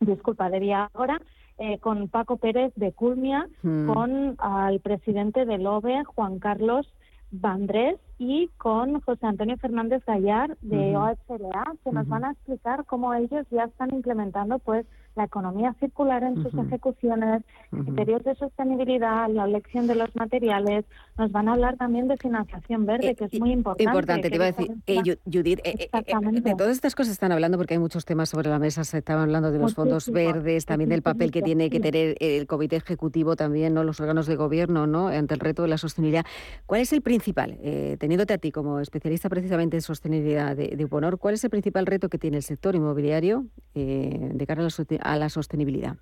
disculpa, 0.00 0.50
de 0.50 0.60
Vía 0.60 0.90
Ágora 0.92 1.18
eh, 1.58 1.78
con 1.78 2.08
Paco 2.08 2.36
Pérez 2.36 2.72
de 2.76 2.92
Culmia, 2.92 3.48
hmm. 3.62 3.86
con 3.86 4.34
al 4.38 4.80
presidente 4.80 5.44
del 5.46 5.66
OVE, 5.66 6.04
Juan 6.04 6.38
Carlos 6.38 6.86
Vandrés, 7.30 7.98
y 8.18 8.48
con 8.56 9.00
José 9.00 9.26
Antonio 9.26 9.56
Fernández 9.58 10.02
Gallar 10.06 10.56
de 10.62 10.96
OHLA, 10.96 11.74
que 11.84 11.92
nos 11.92 12.08
van 12.08 12.24
a 12.24 12.32
explicar 12.32 12.84
cómo 12.86 13.12
ellos 13.12 13.46
ya 13.50 13.64
están 13.64 13.92
implementando 13.92 14.58
pues 14.58 14.86
la 15.16 15.24
economía 15.24 15.74
circular 15.80 16.22
en 16.22 16.42
sus 16.42 16.52
ejecuciones, 16.54 17.42
criterios 17.70 18.22
de 18.24 18.34
sostenibilidad, 18.34 19.28
la 19.30 19.44
elección 19.44 19.86
de 19.86 19.94
los 19.94 20.14
materiales. 20.14 20.84
Nos 21.18 21.32
van 21.32 21.48
a 21.48 21.54
hablar 21.54 21.76
también 21.76 22.08
de 22.08 22.16
financiación 22.16 22.86
verde, 22.86 23.14
que 23.14 23.24
es 23.24 23.40
muy 23.40 23.52
importante. 23.52 23.84
Importante, 23.84 24.28
te 24.28 24.36
iba 24.36 24.44
a 24.44 24.52
decir, 24.52 24.70
eh, 24.86 25.16
Judith, 25.24 25.60
eh, 25.64 25.88
eh, 25.92 26.40
de 26.40 26.54
todas 26.54 26.72
estas 26.72 26.94
cosas 26.94 27.12
están 27.12 27.32
hablando 27.32 27.56
porque 27.56 27.74
hay 27.74 27.80
muchos 27.80 28.04
temas 28.04 28.28
sobre 28.28 28.50
la 28.50 28.58
mesa. 28.58 28.84
Se 28.84 28.98
estaban 28.98 29.24
hablando 29.24 29.50
de 29.50 29.58
los 29.58 29.74
fondos 29.74 30.10
verdes, 30.10 30.66
también 30.66 30.90
del 30.90 31.02
papel 31.02 31.30
que 31.30 31.42
tiene 31.42 31.70
que 31.70 31.80
tener 31.80 32.16
el 32.20 32.46
comité 32.46 32.76
ejecutivo, 32.76 33.36
también 33.36 33.74
no 33.74 33.84
los 33.84 34.00
órganos 34.00 34.26
de 34.26 34.36
gobierno, 34.36 34.86
no, 34.86 35.08
ante 35.08 35.34
el 35.34 35.40
reto 35.40 35.62
de 35.62 35.68
la 35.68 35.78
sostenibilidad. 35.78 36.26
¿Cuál 36.66 36.82
es 36.82 36.92
el 36.92 37.02
principal? 37.02 37.56
teniéndote 37.98 38.34
a 38.34 38.38
ti 38.38 38.52
como 38.52 38.80
especialista 38.80 39.28
precisamente 39.28 39.76
en 39.76 39.82
sostenibilidad 39.82 40.54
de, 40.54 40.68
de 40.76 40.84
Uponor, 40.84 41.18
¿cuál 41.18 41.34
es 41.34 41.44
el 41.44 41.50
principal 41.50 41.86
reto 41.86 42.08
que 42.08 42.18
tiene 42.18 42.36
el 42.38 42.42
sector 42.42 42.74
inmobiliario 42.74 43.46
eh, 43.74 44.30
de 44.32 44.46
cara 44.46 44.62
a 44.62 44.64
la, 44.64 44.70
sostenibilidad? 45.28 45.96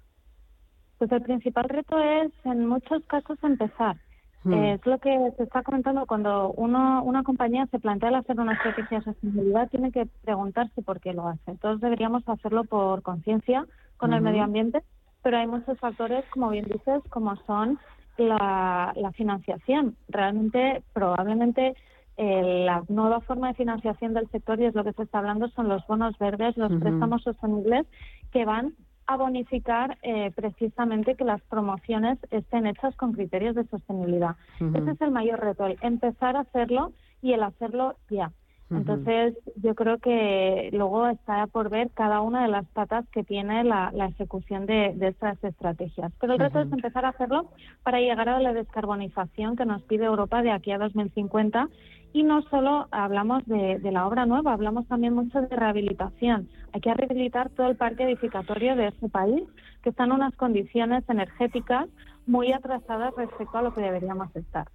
Pues 0.99 1.11
el 1.13 1.23
principal 1.23 1.69
reto 1.69 1.99
es, 1.99 2.33
en 2.45 2.67
muchos 2.67 3.05
casos, 3.07 3.39
empezar. 3.43 3.97
Hmm. 4.45 4.53
es 4.53 4.85
lo 4.85 4.99
que 4.99 5.33
se 5.39 5.43
está 5.43 5.63
comentando 5.63 6.05
cuando 6.05 6.53
uno, 6.53 7.03
una 7.03 7.23
compañía 7.23 7.67
se 7.71 7.79
plantea 7.79 8.19
hacer 8.19 8.39
una 8.39 8.53
estrategia 8.53 8.99
de 8.99 9.05
sostenibilidad, 9.05 9.71
tiene 9.71 9.91
que 9.91 10.07
preguntarse 10.23 10.83
por 10.83 11.01
qué 11.01 11.15
lo 11.15 11.29
hace. 11.29 11.57
Todos 11.63 11.81
deberíamos 11.81 12.29
hacerlo 12.29 12.65
por 12.65 13.01
conciencia 13.01 13.67
con 13.97 14.13
el 14.13 14.21
medio 14.21 14.43
ambiente, 14.43 14.83
pero 15.23 15.39
hay 15.39 15.47
muchos 15.47 15.79
factores, 15.79 16.27
como 16.29 16.51
bien 16.51 16.67
dices, 16.67 17.03
como 17.09 17.37
son 17.47 17.79
la, 18.19 18.93
financiación. 19.15 19.97
Realmente, 20.09 20.83
probablemente, 20.93 21.75
eh, 22.19 22.65
la 22.67 22.83
nueva 22.89 23.21
forma 23.23 23.49
de 23.49 23.55
financiación 23.55 24.13
del 24.13 24.29
sector, 24.31 24.61
y 24.61 24.67
es 24.67 24.75
lo 24.75 24.85
que 24.85 24.93
se 24.93 25.05
está 25.05 25.19
hablando, 25.19 25.49
son 25.49 25.69
los 25.69 25.87
bonos 25.87 26.19
verdes, 26.19 26.57
los 26.59 26.73
préstamos 26.81 27.23
sostenibles, 27.23 27.87
que 28.31 28.45
van 28.45 28.75
a 29.07 29.17
bonificar 29.17 29.99
eh, 30.03 30.33
precisamente 30.35 31.15
que 31.15 31.25
las 31.25 31.43
promociones 31.43 32.19
estén 32.31 32.67
hechas 32.67 32.95
con 32.97 33.13
criterios 33.13 33.55
de 33.55 33.65
sostenibilidad. 33.67 34.37
Ese 34.59 34.91
es 34.91 35.01
el 35.01 35.11
mayor 35.11 35.41
reto, 35.41 35.67
el 35.67 35.79
empezar 35.83 36.37
a 36.37 36.41
hacerlo 36.41 36.93
y 37.23 37.33
el 37.33 37.43
hacerlo 37.43 37.97
ya. 38.09 38.33
Entonces, 38.77 39.37
yo 39.57 39.75
creo 39.75 39.99
que 39.99 40.71
luego 40.73 41.07
está 41.09 41.47
por 41.47 41.71
ver 41.71 41.91
cada 41.91 42.21
una 42.21 42.43
de 42.43 42.49
las 42.49 42.67
patas 42.67 43.07
que 43.11 43.25
tiene 43.25 43.65
la, 43.65 43.93
ejecución 44.09 44.67
de, 44.67 44.97
estas 45.01 45.43
estrategias. 45.43 46.13
Pero 46.21 46.35
el 46.35 46.39
reto 46.39 46.61
es 46.61 46.73
empezar 46.73 47.05
a 47.05 47.11
hacerlo 47.11 47.51
para 47.83 48.01
llegar 48.01 48.29
a 48.29 48.41
la 48.41 48.53
descarbonización 48.53 49.57
que 49.57 49.65
nos 49.65 49.83
pide 49.83 50.05
Europa 50.05 50.43
de 50.43 50.53
aquí 50.53 50.73
a 50.73 50.79
2050. 50.79 51.69
Y 52.13 52.23
no 52.23 52.43
solo 52.43 52.87
hablamos 52.93 53.45
de, 53.47 53.79
de 53.81 53.91
la 53.91 54.07
obra 54.07 54.25
nueva, 54.25 54.53
hablamos 54.53 54.87
también 54.87 55.15
mucho 55.15 55.41
de 55.41 55.57
rehabilitación. 55.57 56.49
Hay 56.73 56.81
que 56.81 56.95
rehabilitar 56.95 57.51
todo 57.51 57.69
el 57.69 57.77
parque 57.77 58.05
edificatorio 58.05 58.77
de 58.77 58.89
este 58.89 59.09
país, 59.09 59.43
que 59.83 59.91
está 59.91 60.05
en 60.05 60.13
unas 60.13 60.35
condiciones 60.37 61.03
energéticas 61.09 61.89
muy 62.27 62.53
atrasadas 62.53 63.15
respecto 63.17 63.59
a 63.59 63.63
lo 63.63 63.75
que 63.75 63.81
deberíamos 63.81 64.35
estar. 64.37 64.69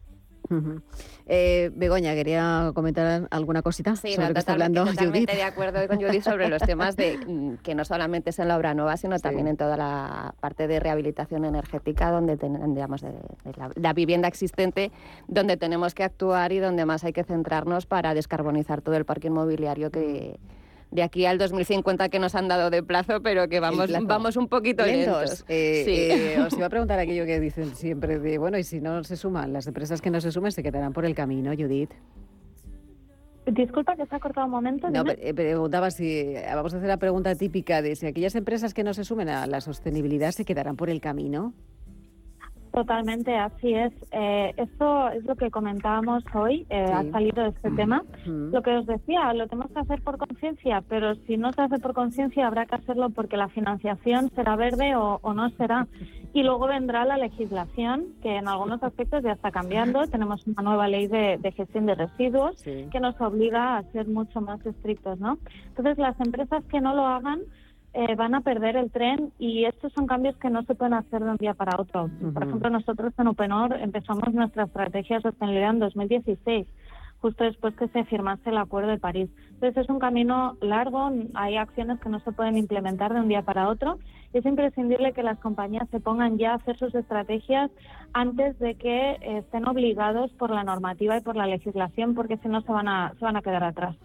Eh, 1.28 1.72
Begoña, 1.76 2.16
quería 2.16 2.72
comentar 2.74 3.28
alguna 3.30 3.62
cosita 3.62 3.96
sí, 3.96 4.14
sobre 4.14 4.30
lo 4.30 4.34
que 4.34 4.40
está 4.40 4.54
hablando 4.54 4.84
totalmente 4.86 5.36
de 5.36 5.44
acuerdo 5.44 5.88
con 5.88 6.02
Judith 6.02 6.24
sobre 6.24 6.50
los 6.50 6.62
temas 6.62 6.96
de 6.96 7.18
mm, 7.28 7.58
que 7.58 7.76
no 7.76 7.86
solamente 7.86 8.32
es 8.32 8.40
en 8.40 8.48
la 8.48 8.58
obra 8.58 8.74
nueva, 8.74 8.98
sino 8.98 9.20
también 9.20 9.48
en 9.48 9.58
toda 9.58 9.78
la 9.78 10.34
parte 10.40 10.68
de 10.68 10.80
rehabilitación 10.80 11.46
energética, 11.46 12.10
donde 12.10 12.36
tenemos 12.36 13.02
de, 13.02 13.14
la, 13.76 13.94
vivienda 13.94 14.28
existente, 14.28 14.92
donde 15.28 15.56
tenemos 15.58 15.94
que 15.94 16.04
actuar 16.04 16.52
y 16.52 16.60
donde 16.60 16.86
más 16.86 17.04
hay 17.04 17.14
que 17.14 17.24
centrarnos 17.24 17.86
para 17.86 18.14
descarbonizar 18.14 18.82
todo 18.82 18.96
el 18.96 19.06
parque 19.06 19.28
inmobiliario 19.28 19.92
que 19.92 20.40
de 20.92 21.04
aquí 21.04 21.26
al 21.26 21.38
2050 21.38 22.10
que 22.10 22.20
nos 22.20 22.36
han 22.36 22.48
dado 22.48 22.70
de 22.70 22.84
plazo, 22.84 23.22
pero 23.22 23.48
que 23.48 23.60
vamos, 23.60 23.90
vamos 24.04 24.38
un 24.38 24.48
poquito 24.48 24.86
lentos. 24.86 25.46
Eh, 25.48 26.36
eh, 26.36 26.42
os 26.42 26.54
iba 26.54 26.66
a 26.66 26.70
preguntar 26.70 27.00
aquello 27.00 27.26
que 27.26 27.40
dicen 27.40 27.76
siempre 27.76 28.20
de, 28.20 28.38
bueno, 28.38 28.58
y 28.58 28.64
si 28.64 28.82
no 28.82 29.04
se 29.04 29.16
suman, 29.16 29.54
las 29.54 29.68
empresas 29.68 30.02
que 30.02 30.10
no 30.10 30.20
se 30.22 30.32
sumen 30.32 30.52
se 30.52 30.64
quedarán 30.64 30.94
por 30.94 31.06
el 31.06 31.16
camino, 31.16 31.52
Judith. 31.56 31.92
Disculpa 33.46 33.96
que 33.96 34.06
se 34.06 34.16
ha 34.16 34.20
cortado 34.20 34.46
un 34.46 34.52
momento. 34.52 34.90
No, 34.90 35.04
eh, 35.08 35.34
preguntaba 35.34 35.90
si, 35.92 36.34
vamos 36.54 36.74
a 36.74 36.78
hacer 36.78 36.90
la 36.90 36.98
pregunta 36.98 37.34
típica 37.36 37.82
de 37.82 37.96
si 37.96 38.06
aquellas 38.06 38.36
empresas 38.36 38.74
que 38.74 38.84
no 38.84 38.94
se 38.94 39.04
sumen 39.04 39.30
a 39.30 39.48
la 39.48 39.62
sostenibilidad 39.62 40.32
se 40.32 40.46
quedarán 40.46 40.76
por 40.76 40.90
el 40.90 41.02
camino. 41.02 41.54
Totalmente, 42.72 43.36
así 43.36 43.74
es. 43.74 43.92
Eh, 44.12 44.54
esto 44.58 45.10
es 45.10 45.24
lo 45.26 45.36
que 45.36 45.50
comentábamos 45.50 46.24
hoy, 46.36 46.68
eh, 46.70 46.84
ha 46.84 47.04
salido 47.12 47.46
este 47.46 47.72
tema. 47.72 48.04
Lo 48.26 48.62
que 48.62 48.78
os 48.78 48.86
decía, 48.86 49.34
lo 49.34 49.48
tenemos 49.48 49.72
que 49.72 49.80
hacer 49.80 50.02
por 50.02 50.18
conciencia, 50.18 50.84
pero 50.88 51.16
si 51.28 51.38
no 51.38 51.52
se 51.52 51.62
hace 51.62 51.80
por 51.80 51.94
conciencia 51.94 52.48
habrá 52.48 52.66
que 52.68 52.76
hacerlo 52.76 53.10
porque 53.10 53.38
la 53.38 53.50
financiación 53.50 54.30
será 54.36 54.56
verde 54.56 54.96
o, 54.96 55.20
no 55.34 55.50
será. 55.52 55.88
Y 56.32 56.44
luego 56.44 56.68
vendrá 56.68 57.06
la 57.06 57.18
legislación, 57.18 58.06
que 58.22 58.36
en 58.36 58.48
algunos 58.48 58.84
aspectos 58.84 59.24
ya 59.24 59.32
está 59.32 59.52
cambiando. 59.52 60.06
Tenemos 60.08 60.46
una 60.46 60.62
nueva 60.62 60.88
ley 60.88 61.08
de, 61.08 61.40
gestión 61.56 61.88
de 61.88 61.96
residuos 61.96 62.62
que 62.64 63.00
nos 63.00 63.20
obliga 63.20 63.78
a 63.78 63.84
ser 63.92 64.08
mucho 64.08 64.42
más 64.42 64.64
estrictos, 64.64 65.20
¿no? 65.20 65.40
Entonces, 65.70 65.98
las 65.98 66.20
empresas 66.20 66.64
que 66.66 66.82
no 66.82 66.94
lo 66.94 67.08
hagan 67.08 67.42
eh, 67.94 68.16
van 68.16 68.36
a 68.36 68.42
perder 68.42 68.76
el 68.76 68.92
tren 68.92 69.32
y 69.40 69.66
estos 69.66 69.92
son 69.94 70.08
cambios 70.08 70.36
que 70.38 70.50
no 70.50 70.64
se 70.64 70.76
pueden 70.76 70.94
hacer 70.94 71.24
de 71.24 71.32
un 71.32 71.38
día 71.38 71.54
para 71.54 71.80
otro. 71.80 72.10
Por 72.34 72.44
ejemplo, 72.44 72.70
nosotros 72.70 73.14
en 73.18 73.28
Upenor 73.28 73.74
empezamos 73.74 74.34
nuestra 74.34 74.66
estrategia 74.66 75.18
de 75.18 75.24
sostenibilidad 75.24 75.72
en 75.72 75.80
2016 75.80 76.68
justo 77.22 77.44
después 77.44 77.76
que 77.76 77.88
se 77.90 78.06
firmase 78.06 78.50
el 78.50 78.58
Acuerdo 78.58 78.90
de 78.90 78.98
París. 78.98 79.30
Entonces 79.54 79.84
es 79.84 79.90
un 79.90 80.00
camino 80.00 80.56
largo, 80.62 81.12
hay 81.34 81.58
acciones 81.58 82.00
que 82.00 82.10
no 82.10 82.20
se 82.22 82.32
pueden 82.32 82.58
implementar 82.58 83.14
de 83.14 83.20
un 83.20 83.28
día 83.28 83.42
para 83.42 83.68
otro 83.68 84.00
es 84.34 84.46
imprescindible 84.46 85.14
que 85.14 85.24
las 85.24 85.40
compañías 85.40 85.88
se 85.90 86.00
pongan 86.00 86.38
ya 86.38 86.52
a 86.52 86.56
hacer 86.56 86.78
sus 86.78 86.94
estrategias 86.94 87.72
antes 88.14 88.58
de 88.60 88.76
que 88.76 89.18
estén 89.22 89.68
obligados 89.68 90.32
por 90.34 90.50
la 90.50 90.64
normativa 90.64 91.18
y 91.18 91.22
por 91.22 91.36
la 91.36 91.46
legislación, 91.46 92.16
porque 92.16 92.38
si 92.38 92.48
no 92.48 92.62
se 92.62 92.72
van 92.72 92.88
a, 92.88 93.14
se 93.18 93.26
van 93.26 93.38
a 93.38 93.42
quedar 93.42 93.64
atrás. 93.64 93.96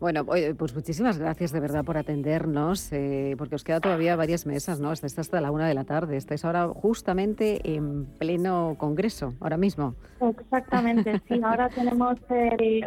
Bueno, 0.00 0.24
pues 0.24 0.74
muchísimas 0.74 1.18
gracias 1.18 1.52
de 1.52 1.60
verdad 1.60 1.84
por 1.84 1.96
atendernos, 1.96 2.92
eh, 2.92 3.34
porque 3.38 3.56
os 3.56 3.64
queda 3.64 3.80
todavía 3.80 4.16
varias 4.16 4.46
mesas, 4.46 4.80
¿no? 4.80 4.90
Hasta, 4.90 5.06
hasta 5.06 5.40
la 5.40 5.50
una 5.50 5.68
de 5.68 5.74
la 5.74 5.84
tarde. 5.84 6.16
Estáis 6.16 6.44
ahora 6.44 6.68
justamente 6.68 7.74
en 7.74 8.06
pleno 8.18 8.76
congreso, 8.78 9.34
ahora 9.40 9.56
mismo. 9.56 9.94
Exactamente, 10.20 11.20
sí. 11.28 11.40
Ahora 11.42 11.68
tenemos 11.68 12.18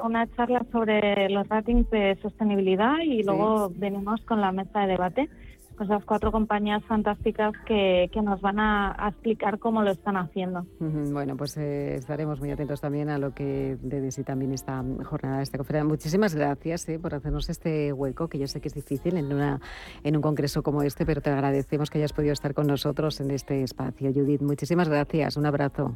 una 0.04 0.28
charla 0.36 0.66
sobre 0.72 1.30
los 1.30 1.48
ratings 1.48 1.90
de 1.90 2.18
sostenibilidad 2.22 3.00
y 3.04 3.24
luego 3.24 3.70
venimos 3.76 4.22
con 4.22 4.42
la 4.42 4.52
mesa 4.52 4.82
de 4.82 4.88
debate 4.88 5.30
pues 5.78 5.90
las 5.90 6.04
cuatro 6.04 6.32
compañías 6.32 6.84
fantásticas 6.86 7.54
que, 7.66 8.10
que 8.12 8.22
nos 8.22 8.42
van 8.42 8.60
a, 8.60 8.96
explicar 9.10 9.60
cómo 9.60 9.84
lo 9.84 9.92
están 9.92 10.18
haciendo. 10.18 10.66
Bueno, 10.80 11.38
pues 11.38 11.56
eh, 11.58 11.96
estaremos 11.96 12.40
muy 12.40 12.52
atentos 12.52 12.82
también 12.82 13.10
a 13.10 13.18
lo 13.18 13.34
que 13.34 13.78
de 13.82 14.12
sí 14.12 14.24
también 14.24 14.54
esta 14.54 14.84
jornada, 15.04 15.42
esta 15.42 15.58
conferencia. 15.58 15.88
Muchísimas 15.88 16.36
gracias 16.36 16.90
eh, 16.90 17.00
por 17.00 17.14
hacernos 17.14 17.50
este 17.50 17.94
hueco, 17.94 18.28
que 18.28 18.40
yo 18.40 18.48
sé 18.48 18.60
que 18.60 18.68
es 18.70 18.74
difícil 18.74 19.18
en, 19.18 19.32
una, 19.32 19.60
en 20.04 20.16
un 20.16 20.22
congreso 20.22 20.64
como 20.64 20.82
este, 20.82 21.06
pero 21.06 21.22
te 21.22 21.30
agradecemos 21.30 21.90
que 21.90 22.00
hayas 22.00 22.14
podido 22.14 22.34
estar 22.34 22.54
con 22.54 22.68
nosotros 22.68 23.20
en 23.20 23.32
este 23.32 23.64
espacio. 23.64 24.12
Judith, 24.14 24.42
muchísimas 24.42 24.90
gracias. 24.90 25.38
Un 25.38 25.46
abrazo. 25.46 25.96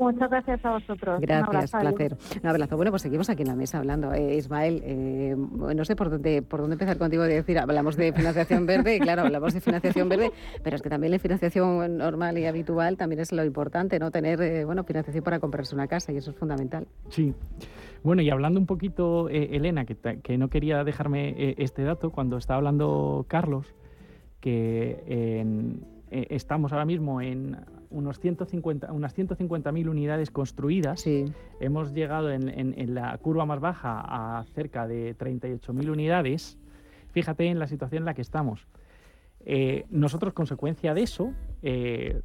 Muchas 0.00 0.30
gracias 0.30 0.64
a 0.64 0.70
vosotros. 0.70 1.20
Gracias, 1.20 1.74
Un 1.74 1.80
placer. 1.80 2.16
Un 2.42 2.48
abrazo. 2.48 2.76
Bueno, 2.76 2.90
pues 2.90 3.02
seguimos 3.02 3.28
aquí 3.28 3.42
en 3.42 3.48
la 3.48 3.54
mesa 3.54 3.78
hablando. 3.78 4.14
Eh, 4.14 4.36
Ismael, 4.36 4.80
eh, 4.82 5.36
no 5.36 5.84
sé 5.84 5.94
por 5.94 6.08
dónde, 6.08 6.40
por 6.40 6.60
dónde 6.60 6.74
empezar 6.74 6.96
contigo 6.96 7.22
de 7.24 7.34
decir, 7.34 7.58
hablamos 7.58 7.96
de 7.96 8.10
financiación 8.14 8.64
verde, 8.64 8.96
y 8.96 8.98
claro, 8.98 9.22
hablamos 9.22 9.52
de 9.52 9.60
financiación 9.60 10.08
verde, 10.08 10.32
pero 10.64 10.76
es 10.76 10.82
que 10.82 10.88
también 10.88 11.10
la 11.12 11.18
financiación 11.18 11.98
normal 11.98 12.38
y 12.38 12.46
habitual 12.46 12.96
también 12.96 13.20
es 13.20 13.30
lo 13.30 13.44
importante, 13.44 13.98
¿no? 13.98 14.10
Tener, 14.10 14.40
eh, 14.40 14.64
bueno, 14.64 14.84
financiación 14.84 15.22
para 15.22 15.38
comprarse 15.38 15.74
una 15.74 15.86
casa 15.86 16.12
y 16.12 16.16
eso 16.16 16.30
es 16.30 16.36
fundamental. 16.36 16.86
Sí. 17.10 17.34
Bueno, 18.02 18.22
y 18.22 18.30
hablando 18.30 18.58
un 18.58 18.66
poquito, 18.66 19.28
Elena, 19.28 19.84
que, 19.84 19.96
que, 20.22 20.38
no 20.38 20.48
quería 20.48 20.82
dejarme 20.82 21.54
este 21.58 21.82
dato, 21.82 22.10
cuando 22.10 22.38
estaba 22.38 22.56
hablando 22.56 23.26
Carlos, 23.28 23.74
que 24.40 25.44
estamos 26.10 26.72
ahora 26.72 26.86
mismo 26.86 27.20
en 27.20 27.58
unos 27.90 28.20
150, 28.20 28.92
unas 28.92 29.16
150.000 29.16 29.88
unidades 29.88 30.30
construidas. 30.30 31.04
Hemos 31.60 31.92
llegado 31.92 32.30
en, 32.30 32.94
la 32.94 33.18
curva 33.18 33.46
más 33.46 33.60
baja 33.60 34.00
a 34.38 34.44
cerca 34.54 34.86
de 34.86 35.16
38.000 35.16 35.90
unidades. 35.90 36.58
Fíjate 37.12 37.46
en 37.46 37.58
la 37.58 37.66
situación 37.66 38.02
en 38.02 38.06
la 38.06 38.14
que 38.14 38.22
estamos. 38.22 38.66
Eh, 39.40 39.84
nosotros, 39.90 40.32
consecuencia 40.32 40.94
de 40.94 41.02
eso, 41.02 41.32
eh, 41.62 42.20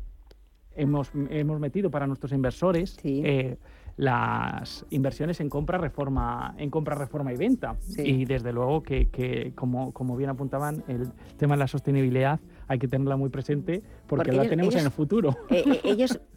hemos, 0.75 1.11
hemos, 1.29 1.59
metido 1.59 1.89
para 1.89 2.07
nuestros 2.07 2.31
inversores 2.33 2.97
eh, 3.03 3.57
las 3.97 4.85
inversiones 4.89 5.39
en 5.39 5.49
compra, 5.49 5.77
reforma, 5.77 6.53
en 6.57 6.69
compra, 6.69 6.95
reforma 6.95 7.33
y 7.33 7.37
venta. 7.37 7.77
Y 7.97 8.25
desde 8.25 8.51
luego 8.51 8.83
que, 8.83 9.53
como, 9.55 9.93
como, 9.93 10.17
bien 10.17 10.29
apuntaban, 10.29 10.83
el 10.87 11.11
tema 11.37 11.55
de 11.55 11.59
la 11.59 11.67
sostenibilidad 11.67 12.39
hay 12.67 12.79
que 12.79 12.87
tenerla 12.87 13.15
muy 13.15 13.29
presente 13.29 13.81
porque, 14.07 14.31
la 14.31 14.47
tenemos 14.47 14.75
en 14.75 14.85
el 14.85 14.91
futuro. 14.91 15.37
Eh, 15.49 15.63
eh, 15.65 15.81
ellos, 15.83 16.19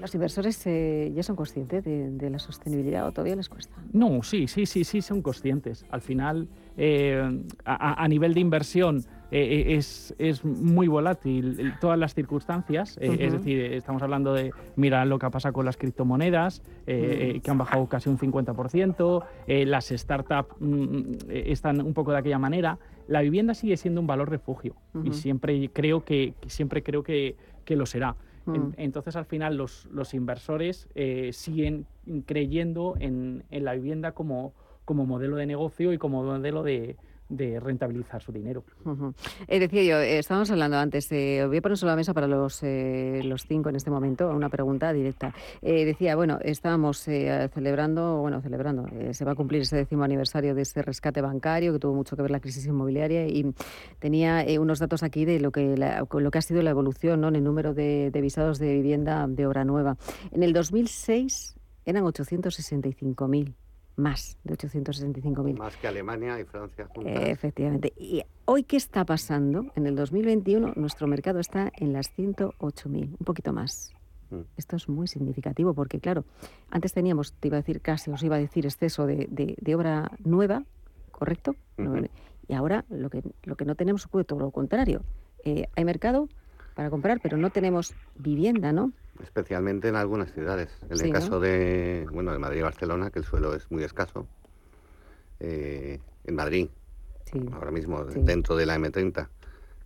los 0.00 0.14
inversores 0.14 0.64
ya 0.64 1.22
son 1.22 1.36
conscientes 1.36 1.84
de, 1.84 2.30
la 2.30 2.38
sostenibilidad 2.38 3.06
o 3.06 3.12
todavía 3.12 3.36
les 3.36 3.48
cuesta. 3.48 3.74
No, 3.92 4.22
sí, 4.22 4.48
sí, 4.48 4.66
sí, 4.66 4.84
sí, 4.84 5.02
son 5.02 5.22
conscientes. 5.22 5.84
Al 5.90 6.00
final, 6.00 6.48
a, 7.64 8.08
nivel 8.08 8.34
de 8.34 8.40
inversión, 8.40 9.04
es, 9.30 10.14
es, 10.18 10.44
muy 10.44 10.88
volátil 10.88 11.74
todas 11.80 11.98
las 11.98 12.14
circunstancias. 12.14 12.98
Es 13.00 13.32
decir, 13.32 13.60
estamos 13.72 14.02
hablando 14.02 14.32
de, 14.32 14.52
mira 14.76 15.04
lo 15.04 15.18
que 15.18 15.30
pasa 15.30 15.52
con 15.52 15.64
las 15.64 15.76
criptomonedas, 15.76 16.62
que 16.84 17.42
han 17.46 17.58
bajado 17.58 17.86
casi 17.86 18.08
un 18.08 18.18
50%, 18.18 19.24
las 19.66 19.86
startups 19.88 20.54
mm, 20.60 21.12
están 21.28 21.80
un 21.80 21.94
poco 21.94 22.12
de 22.12 22.18
aquella 22.18 22.38
manera 22.38 22.78
la 23.08 23.20
vivienda 23.20 23.54
sigue 23.54 23.76
siendo 23.76 24.00
un 24.00 24.06
valor 24.06 24.30
refugio 24.30 24.74
y 25.04 25.12
siempre 25.12 25.70
creo 25.72 26.04
que 26.04 26.34
siempre 26.46 26.82
creo 26.82 27.02
que, 27.02 27.36
lo 27.68 27.86
será. 27.86 28.16
Mm. 28.46 28.74
entonces, 28.76 29.16
al 29.16 29.24
final, 29.24 29.56
los, 29.56 29.86
los 29.86 30.14
inversores 30.14 30.88
eh, 30.94 31.32
siguen 31.32 31.86
creyendo 32.26 32.94
en, 32.98 33.44
en 33.50 33.64
la 33.64 33.74
vivienda 33.74 34.12
como, 34.12 34.54
como 34.84 35.04
modelo 35.04 35.36
de 35.36 35.46
negocio 35.46 35.92
y 35.92 35.98
como 35.98 36.22
modelo 36.22 36.62
de, 36.62 36.96
de 37.28 37.58
rentabilizar 37.60 38.22
su 38.22 38.32
dinero. 38.32 38.64
Es 39.48 39.60
decir, 39.60 39.82
yo, 39.84 39.98
eh, 39.98 40.18
estábamos 40.18 40.50
hablando 40.50 40.76
antes, 40.76 41.10
eh, 41.10 41.44
voy 41.46 41.58
a 41.58 41.62
poner 41.62 41.76
sobre 41.76 41.92
la 41.92 41.96
mesa 41.96 42.14
para 42.14 42.26
los, 42.26 42.62
eh, 42.62 43.20
los 43.24 43.46
cinco 43.46 43.68
en 43.68 43.76
este 43.76 43.90
momento, 43.90 44.30
una 44.30 44.48
pregunta 44.48 44.92
directa. 44.92 45.34
decía, 45.62 46.16
bueno, 46.16 46.38
estábamos 46.42 46.98
celebrando, 46.98 48.18
bueno, 48.18 48.40
celebrando, 48.40 48.86
se 49.12 49.24
va 49.24 49.32
a 49.32 49.34
cumplir 49.34 49.62
ese 49.62 49.76
décimo 49.76 50.04
aniversario 50.04 50.54
de 50.54 50.62
ese 50.62 50.82
rescate 50.82 51.20
bancario 51.20 51.72
que 51.72 51.78
tuvo 51.78 51.94
mucho 51.94 52.16
que 52.16 52.22
ver 52.22 52.30
la 52.30 52.40
crisis 52.40 52.66
inmobiliaria 52.66 53.26
y 53.26 53.52
tenía 53.98 54.44
unos 54.60 54.78
datos 54.78 55.02
aquí 55.02 55.24
de 55.24 55.40
lo 55.40 55.50
que, 55.50 55.76
lo 55.76 56.30
que 56.30 56.38
ha 56.38 56.42
sido 56.42 56.62
la 56.62 56.70
evolución 56.70 57.20
¿no? 57.20 57.28
en 57.28 57.36
el 57.36 57.44
número 57.44 57.74
de, 57.74 58.10
de 58.10 58.20
visados 58.20 58.58
de 58.58 58.74
vivienda 58.74 59.26
de 59.28 59.46
obra 59.46 59.64
nueva. 59.64 59.96
En 60.30 60.42
el 60.42 60.52
2006 60.52 61.56
eran 61.84 62.04
865.000 62.04 63.54
más 63.96 64.38
de 64.44 64.56
865.000. 64.56 65.56
Más 65.56 65.76
que 65.76 65.88
Alemania 65.88 66.38
y 66.38 66.44
Francia 66.44 66.86
juntas. 66.94 67.28
efectivamente. 67.28 67.92
¿Y 67.96 68.22
hoy 68.44 68.62
qué 68.62 68.76
está 68.76 69.04
pasando? 69.04 69.66
En 69.74 69.86
el 69.86 69.96
2021 69.96 70.74
nuestro 70.76 71.06
mercado 71.06 71.40
está 71.40 71.72
en 71.76 71.92
las 71.92 72.16
108.000, 72.16 73.16
un 73.18 73.24
poquito 73.24 73.52
más. 73.52 73.94
Mm. 74.30 74.40
Esto 74.56 74.76
es 74.76 74.88
muy 74.88 75.06
significativo 75.06 75.74
porque, 75.74 76.00
claro, 76.00 76.24
antes 76.70 76.92
teníamos, 76.92 77.32
te 77.32 77.48
iba 77.48 77.56
a 77.56 77.60
decir 77.60 77.80
casi, 77.80 78.10
os 78.10 78.22
iba 78.22 78.36
a 78.36 78.38
decir 78.38 78.66
exceso 78.66 79.06
de, 79.06 79.26
de, 79.28 79.74
obra 79.74 80.10
nueva, 80.24 80.64
¿correcto? 81.10 81.56
Y 82.48 82.54
ahora 82.54 82.84
lo 82.90 83.10
que, 83.10 83.22
lo 83.42 83.56
que 83.56 83.64
no 83.64 83.74
tenemos 83.74 84.06
ocurre 84.06 84.24
todo 84.24 84.40
lo 84.40 84.50
contrario. 84.50 85.02
Eh, 85.44 85.68
hay 85.74 85.84
mercado 85.84 86.28
para 86.74 86.90
comprar, 86.90 87.20
pero 87.20 87.36
no 87.36 87.50
tenemos 87.50 87.94
vivienda, 88.16 88.72
¿no? 88.72 88.92
Especialmente 89.22 89.88
en 89.88 89.96
algunas 89.96 90.32
ciudades. 90.32 90.70
En 90.88 91.00
el 91.00 91.12
caso 91.12 91.40
de, 91.40 92.06
bueno, 92.12 92.32
de 92.32 92.38
Madrid 92.38 92.60
y 92.60 92.62
Barcelona, 92.62 93.10
que 93.10 93.18
el 93.20 93.24
suelo 93.24 93.54
es 93.54 93.70
muy 93.70 93.82
escaso. 93.82 94.26
Eh, 95.40 96.00
en 96.24 96.34
Madrid, 96.34 96.68
ahora 97.52 97.70
mismo, 97.70 98.04
dentro 98.04 98.56
de 98.56 98.66
la 98.66 98.76
M30, 98.78 99.28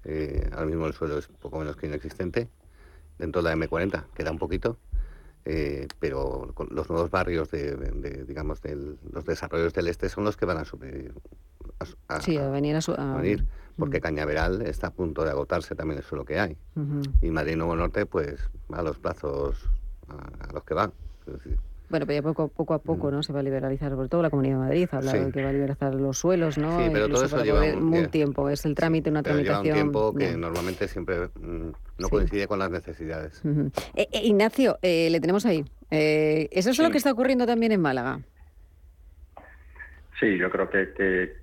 eh, 0.05 0.49
ahora 0.53 0.67
mismo 0.67 0.87
el 0.87 0.93
suelo 0.93 1.19
es 1.19 1.27
poco 1.29 1.59
menos 1.59 1.77
que 1.77 1.87
inexistente. 1.87 2.49
Dentro 3.19 3.43
de 3.43 3.55
la 3.55 3.57
M40 3.57 4.05
queda 4.15 4.31
un 4.31 4.39
poquito. 4.39 4.79
Eh, 5.47 5.89
pero 5.99 6.55
los 6.71 6.91
nuevos 6.91 7.11
barrios 7.11 7.51
de, 7.51 8.25
digamos 8.27 8.61
de 8.61 8.97
los 9.11 9.25
desarrollos 9.25 9.73
del 9.73 9.89
este 9.89 10.11
son 10.11 10.25
los 10.25 10.37
que 10.37 10.45
van 10.45 10.59
a 10.59 10.67
subir 10.67 11.15
a, 12.09 12.19
venir 12.51 12.77
a, 12.77 13.17
venir 13.17 13.47
porque 13.79 13.99
mm. 13.99 14.03
Cañaveral 14.03 14.63
está 14.63 14.89
a 14.89 14.91
punto 14.91 15.25
de 15.25 15.31
agotarse 15.31 15.75
también 15.75 15.99
eso 16.01 16.09
es 16.15 16.19
lo 16.19 16.25
que 16.25 16.39
hay. 16.39 16.57
Y 17.23 17.31
Madrid 17.31 17.57
Nuevo 17.57 17.75
Norte, 17.75 18.05
pues 18.05 18.39
a 18.71 18.83
los 18.83 18.99
plazos 18.99 19.57
a, 20.09 20.53
los 20.53 20.63
que 20.65 20.75
van. 20.75 20.93
Bueno, 21.91 22.07
pero 22.07 22.21
ya 22.21 22.23
poco, 22.23 22.49
poco 22.49 22.75
a 22.75 22.79
poco 22.79 23.09
mm. 23.09 23.15
¿no? 23.15 23.23
se 23.23 23.33
va 23.33 23.41
a 23.41 23.43
liberalizar, 23.43 23.91
sobre 23.91 24.09
todo 24.09 24.23
la 24.23 24.31
Comunidad 24.31 24.55
de 24.55 24.61
Madrid, 24.61 24.89
ha 24.93 24.97
hablado 24.99 25.27
de 25.27 25.33
que 25.33 25.43
va 25.43 25.49
a 25.49 25.53
liberalizar 25.53 25.95
los 25.95 26.19
suelos, 26.19 26.57
¿no? 26.57 26.79
Sí, 26.79 26.89
pero 26.93 27.09
todo 27.09 27.25
eso 27.25 27.43
lleva 27.43 27.63
un, 27.63 28.07
tiempo, 28.07 28.49
es 28.49 28.65
el 28.65 28.77
trámite, 28.77 29.11
una 29.11 29.23
tramitación. 29.23 29.65
Lleva 29.65 29.77
un 29.77 29.83
tiempo 29.83 30.15
que 30.15 30.37
normalmente 30.37 30.87
siempre 30.87 31.29
mm, 31.35 31.71
no 31.99 32.09
coincide 32.09 32.47
con 32.47 32.61
las 32.61 32.71
necesidades. 32.71 33.43
Eh, 33.95 34.09
eh, 34.13 34.21
Ignacio, 34.23 34.79
eh, 34.83 35.11
le 35.11 35.21
tenemos 35.21 35.45
ahí. 35.45 35.65
¿Eso 35.91 36.71
es 36.71 36.79
lo 36.79 36.91
que 36.91 36.99
está 36.99 37.11
ocurriendo 37.11 37.47
también 37.47 37.73
en 37.73 37.81
Málaga? 37.81 38.21
Sí, 40.21 40.39
yo 40.39 40.49
creo 40.51 40.71
que, 40.71 40.93
que, 40.93 41.40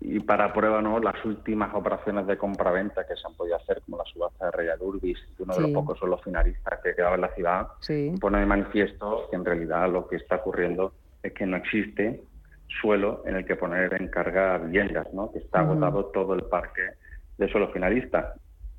y 0.00 0.20
para 0.20 0.52
prueba 0.52 0.80
no 0.80 0.98
las 0.98 1.24
últimas 1.24 1.74
operaciones 1.74 2.26
de 2.26 2.36
compraventa 2.36 3.06
que 3.06 3.14
se 3.14 3.26
han 3.26 3.34
podido 3.34 3.56
hacer 3.56 3.82
como 3.82 3.98
la 3.98 4.04
subasta 4.04 4.46
de 4.46 4.50
Reya 4.52 4.76
Urbis 4.80 5.18
uno 5.38 5.54
de 5.54 5.60
los 5.60 5.70
pocos 5.70 5.98
suelos 5.98 6.20
finalistas 6.22 6.80
que 6.82 6.94
quedaba 6.94 7.14
en 7.14 7.20
la 7.20 7.34
ciudad 7.34 7.68
pone 8.20 8.40
de 8.40 8.46
manifiesto 8.46 9.28
que 9.30 9.36
en 9.36 9.44
realidad 9.44 9.90
lo 9.90 10.08
que 10.08 10.16
está 10.16 10.36
ocurriendo 10.36 10.92
es 11.22 11.32
que 11.32 11.46
no 11.46 11.56
existe 11.56 12.22
suelo 12.80 13.22
en 13.26 13.36
el 13.36 13.44
que 13.44 13.56
poner 13.56 13.94
en 13.94 14.08
carga 14.08 14.58
viviendas 14.58 15.12
¿no? 15.12 15.32
que 15.32 15.38
está 15.38 15.60
agotado 15.60 16.06
todo 16.06 16.34
el 16.34 16.42
parque 16.44 16.82
de 17.36 17.48
suelo 17.48 17.72
finalista. 17.72 18.34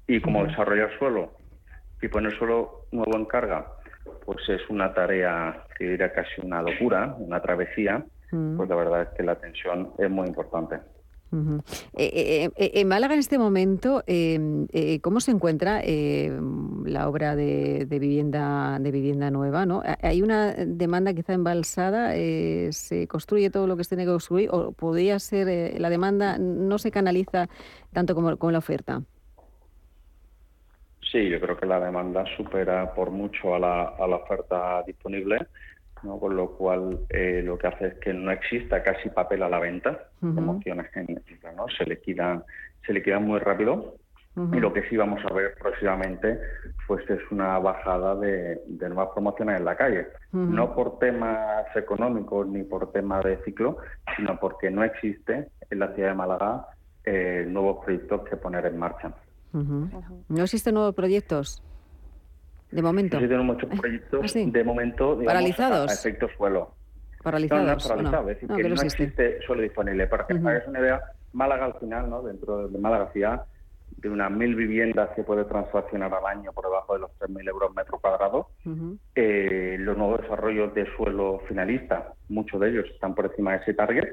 Y 0.08 0.22
como 0.22 0.46
desarrollar 0.46 0.98
suelo 0.98 1.34
y 2.02 2.08
poner 2.08 2.36
suelo 2.38 2.86
nuevo 2.92 3.16
en 3.16 3.26
carga 3.26 3.68
pues 4.26 4.38
es 4.50 4.62
una 4.70 4.94
tarea 4.94 5.66
que 5.78 5.90
diría 5.90 6.12
casi 6.12 6.42
una 6.42 6.62
locura 6.62 7.16
una 7.20 7.42
travesía 7.42 8.04
pues 8.32 8.70
la 8.70 8.76
verdad 8.76 9.02
es 9.04 9.10
que 9.10 9.24
la 9.24 9.36
tensión 9.36 9.92
es 9.98 10.10
muy 10.10 10.28
importante. 10.28 10.80
Eh, 11.34 12.12
eh, 12.14 12.50
eh, 12.58 12.72
en 12.76 12.88
Málaga 12.90 13.14
en 13.14 13.20
este 13.22 13.38
momento, 13.38 14.04
em, 14.06 14.68
¿cómo 15.02 15.22
se 15.22 15.32
encuentra 15.32 15.80
em, 15.82 16.84
la 16.86 17.08
obra 17.08 17.38
de, 17.38 17.86
vivienda 17.90 18.78
de 18.80 18.92
vivienda 18.92 19.32
nueva? 19.32 19.66
¿no? 19.66 19.82
¿Hay 20.02 20.22
una 20.22 20.54
demanda 20.54 21.14
quizá 21.14 21.34
embalsada? 21.34 22.14
¿Se 22.14 23.08
construye 23.08 23.50
todo 23.50 23.66
lo 23.68 23.78
que 23.78 23.84
se 23.86 23.96
tiene 23.96 24.04
que 24.04 24.12
construir? 24.12 24.50
¿O 24.52 24.74
podría 24.74 25.20
ser 25.20 25.80
la 25.80 25.90
demanda 25.90 26.38
no 26.38 26.78
se 26.78 26.92
canaliza 26.92 27.48
tanto 27.94 28.14
como, 28.14 28.36
como 28.38 28.52
la 28.52 28.58
oferta? 28.58 29.02
Sí, 31.12 31.30
yo 31.30 31.40
creo 31.42 31.58
que 31.58 31.66
la 31.66 31.80
demanda 31.80 32.26
supera 32.38 32.94
por 32.94 33.12
mucho 33.12 33.56
a 33.56 33.60
la, 33.60 33.84
a 33.84 34.08
la 34.08 34.18
oferta 34.18 34.84
disponible 34.86 35.48
con 36.02 36.36
lo 36.36 36.52
cual 36.52 37.00
eh, 37.10 37.42
lo 37.44 37.58
que 37.58 37.68
hace 37.68 37.88
es 37.88 37.94
que 37.96 38.14
no 38.14 38.32
exista 38.32 38.84
casi 38.84 39.10
papel 39.10 39.44
a 39.44 39.50
la 39.50 39.60
venta, 39.60 40.08
promociones 40.20 40.88
en 40.96 41.22
¿no? 41.56 41.68
se 41.78 41.86
liquidan, 41.86 42.44
se 42.86 42.94
liquidan 42.94 43.26
muy 43.26 43.40
rápido. 43.40 43.96
Y 44.54 44.62
lo 44.62 44.72
que 44.72 44.88
sí 44.88 44.96
vamos 44.96 45.20
a 45.30 45.34
ver 45.34 45.56
próximamente 45.62 46.40
pues 46.88 47.08
es 47.10 47.20
una 47.32 47.60
bajada 47.60 48.16
de, 48.16 48.62
nuevas 48.80 49.10
promociones 49.14 49.60
en 49.60 49.66
la 49.66 49.76
calle, 49.76 50.08
no 50.32 50.74
por 50.74 51.00
temas 51.00 51.66
económicos 51.76 52.48
ni 52.48 52.64
por 52.64 52.94
temas 52.94 53.26
de 53.26 53.38
ciclo, 53.44 53.78
sino 54.16 54.40
porque 54.40 54.72
no 54.72 54.86
existe 54.86 55.50
en 55.70 55.80
la 55.80 55.94
ciudad 55.94 56.10
de 56.10 56.16
Málaga 56.16 56.68
eh, 57.04 57.46
nuevos 57.48 57.84
proyectos 57.84 58.22
que 58.30 58.38
poner 58.38 58.66
en 58.68 58.78
marcha. 58.78 59.14
¿No 59.52 60.44
existen 60.44 60.76
nuevos 60.76 60.96
proyectos? 60.96 61.62
De 62.72 62.82
momento. 62.82 63.20
Sí, 63.20 63.28
tenemos 63.28 63.46
muchos 63.46 63.70
proyectos 63.80 64.36
ah, 64.36 64.40
de 64.46 64.64
momento 64.64 65.16
digamos, 65.16 65.26
paralizados. 65.26 65.92
A, 65.92 65.94
efecto 65.94 66.28
suelo. 66.38 66.74
Paralizados. 67.24 67.90
No, 67.90 68.02
no, 68.02 68.20
es 68.22 68.26
decir, 68.28 68.50
que, 68.50 68.70
no, 68.70 68.82
existe 68.82 69.42
suelo 69.42 69.62
disponible. 69.62 70.08
Para 70.08 70.26
que 70.26 70.34
uh 70.34 70.38
-huh. 70.38 70.68
una 70.68 70.80
idea, 70.80 71.02
Málaga 71.34 71.66
al 71.66 71.74
final, 71.76 72.10
¿no? 72.10 72.22
dentro 72.24 72.68
de 72.68 72.78
Málaga 72.80 73.12
ciudad, 73.12 73.46
de 73.98 74.10
unas 74.10 74.32
mil 74.32 74.56
viviendas 74.56 75.10
que 75.16 75.24
puede 75.24 75.46
transaccionar 75.46 76.12
al 76.14 76.26
año 76.26 76.52
por 76.54 76.66
debajo 76.66 76.94
de 76.94 77.02
los 77.02 77.12
3.000 77.20 77.50
euros 77.50 77.76
metro 77.76 78.00
cuadrado. 78.00 78.48
eh, 79.16 79.78
los 79.80 79.98
nuevos 79.98 80.22
desarrollos 80.22 80.74
de 80.74 80.88
suelo 80.96 81.42
finalista, 81.48 82.14
muchos 82.30 82.60
de 82.60 82.70
ellos 82.70 82.86
están 82.92 83.14
por 83.14 83.26
encima 83.26 83.52
de 83.52 83.58
ese 83.58 83.74
target. 83.74 84.08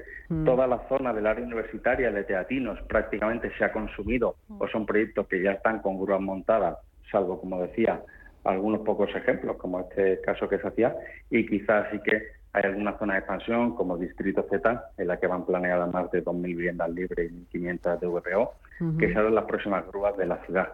Toda 0.45 0.67
la 0.67 0.87
zona 0.89 1.13
del 1.15 1.27
área 1.27 1.45
universitaria 1.45 2.11
de 2.11 2.25
Teatinos 2.25 2.79
prácticamente 2.87 3.51
se 3.57 3.65
ha 3.65 3.73
consumido 3.73 4.37
o 4.59 4.69
son 4.69 4.85
proyectos 4.85 5.27
que 5.27 5.43
ya 5.43 5.53
están 5.53 5.81
con 5.81 5.99
grúas 5.99 6.21
montadas, 6.21 6.77
salvo, 7.11 7.41
como 7.41 7.63
decía, 7.63 8.03
algunos 8.49 8.81
pocos 8.81 9.15
ejemplos, 9.15 9.57
como 9.57 9.81
este 9.81 10.21
caso 10.23 10.49
que 10.49 10.59
se 10.59 10.69
hacía, 10.69 10.97
y 11.31 11.47
quizás 11.47 11.87
sí 11.91 11.99
que 12.01 12.23
hay 12.53 12.63
alguna 12.65 12.97
zona 12.99 13.15
de 13.15 13.19
expansión, 13.21 13.75
como 13.75 13.99
Distrito 13.99 14.47
Z, 14.51 14.91
en 14.97 15.07
la 15.07 15.19
que 15.19 15.27
van 15.27 15.45
planeadas 15.45 15.93
más 15.93 16.11
de 16.11 16.25
2.000 16.25 16.43
viviendas 16.43 16.91
libres 16.91 17.31
y 17.31 17.59
1.500 17.59 18.01
de 18.01 18.07
VPO, 18.07 18.55
que 18.99 19.09
serán 19.09 19.35
las 19.35 19.45
próximas 19.45 19.87
grúas 19.89 20.17
de 20.17 20.27
la 20.27 20.39
ciudad. 20.47 20.69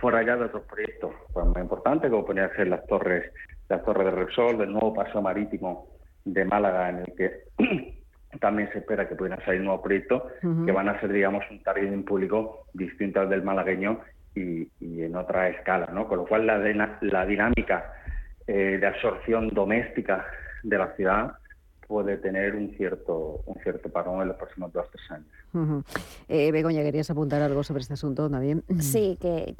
Fuera 0.00 0.22
ya 0.22 0.36
de 0.36 0.44
otros 0.44 0.62
proyectos 0.64 1.12
pues, 1.32 1.46
muy 1.46 1.62
importantes, 1.62 2.10
como 2.10 2.24
podrían 2.24 2.50
ser 2.56 2.68
las 2.68 2.86
torres, 2.86 3.32
las 3.68 3.82
torres 3.84 4.06
de 4.06 4.10
Repsol, 4.10 4.58
del 4.58 4.72
nuevo 4.72 4.94
paso 4.94 5.20
marítimo 5.20 5.88
de 6.24 6.44
Málaga, 6.44 6.90
en 6.90 6.98
el 6.98 7.14
que 7.16 7.32
también 8.40 8.70
se 8.72 8.78
espera 8.78 9.08
que 9.08 9.14
puedan 9.14 9.42
salir 9.44 9.60
nuevos 9.60 9.82
proyectos 9.82 10.22
que 10.40 10.72
van 10.72 10.88
a 10.88 11.00
ser, 11.00 11.12
digamos, 11.12 11.44
un 11.50 11.62
targeting 11.62 12.04
público 12.04 12.66
distinto 12.72 13.20
al 13.20 13.28
del 13.28 13.42
malagueño 13.42 14.00
y, 14.34 14.68
en 14.80 15.16
otra 15.16 15.48
escala, 15.48 15.88
¿no? 15.92 16.08
Con 16.08 16.18
lo 16.18 16.26
cual 16.26 16.46
la, 16.46 16.58
la 17.00 17.26
dinámica 17.26 17.92
eh, 18.46 18.78
de 18.80 18.86
absorción 18.86 19.48
doméstica 19.48 20.26
de 20.62 20.78
la 20.78 20.94
ciudad 20.94 21.32
puede 21.86 22.16
tener 22.16 22.54
un 22.54 22.74
cierto 22.76 23.42
un 23.44 23.60
cierto 23.62 23.90
parón 23.90 24.22
en 24.22 24.28
los 24.28 24.36
próximos 24.36 24.72
dos 24.72 24.86
o 24.86 24.90
tres 24.90 25.10
años. 25.10 25.84
Eh, 26.28 26.50
Begoña, 26.50 26.82
¿querías 26.82 27.10
apuntar 27.10 27.42
algo 27.42 27.62
sobre 27.62 27.82
este 27.82 27.94
asunto 27.94 28.30
también? 28.30 28.64
Sí, 28.80 29.18
que 29.20 29.54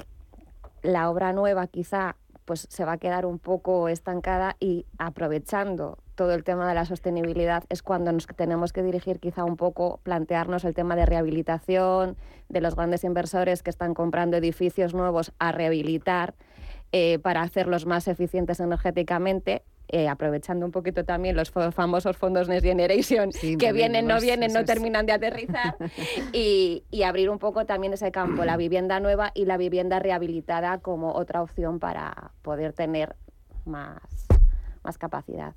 la 0.81 1.09
obra 1.09 1.31
nueva 1.33 1.67
quizá 1.67 2.15
pues 2.45 2.67
se 2.69 2.85
va 2.85 2.93
a 2.93 2.97
quedar 2.97 3.25
un 3.25 3.39
poco 3.39 3.87
estancada 3.87 4.55
y 4.59 4.85
aprovechando 4.97 5.97
todo 6.15 6.33
el 6.33 6.43
tema 6.43 6.67
de 6.67 6.75
la 6.75 6.85
sostenibilidad 6.85 7.63
es 7.69 7.81
cuando 7.81 8.11
nos 8.11 8.27
tenemos 8.27 8.73
que 8.73 8.83
dirigir 8.83 9.19
quizá 9.19 9.43
un 9.43 9.57
poco, 9.57 9.99
plantearnos 10.03 10.63
el 10.63 10.73
tema 10.73 10.95
de 10.95 11.05
rehabilitación, 11.05 12.17
de 12.49 12.61
los 12.61 12.75
grandes 12.75 13.03
inversores 13.03 13.63
que 13.63 13.69
están 13.69 13.93
comprando 13.93 14.37
edificios 14.37 14.93
nuevos 14.93 15.33
a 15.39 15.51
rehabilitar 15.51 16.35
eh, 16.91 17.17
para 17.19 17.41
hacerlos 17.41 17.85
más 17.85 18.07
eficientes 18.07 18.59
energéticamente 18.59 19.63
eh, 19.89 20.07
aprovechando 20.07 20.65
un 20.65 20.71
poquito 20.71 21.03
también 21.03 21.35
los 21.35 21.51
famosos 21.51 22.17
fondos 22.17 22.47
Next 22.47 22.65
Generation 22.65 23.31
que 23.31 23.73
vienen, 23.73 24.07
no 24.07 24.19
vienen, 24.19 24.53
no 24.53 24.65
terminan 24.65 25.05
de 25.05 25.11
aterrizar, 25.11 25.75
y, 26.33 26.83
abrir 27.03 27.29
un 27.29 27.37
poco 27.37 27.65
también 27.65 27.93
ese 27.93 28.11
campo, 28.11 28.45
la 28.45 28.57
vivienda 28.57 28.99
nueva 28.99 29.31
y 29.35 29.45
la 29.45 29.57
vivienda 29.57 29.99
rehabilitada 29.99 30.79
como 30.79 31.13
otra 31.13 31.41
opción 31.41 31.79
para 31.79 32.31
poder 32.41 32.73
tener 32.73 33.15
más, 33.65 33.99
más 34.83 34.97
capacidad. 34.97 35.53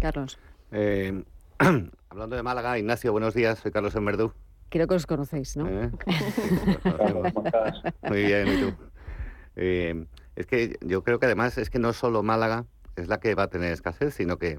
Carlos. 0.00 0.38
Eh, 0.70 1.24
hablando 2.08 2.36
de 2.36 2.42
Málaga, 2.42 2.78
Ignacio, 2.78 3.12
buenos 3.12 3.34
días, 3.34 3.58
soy 3.58 3.72
Carlos 3.72 3.94
Enverdú. 3.96 4.32
Creo 4.68 4.86
que 4.86 4.94
os 4.94 5.06
conocéis, 5.06 5.56
¿no? 5.56 5.68
¿Eh? 5.68 5.90
Muy 8.08 8.24
bien, 8.24 8.48
¿y 8.48 8.60
tú? 8.60 8.74
Eh, 9.56 10.06
es 10.36 10.46
que 10.46 10.76
yo 10.82 11.02
creo 11.02 11.18
que 11.18 11.26
además 11.26 11.56
es 11.56 11.70
que 11.70 11.78
no 11.78 11.92
solo 11.92 12.22
Málaga 12.22 12.66
es 12.96 13.08
la 13.08 13.20
que 13.20 13.34
va 13.34 13.44
a 13.44 13.48
tener 13.48 13.72
escasez, 13.72 14.14
sino 14.14 14.38
que 14.38 14.58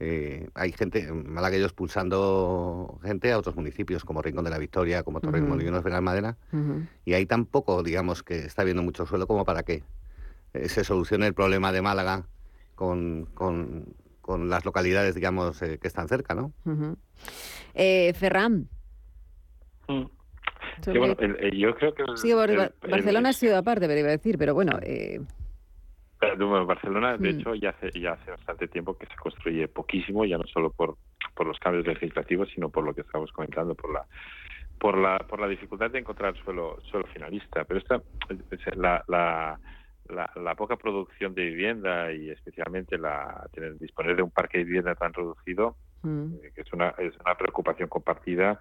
eh, 0.00 0.48
hay 0.54 0.72
gente, 0.72 1.12
malagueños 1.12 1.66
expulsando 1.66 2.98
gente 3.02 3.30
a 3.30 3.38
otros 3.38 3.54
municipios 3.54 4.04
como 4.04 4.20
Rincón 4.20 4.44
de 4.44 4.50
la 4.50 4.58
Victoria, 4.58 5.04
como 5.04 5.20
Torre 5.20 5.40
uh 5.40 5.46
-huh. 5.46 5.82
Benalmádena, 5.82 6.36
y 7.04 7.12
ahí 7.12 7.24
tampoco, 7.24 7.84
digamos, 7.84 8.24
que 8.24 8.38
está 8.38 8.62
habiendo 8.62 8.82
mucho 8.82 9.06
suelo 9.06 9.28
como 9.28 9.44
para 9.44 9.62
que 9.62 9.84
se 10.52 10.82
solucione 10.82 11.28
el 11.28 11.34
problema 11.34 11.70
de 11.70 11.82
Málaga 11.82 12.26
con, 12.74 13.26
con, 13.34 13.94
con 14.20 14.48
las 14.48 14.64
localidades, 14.64 15.14
digamos, 15.14 15.60
que 15.60 15.78
están 15.82 16.08
cerca, 16.08 16.34
¿no? 16.34 16.52
Ferran. 18.14 18.68
Mm. 19.86 20.04
Sí, 20.82 20.98
bueno, 20.98 21.14
el, 21.20 21.36
el, 21.38 21.58
yo 21.58 21.74
creo 21.76 21.94
que... 21.94 22.02
Sí, 22.16 22.32
el, 22.32 22.72
Barcelona 22.90 23.28
ha 23.28 23.32
sido 23.32 23.56
aparte, 23.56 23.86
pero 23.86 24.00
iba 24.00 24.08
a 24.08 24.12
decir, 24.12 24.36
pero 24.36 24.52
bueno... 24.52 24.80
Bueno, 26.22 26.66
Barcelona, 26.66 27.16
de 27.16 27.32
mm. 27.32 27.40
hecho, 27.40 27.54
ya 27.54 27.70
hace, 27.70 27.90
ya 27.98 28.12
hace 28.12 28.30
bastante 28.30 28.68
tiempo 28.68 28.96
que 28.96 29.06
se 29.06 29.16
construye 29.16 29.66
poquísimo, 29.66 30.24
ya 30.24 30.38
no 30.38 30.44
solo 30.44 30.70
por, 30.70 30.96
por 31.34 31.46
los 31.46 31.58
cambios 31.58 31.86
legislativos, 31.86 32.48
sino 32.54 32.68
por 32.68 32.84
lo 32.84 32.94
que 32.94 33.00
estamos 33.00 33.32
comentando, 33.32 33.74
por 33.74 33.92
la 33.92 34.04
por 34.78 34.98
la 34.98 35.18
por 35.18 35.40
la 35.40 35.48
dificultad 35.48 35.90
de 35.90 35.98
encontrar 35.98 36.36
suelo 36.44 36.80
suelo 36.82 37.06
finalista. 37.06 37.64
Pero 37.64 37.80
esta 37.80 38.02
la, 38.76 39.04
la, 39.08 39.58
la, 40.08 40.30
la 40.36 40.54
poca 40.54 40.76
producción 40.76 41.34
de 41.34 41.44
vivienda 41.44 42.12
y 42.12 42.30
especialmente 42.30 42.98
la 42.98 43.48
tener, 43.52 43.78
disponer 43.78 44.16
de 44.16 44.22
un 44.22 44.30
parque 44.30 44.58
de 44.58 44.64
vivienda 44.64 44.94
tan 44.94 45.12
reducido, 45.12 45.76
mm. 46.02 46.34
eh, 46.42 46.52
que 46.54 46.60
es 46.60 46.72
una 46.72 46.90
es 46.98 47.14
una 47.24 47.34
preocupación 47.34 47.88
compartida 47.88 48.60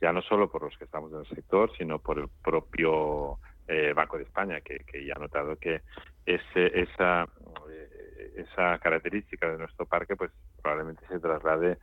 ya 0.00 0.12
no 0.12 0.22
solo 0.22 0.50
por 0.50 0.62
los 0.62 0.76
que 0.76 0.84
estamos 0.84 1.12
en 1.12 1.20
el 1.20 1.28
sector, 1.28 1.70
sino 1.78 1.98
por 1.98 2.18
el 2.18 2.28
propio 2.42 3.38
eh, 3.68 3.92
Banco 3.94 4.18
de 4.18 4.24
España, 4.24 4.60
que, 4.60 4.78
que, 4.80 5.04
ya 5.04 5.14
ha 5.16 5.18
notado 5.18 5.56
que 5.56 5.82
ese, 6.26 6.80
esa, 6.80 7.28
eh, 7.70 8.32
esa 8.36 8.78
característica 8.78 9.50
de 9.50 9.58
nuestro 9.58 9.86
parque 9.86 10.16
pues 10.16 10.30
probablemente 10.62 11.06
se 11.08 11.18
traslade 11.18 11.78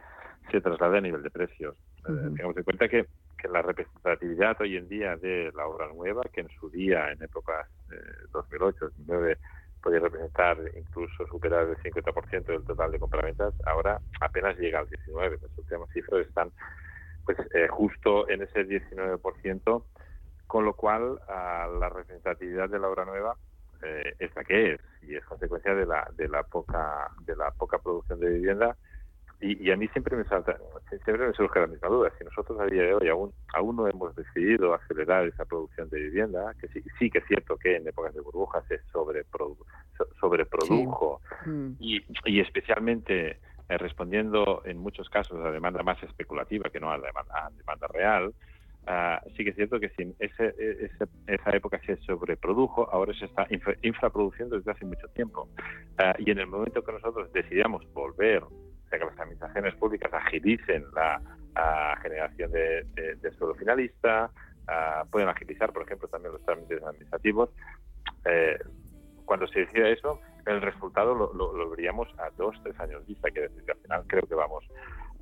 se 0.49 0.59
traslade 0.59 0.97
a 0.97 1.01
nivel 1.01 1.23
de 1.23 1.29
precios. 1.29 1.75
Uh 2.07 2.11
-huh. 2.11 2.19
eh, 2.19 2.35
tengamos 2.35 2.57
en 2.57 2.63
cuenta 2.63 2.87
que, 2.87 3.05
que, 3.37 3.47
la 3.47 3.61
representatividad 3.61 4.59
hoy 4.59 4.77
en 4.77 4.87
día 4.87 5.15
de 5.17 5.51
la 5.55 5.67
obra 5.67 5.87
nueva, 5.93 6.23
que 6.33 6.41
en 6.41 6.49
su 6.59 6.69
día, 6.69 7.11
en 7.11 7.21
épocas 7.21 7.67
eh, 7.91 8.27
2008, 8.31 8.85
2009, 8.85 9.37
podía 9.81 9.99
representar 9.99 10.57
incluso 10.75 11.25
superar 11.27 11.67
el 11.67 11.77
50% 11.77 12.45
del 12.45 12.63
total 12.63 12.91
de 12.91 12.99
compraventas, 12.99 13.53
ahora 13.65 13.99
apenas 14.19 14.57
llega 14.57 14.79
al 14.79 14.87
19%. 14.87 15.41
Las 15.41 15.57
últimas 15.57 15.89
cifras 15.91 16.27
están 16.27 16.51
pues 17.25 17.37
eh, 17.53 17.67
justo 17.67 18.29
en 18.29 18.41
ese 18.41 18.65
19%, 18.67 19.83
con 20.51 20.65
lo 20.65 20.73
cual 20.73 21.11
uh, 21.13 21.79
la 21.79 21.87
representatividad 21.87 22.69
de 22.69 22.77
la 22.77 22.89
obra 22.89 23.05
nueva 23.05 23.37
eh, 23.81 24.15
es 24.19 24.35
la 24.35 24.43
que 24.43 24.73
es 24.73 24.81
y 25.01 25.15
es 25.15 25.23
consecuencia 25.23 25.73
de 25.73 25.85
la 25.85 26.11
de 26.17 26.27
la 26.27 26.43
poca 26.43 27.09
de 27.25 27.37
la 27.37 27.51
poca 27.51 27.79
producción 27.79 28.19
de 28.19 28.31
vivienda 28.31 28.75
y, 29.39 29.65
y 29.65 29.71
a 29.71 29.77
mí 29.77 29.87
siempre 29.87 30.17
me 30.17 30.25
salta 30.25 30.57
siempre 31.05 31.25
me 31.25 31.33
surge 31.33 31.57
la 31.57 31.67
misma 31.67 31.87
duda 31.87 32.11
si 32.17 32.25
nosotros 32.25 32.59
a 32.59 32.65
día 32.65 32.83
de 32.83 32.93
hoy 32.95 33.07
aún 33.07 33.33
aún 33.53 33.77
no 33.77 33.87
hemos 33.87 34.13
decidido 34.13 34.73
acelerar 34.73 35.25
esa 35.25 35.45
producción 35.45 35.89
de 35.89 36.01
vivienda 36.01 36.53
que 36.59 36.67
sí, 36.67 36.83
sí 36.99 37.09
que 37.09 37.19
es 37.19 37.25
cierto 37.27 37.55
que 37.55 37.77
en 37.77 37.87
épocas 37.87 38.13
de 38.13 38.19
burbujas 38.19 38.65
se 38.67 38.81
sobreprodu, 38.91 39.57
sobreprodujo 40.19 41.21
sí. 41.45 41.49
mm. 41.49 41.75
y, 41.79 42.05
y 42.25 42.41
especialmente 42.41 43.39
eh, 43.69 43.77
respondiendo 43.77 44.63
en 44.65 44.79
muchos 44.79 45.09
casos 45.09 45.39
a 45.45 45.49
demanda 45.49 45.81
más 45.81 46.03
especulativa 46.03 46.69
que 46.69 46.81
no 46.81 46.91
a 46.91 46.97
demanda, 46.97 47.33
a 47.33 47.49
demanda 47.51 47.87
real, 47.87 48.33
uh, 48.87 49.29
sí 49.35 49.43
que 49.43 49.51
es 49.51 49.55
cierto 49.55 49.79
que 49.79 49.89
si 49.89 50.13
ese, 50.19 50.55
ese, 50.57 51.07
esa 51.27 51.51
época 51.51 51.79
se 51.85 51.97
sobreprodujo, 51.97 52.89
ahora 52.91 53.13
se 53.13 53.25
está 53.25 53.47
infra, 53.49 53.75
infraproduciendo 53.81 54.57
desde 54.57 54.71
hace 54.71 54.85
mucho 54.85 55.07
tiempo. 55.09 55.49
Uh, 55.99 56.19
y 56.19 56.31
en 56.31 56.39
el 56.39 56.47
momento 56.47 56.83
que 56.83 56.91
nosotros 56.91 57.31
decidamos 57.33 57.85
volver, 57.93 58.43
o 58.43 58.49
sea, 58.89 58.99
que 58.99 59.05
las 59.05 59.19
administraciones 59.19 59.75
públicas 59.75 60.13
agilicen 60.13 60.83
la 60.93 61.21
uh, 61.21 62.01
generación 62.01 62.51
de, 62.51 62.83
de, 62.95 63.15
de, 63.15 63.31
suelo 63.31 63.55
finalista, 63.55 64.31
pueden 65.09 65.27
agilizar, 65.27 65.73
por 65.73 65.83
ejemplo, 65.83 66.07
también 66.07 66.31
los 66.31 66.45
trámites 66.45 66.81
administrativos, 66.81 67.49
eh, 68.25 68.57
cuando 69.25 69.47
se 69.47 69.61
decida 69.61 69.89
eso, 69.89 70.19
el 70.45 70.61
resultado 70.61 71.15
lo, 71.15 71.33
lo, 71.33 71.55
lo, 71.55 71.69
veríamos 71.69 72.07
a 72.19 72.29
dos, 72.31 72.55
tres 72.63 72.77
años 72.79 73.05
vista, 73.05 73.29
que 73.31 73.41
decir 73.41 73.63
que 73.63 73.71
al 73.71 73.77
final 73.79 74.03
creo 74.07 74.23
que 74.23 74.35
vamos, 74.35 74.65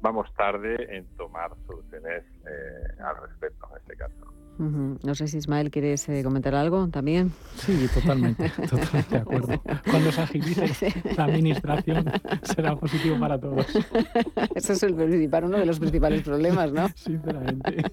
vamos 0.01 0.33
tarde 0.35 0.95
en 0.95 1.05
tomar 1.15 1.51
soluciones 1.65 2.23
eh, 2.45 3.01
al 3.03 3.17
respecto 3.27 3.67
en 3.71 3.77
este 3.77 3.95
caso. 3.95 4.33
Uh 4.59 4.63
-huh. 4.63 4.99
No 5.03 5.15
sé 5.15 5.27
si 5.27 5.37
Ismael 5.37 5.71
quieres 5.71 6.07
eh, 6.09 6.21
comentar 6.21 6.53
algo 6.53 6.89
también. 6.89 7.31
Sí, 7.55 7.87
totalmente, 7.93 8.49
totalmente 8.69 9.15
de 9.15 9.17
acuerdo. 9.17 9.61
Cuando 9.89 10.11
se 10.11 10.21
agilice 10.21 10.93
la 11.15 11.23
administración 11.23 12.11
será 12.43 12.75
positivo 12.75 13.17
para 13.17 13.39
todos. 13.39 13.65
Eso 14.55 14.73
es 14.73 14.83
el 14.83 14.95
principal, 14.95 15.45
uno 15.45 15.59
de 15.59 15.65
los 15.65 15.79
principales 15.79 16.23
problemas, 16.23 16.73
¿no? 16.73 16.89
Sinceramente. 16.95 17.83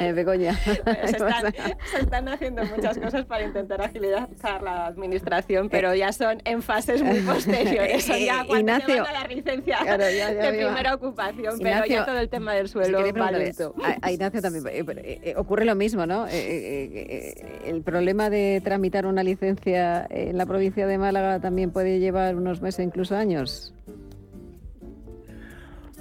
eh, 0.00 0.12
Begoña. 0.12 0.54
se, 0.54 0.72
están, 0.72 1.52
se, 1.90 1.98
están, 2.00 2.28
haciendo 2.28 2.62
muchas 2.66 2.98
cosas 2.98 3.24
para 3.24 3.44
intentar 3.44 3.80
agilizar 3.80 4.62
la 4.62 4.86
administración, 4.86 5.70
pero 5.70 5.94
ya 5.94 6.12
son 6.12 6.42
en 6.44 6.60
fases 6.60 7.02
muy 7.02 7.20
posteriores. 7.20 8.04
Son 8.04 8.18
ya 8.18 8.44
cuando 8.44 8.58
Ignacio, 8.58 9.06
a 9.06 9.12
la 9.12 9.26
licencia 9.28 9.78
claro, 9.78 10.04
ya, 10.04 10.30
ya, 10.32 10.50
de 10.52 10.58
primera 10.58 10.94
ocupación, 10.94 11.54
Ignacio, 11.56 11.62
pero 11.62 11.86
ya 11.86 12.04
todo 12.04 12.18
el 12.18 12.28
tema 12.28 12.52
del 12.52 12.68
suelo 12.68 13.02
si 13.02 13.12
va 13.12 13.30
lento. 13.30 13.74
A, 13.82 14.06
a 14.06 14.12
Ignacio 14.12 14.42
también. 14.42 14.64
Eh, 14.68 15.20
eh, 15.22 15.34
ocurre 15.54 15.66
lo 15.66 15.76
mismo, 15.76 16.04
¿no? 16.04 16.26
Eh, 16.26 16.32
eh, 16.32 17.62
el 17.66 17.82
problema 17.82 18.28
de 18.28 18.60
tramitar 18.64 19.06
una 19.06 19.22
licencia 19.22 20.04
en 20.10 20.36
la 20.36 20.46
provincia 20.46 20.84
de 20.84 20.98
Málaga 20.98 21.38
también 21.38 21.70
puede 21.70 22.00
llevar 22.00 22.34
unos 22.34 22.60
meses, 22.60 22.84
incluso 22.84 23.14
años. 23.14 23.72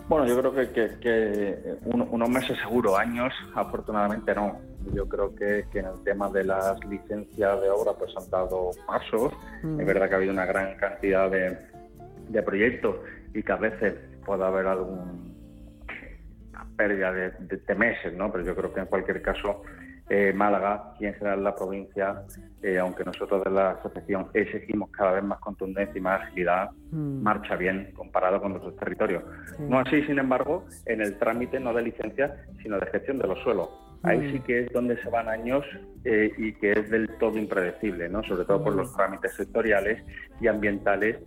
Bueno, 0.10 0.26
yo 0.26 0.40
creo 0.40 0.56
que, 0.56 0.70
que, 0.70 1.00
que 1.00 1.76
un, 1.86 2.02
unos 2.02 2.30
meses 2.30 2.58
seguro, 2.64 2.98
años 2.98 3.32
afortunadamente 3.54 4.34
no. 4.34 4.58
Yo 4.92 5.08
creo 5.08 5.36
que, 5.36 5.66
que, 5.72 5.80
en 5.80 5.86
el 5.86 6.04
tema 6.04 6.30
de 6.30 6.46
las 6.46 6.84
licencias 6.86 7.62
de 7.62 7.70
obra 7.70 7.92
pues 7.94 8.12
han 8.18 8.28
dado 8.32 8.72
pasos. 8.88 9.34
Mm. 9.62 9.82
Es 9.82 9.86
verdad 9.86 10.08
que 10.08 10.14
ha 10.16 10.18
habido 10.18 10.34
una 10.34 10.48
gran 10.48 10.76
cantidad 10.78 11.30
de, 11.30 11.56
de 12.30 12.42
proyectos 12.42 12.96
y 13.36 13.44
que 13.44 13.52
a 13.52 13.58
veces 13.58 13.94
puede 14.26 14.44
haber 14.44 14.66
algún 14.66 15.33
pérdida 16.76 17.12
de, 17.12 17.32
de, 17.40 17.58
de, 17.58 17.76
meses, 17.76 18.14
¿no? 18.14 18.32
Pero 18.32 18.46
yo 18.46 18.56
creo 18.56 18.74
que 18.74 18.80
en 18.82 18.86
cualquier 18.88 19.22
caso 19.22 19.64
eh, 20.10 20.34
Málaga 20.34 20.96
y 21.00 21.06
en 21.06 21.14
general 21.14 21.44
la 21.44 21.56
provincia, 21.56 22.24
eh, 22.62 22.78
aunque 22.78 23.06
nosotros 23.06 23.44
de 23.44 23.50
la 23.50 23.72
asociación 23.72 24.28
exigimos 24.34 24.90
cada 24.92 25.14
vez 25.14 25.24
más 25.24 25.40
contundencia 25.40 25.98
y 25.98 26.02
más 26.02 26.22
agilidad, 26.22 26.72
mm. 26.92 27.24
marcha 27.24 27.56
bien 27.56 27.92
comparado 27.96 28.42
con 28.42 28.52
otros 28.52 28.76
territorios. 28.76 29.24
Sí. 29.56 29.64
No 29.64 29.80
así, 29.80 30.04
sin 30.04 30.20
embargo, 30.20 30.66
en 30.86 31.02
el 31.02 31.18
trámite 31.18 31.60
no 31.60 31.74
de 31.74 31.84
licencia, 31.84 32.36
sino 32.62 32.80
de 32.80 32.88
gestión 32.88 33.18
de 33.18 33.28
los 33.28 33.40
suelos. 33.44 33.70
Mm. 34.02 34.08
Ahí 34.08 34.32
sí 34.34 34.40
que 34.42 34.60
es 34.66 34.74
donde 34.74 35.02
se 35.02 35.10
van 35.10 35.30
años 35.30 35.66
eh, 36.04 36.32
y 36.38 36.52
que 36.54 36.74
es 36.74 36.90
del 36.90 37.08
todo 37.18 37.38
impredecible, 37.38 38.10
¿no? 38.10 38.24
sobre 38.24 38.44
todo 38.44 38.62
por 38.62 38.74
mm. 38.74 38.78
los 38.78 38.96
trámites 38.96 39.34
sectoriales 39.36 40.04
y 40.42 40.48
ambientales 40.48 41.18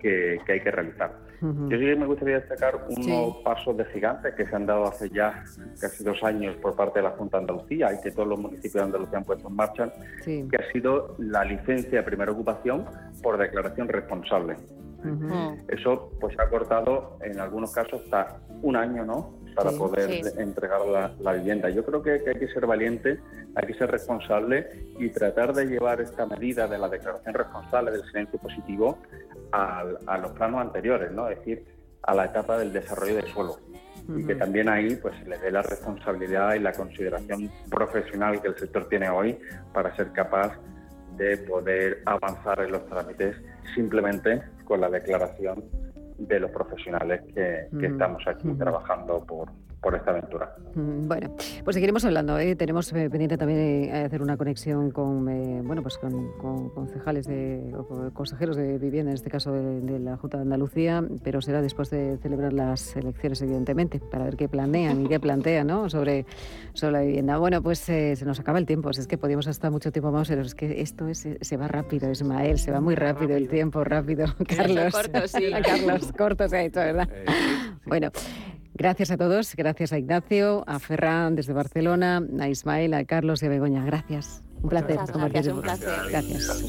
que, 0.00 0.40
que 0.44 0.52
hay 0.52 0.60
que 0.60 0.70
realizar. 0.72 1.23
Yo 1.68 1.78
sí 1.78 1.84
que 1.84 1.96
me 1.96 2.06
gustaría 2.06 2.36
destacar 2.36 2.86
unos 2.88 3.04
sí. 3.04 3.36
pasos 3.44 3.76
de 3.76 3.84
gigante 3.86 4.34
que 4.34 4.46
se 4.46 4.56
han 4.56 4.64
dado 4.64 4.86
hace 4.86 5.10
ya 5.10 5.44
casi 5.78 6.02
dos 6.02 6.22
años 6.22 6.56
por 6.56 6.74
parte 6.74 7.00
de 7.00 7.04
la 7.04 7.10
Junta 7.10 7.36
de 7.36 7.42
Andalucía 7.42 7.92
y 7.92 8.00
que 8.00 8.10
todos 8.12 8.28
los 8.28 8.38
municipios 8.38 8.74
de 8.74 8.82
Andalucía 8.82 9.18
han 9.18 9.24
puesto 9.24 9.48
en 9.48 9.54
marcha, 9.54 9.92
sí. 10.22 10.48
que 10.50 10.56
ha 10.56 10.72
sido 10.72 11.16
la 11.18 11.44
licencia 11.44 11.98
de 11.98 12.02
primera 12.02 12.32
ocupación 12.32 12.86
por 13.22 13.36
declaración 13.36 13.88
responsable. 13.88 14.56
Uh-huh. 15.04 15.58
Eso 15.68 16.12
pues 16.18 16.34
ha 16.38 16.48
cortado 16.48 17.18
en 17.22 17.38
algunos 17.38 17.72
casos 17.72 18.00
hasta 18.04 18.38
un 18.62 18.76
año, 18.76 19.04
¿no? 19.04 19.34
Para 19.54 19.70
sí, 19.70 19.78
poder 19.78 20.22
entregar 20.38 20.80
la, 20.86 21.12
la, 21.20 21.34
vivienda. 21.34 21.68
Yo 21.68 21.84
creo 21.84 22.02
que, 22.02 22.22
que 22.24 22.30
hay 22.30 22.38
que 22.38 22.48
ser 22.48 22.66
valiente, 22.66 23.20
hay 23.54 23.66
que 23.66 23.74
ser 23.74 23.90
responsable 23.90 24.88
y 24.98 25.10
tratar 25.10 25.52
de 25.52 25.66
llevar 25.66 26.00
esta 26.00 26.26
medida 26.26 26.66
de 26.66 26.78
la 26.78 26.88
declaración 26.88 27.34
responsable 27.34 27.92
del 27.92 28.02
silencio 28.04 28.38
positivo 28.40 28.98
a, 29.54 29.84
a, 30.06 30.18
los 30.18 30.32
planos 30.32 30.60
anteriores, 30.60 31.12
¿no? 31.12 31.28
Es 31.28 31.38
decir, 31.38 31.64
a 32.02 32.14
la 32.14 32.26
etapa 32.26 32.58
del 32.58 32.72
desarrollo 32.72 33.16
del 33.16 33.26
suelo. 33.26 33.52
Uh 33.52 34.12
-huh. 34.12 34.20
Y 34.20 34.26
que 34.26 34.34
también 34.34 34.68
ahí 34.68 34.96
pues 34.96 35.14
se 35.18 35.28
le 35.28 35.38
dé 35.38 35.50
la 35.50 35.62
responsabilidad 35.62 36.54
y 36.54 36.58
la 36.58 36.72
consideración 36.72 37.50
profesional 37.70 38.40
que 38.42 38.48
el 38.48 38.56
sector 38.56 38.88
tiene 38.88 39.08
hoy 39.08 39.38
para 39.72 39.94
ser 39.96 40.12
capaz 40.12 40.52
de 41.16 41.38
poder 41.38 42.02
avanzar 42.04 42.60
en 42.60 42.72
los 42.72 42.84
trámites 42.86 43.36
simplemente 43.74 44.42
con 44.64 44.80
la 44.80 44.90
declaración 44.90 45.64
de 46.18 46.40
los 46.40 46.50
profesionales 46.50 47.22
que, 47.34 47.68
que 47.78 47.86
estamos 47.86 48.22
aquí 48.26 48.52
trabajando 48.54 49.24
por, 49.24 49.48
por 49.84 49.94
esta 49.94 50.12
aventura. 50.12 50.56
Mm, 50.74 51.06
bueno, 51.06 51.36
pues 51.62 51.74
seguiremos 51.74 52.02
hablando. 52.06 52.38
¿eh? 52.38 52.56
Tenemos 52.56 52.90
eh, 52.94 53.10
pendiente 53.10 53.36
también 53.36 53.60
eh, 53.60 54.04
hacer 54.06 54.22
una 54.22 54.38
conexión 54.38 54.90
con, 54.90 55.26
bueno, 55.66 55.82
pues 55.82 55.98
con, 55.98 56.32
concejales 56.70 57.26
de, 57.26 57.70
o 57.76 58.10
consejeros 58.14 58.56
de 58.56 58.78
vivienda, 58.78 59.10
en 59.10 59.14
este 59.14 59.30
caso 59.30 59.52
de, 59.52 59.98
la 59.98 60.16
Junta 60.16 60.38
de 60.38 60.44
Andalucía, 60.44 61.04
pero 61.22 61.42
será 61.42 61.60
después 61.60 61.90
de 61.90 62.16
celebrar 62.22 62.54
las 62.54 62.96
elecciones, 62.96 63.42
evidentemente, 63.42 64.00
para 64.00 64.24
ver 64.24 64.36
qué 64.36 64.48
planean 64.48 65.02
y 65.02 65.08
qué 65.08 65.20
plantean 65.20 65.66
¿no? 65.66 65.90
sobre, 65.90 66.24
sobre 66.72 66.92
la 66.92 67.00
vivienda. 67.02 67.36
Bueno, 67.36 67.62
pues 67.62 67.80
se 67.80 68.24
nos 68.24 68.40
acaba 68.40 68.58
el 68.58 68.64
tiempo. 68.64 68.88
es 68.88 69.06
que 69.06 69.18
podíamos 69.18 69.46
estar 69.46 69.70
mucho 69.70 69.92
tiempo 69.92 70.10
más, 70.10 70.28
pero 70.28 70.40
es 70.40 70.54
que 70.54 70.80
esto 70.80 71.08
es, 71.08 71.28
se 71.38 71.56
va 71.58 71.68
rápido, 71.68 72.10
Ismael, 72.10 72.58
se 72.58 72.70
va 72.70 72.80
muy 72.80 72.94
rápido 72.94 73.36
el 73.36 73.48
tiempo, 73.50 73.84
rápido. 73.84 74.24
Carlos, 74.56 74.94
corto, 74.94 75.28
sí. 75.28 75.50
Carlos, 75.62 76.10
corto 76.16 76.48
se 76.48 76.56
ha 76.56 76.62
hecho, 76.62 76.80
¿verdad? 76.80 77.08
Bueno. 77.84 78.10
Gracias 78.74 79.12
a 79.12 79.16
todos, 79.16 79.54
gracias 79.54 79.92
a 79.92 79.98
Ignacio, 79.98 80.64
a 80.66 80.80
Ferran 80.80 81.36
desde 81.36 81.52
Barcelona, 81.52 82.20
a 82.40 82.48
Ismael, 82.48 82.94
a 82.94 83.04
Carlos 83.04 83.42
y 83.42 83.46
a 83.46 83.48
Begoña. 83.48 83.84
Gracias. 83.84 84.42
Un 84.62 84.68
placer. 84.68 84.96
Gracias, 84.96 85.54
un 85.54 85.62
placer. 85.62 85.88
Gracias. 86.10 86.62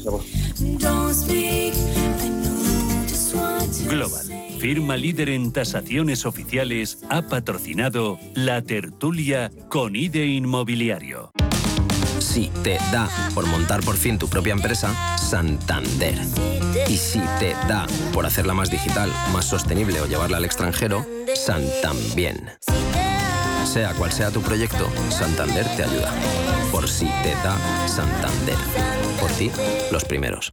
Global, 3.88 4.26
firma 4.60 4.96
líder 4.96 5.30
en 5.30 5.52
tasaciones 5.52 6.26
oficiales, 6.26 7.02
ha 7.10 7.22
patrocinado 7.22 8.18
la 8.34 8.62
tertulia 8.62 9.50
con 9.68 9.96
IDE 9.96 10.26
Inmobiliario. 10.26 11.32
Si 12.26 12.48
te 12.64 12.76
da 12.90 13.08
por 13.34 13.46
montar 13.46 13.82
por 13.82 13.96
fin 13.96 14.18
tu 14.18 14.28
propia 14.28 14.52
empresa, 14.52 14.92
Santander. 15.16 16.20
Y 16.88 16.96
si 16.96 17.20
te 17.38 17.52
da 17.68 17.86
por 18.12 18.26
hacerla 18.26 18.52
más 18.52 18.68
digital, 18.68 19.12
más 19.32 19.44
sostenible 19.44 20.00
o 20.00 20.06
llevarla 20.06 20.38
al 20.38 20.44
extranjero, 20.44 21.06
Santambién. 21.36 22.50
Sea 23.64 23.92
cual 23.94 24.10
sea 24.10 24.32
tu 24.32 24.42
proyecto, 24.42 24.90
Santander 25.08 25.64
te 25.76 25.84
ayuda. 25.84 26.12
Por 26.72 26.88
si 26.88 27.06
te 27.22 27.30
da 27.44 27.56
Santander. 27.86 28.56
Por 29.20 29.30
ti, 29.30 29.50
los 29.92 30.04
primeros. 30.04 30.52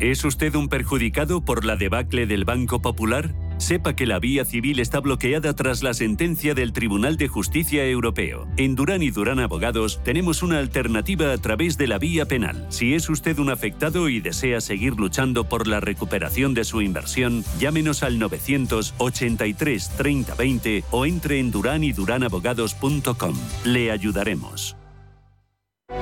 ¿Es 0.00 0.24
usted 0.24 0.54
un 0.54 0.68
perjudicado 0.68 1.44
por 1.44 1.66
la 1.66 1.76
debacle 1.76 2.26
del 2.26 2.46
Banco 2.46 2.80
Popular? 2.80 3.34
Sepa 3.60 3.94
que 3.94 4.06
la 4.06 4.18
vía 4.18 4.46
civil 4.46 4.80
está 4.80 5.00
bloqueada 5.00 5.54
tras 5.54 5.82
la 5.82 5.92
sentencia 5.92 6.54
del 6.54 6.72
Tribunal 6.72 7.18
de 7.18 7.28
Justicia 7.28 7.84
Europeo. 7.84 8.48
En 8.56 8.74
Durán 8.74 9.02
y 9.02 9.10
Durán 9.10 9.38
Abogados 9.38 10.00
tenemos 10.02 10.42
una 10.42 10.58
alternativa 10.58 11.30
a 11.32 11.38
través 11.38 11.76
de 11.76 11.86
la 11.86 11.98
vía 11.98 12.24
penal. 12.24 12.66
Si 12.70 12.94
es 12.94 13.10
usted 13.10 13.38
un 13.38 13.50
afectado 13.50 14.08
y 14.08 14.20
desea 14.20 14.62
seguir 14.62 14.94
luchando 14.94 15.44
por 15.44 15.66
la 15.66 15.78
recuperación 15.78 16.54
de 16.54 16.64
su 16.64 16.80
inversión, 16.80 17.44
llámenos 17.58 18.02
al 18.02 18.18
983 18.18 19.90
30 19.90 20.34
20 20.34 20.84
o 20.90 21.04
entre 21.04 21.38
en 21.38 21.50
duranyduranAbogados.com. 21.50 23.34
Le 23.64 23.90
ayudaremos. 23.90 24.74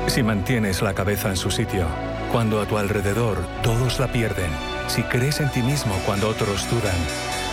Si 0.07 0.23
mantienes 0.23 0.81
la 0.81 0.95
cabeza 0.95 1.29
en 1.29 1.37
su 1.37 1.51
sitio, 1.51 1.87
cuando 2.31 2.61
a 2.61 2.67
tu 2.67 2.79
alrededor 2.79 3.37
todos 3.63 3.99
la 3.99 4.13
pierden, 4.13 4.51
si 4.87 5.03
crees 5.03 5.41
en 5.41 5.51
ti 5.51 5.61
mismo 5.61 5.95
cuando 6.07 6.29
otros 6.29 6.69
dudan, 6.71 6.97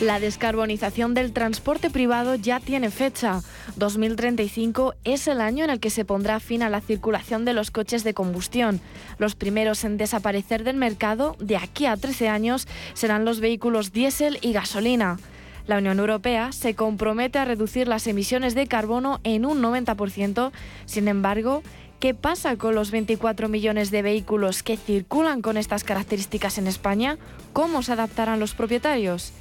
La 0.00 0.20
descarbonización 0.20 1.12
del 1.12 1.32
transporte 1.32 1.90
privado 1.90 2.36
ya 2.36 2.60
tiene 2.60 2.92
fecha. 2.92 3.40
2035 3.74 4.94
es 5.02 5.26
el 5.26 5.40
año 5.40 5.64
en 5.64 5.70
el 5.70 5.80
que 5.80 5.90
se 5.90 6.04
pondrá 6.04 6.38
fin 6.38 6.62
a 6.62 6.68
la 6.68 6.80
circulación 6.80 7.44
de 7.44 7.52
los 7.52 7.72
coches 7.72 8.04
de 8.04 8.14
combustión. 8.14 8.80
Los 9.18 9.34
primeros 9.34 9.82
en 9.82 9.96
desaparecer 9.96 10.62
del 10.62 10.76
mercado 10.76 11.34
de 11.40 11.56
aquí 11.56 11.86
a 11.86 11.96
13 11.96 12.28
años 12.28 12.68
serán 12.94 13.24
los 13.24 13.40
vehículos 13.40 13.92
diésel 13.92 14.38
y 14.40 14.52
gasolina. 14.52 15.18
La 15.66 15.78
Unión 15.78 15.98
Europea 15.98 16.52
se 16.52 16.76
compromete 16.76 17.40
a 17.40 17.44
reducir 17.44 17.88
las 17.88 18.06
emisiones 18.06 18.54
de 18.54 18.68
carbono 18.68 19.18
en 19.24 19.44
un 19.44 19.60
90%. 19.60 20.52
Sin 20.86 21.08
embargo, 21.08 21.64
¿qué 21.98 22.14
pasa 22.14 22.54
con 22.54 22.76
los 22.76 22.92
24 22.92 23.48
millones 23.48 23.90
de 23.90 24.02
vehículos 24.02 24.62
que 24.62 24.76
circulan 24.76 25.42
con 25.42 25.56
estas 25.56 25.82
características 25.82 26.56
en 26.58 26.68
España? 26.68 27.18
¿Cómo 27.52 27.82
se 27.82 27.94
adaptarán 27.94 28.38
los 28.38 28.54
propietarios? 28.54 29.32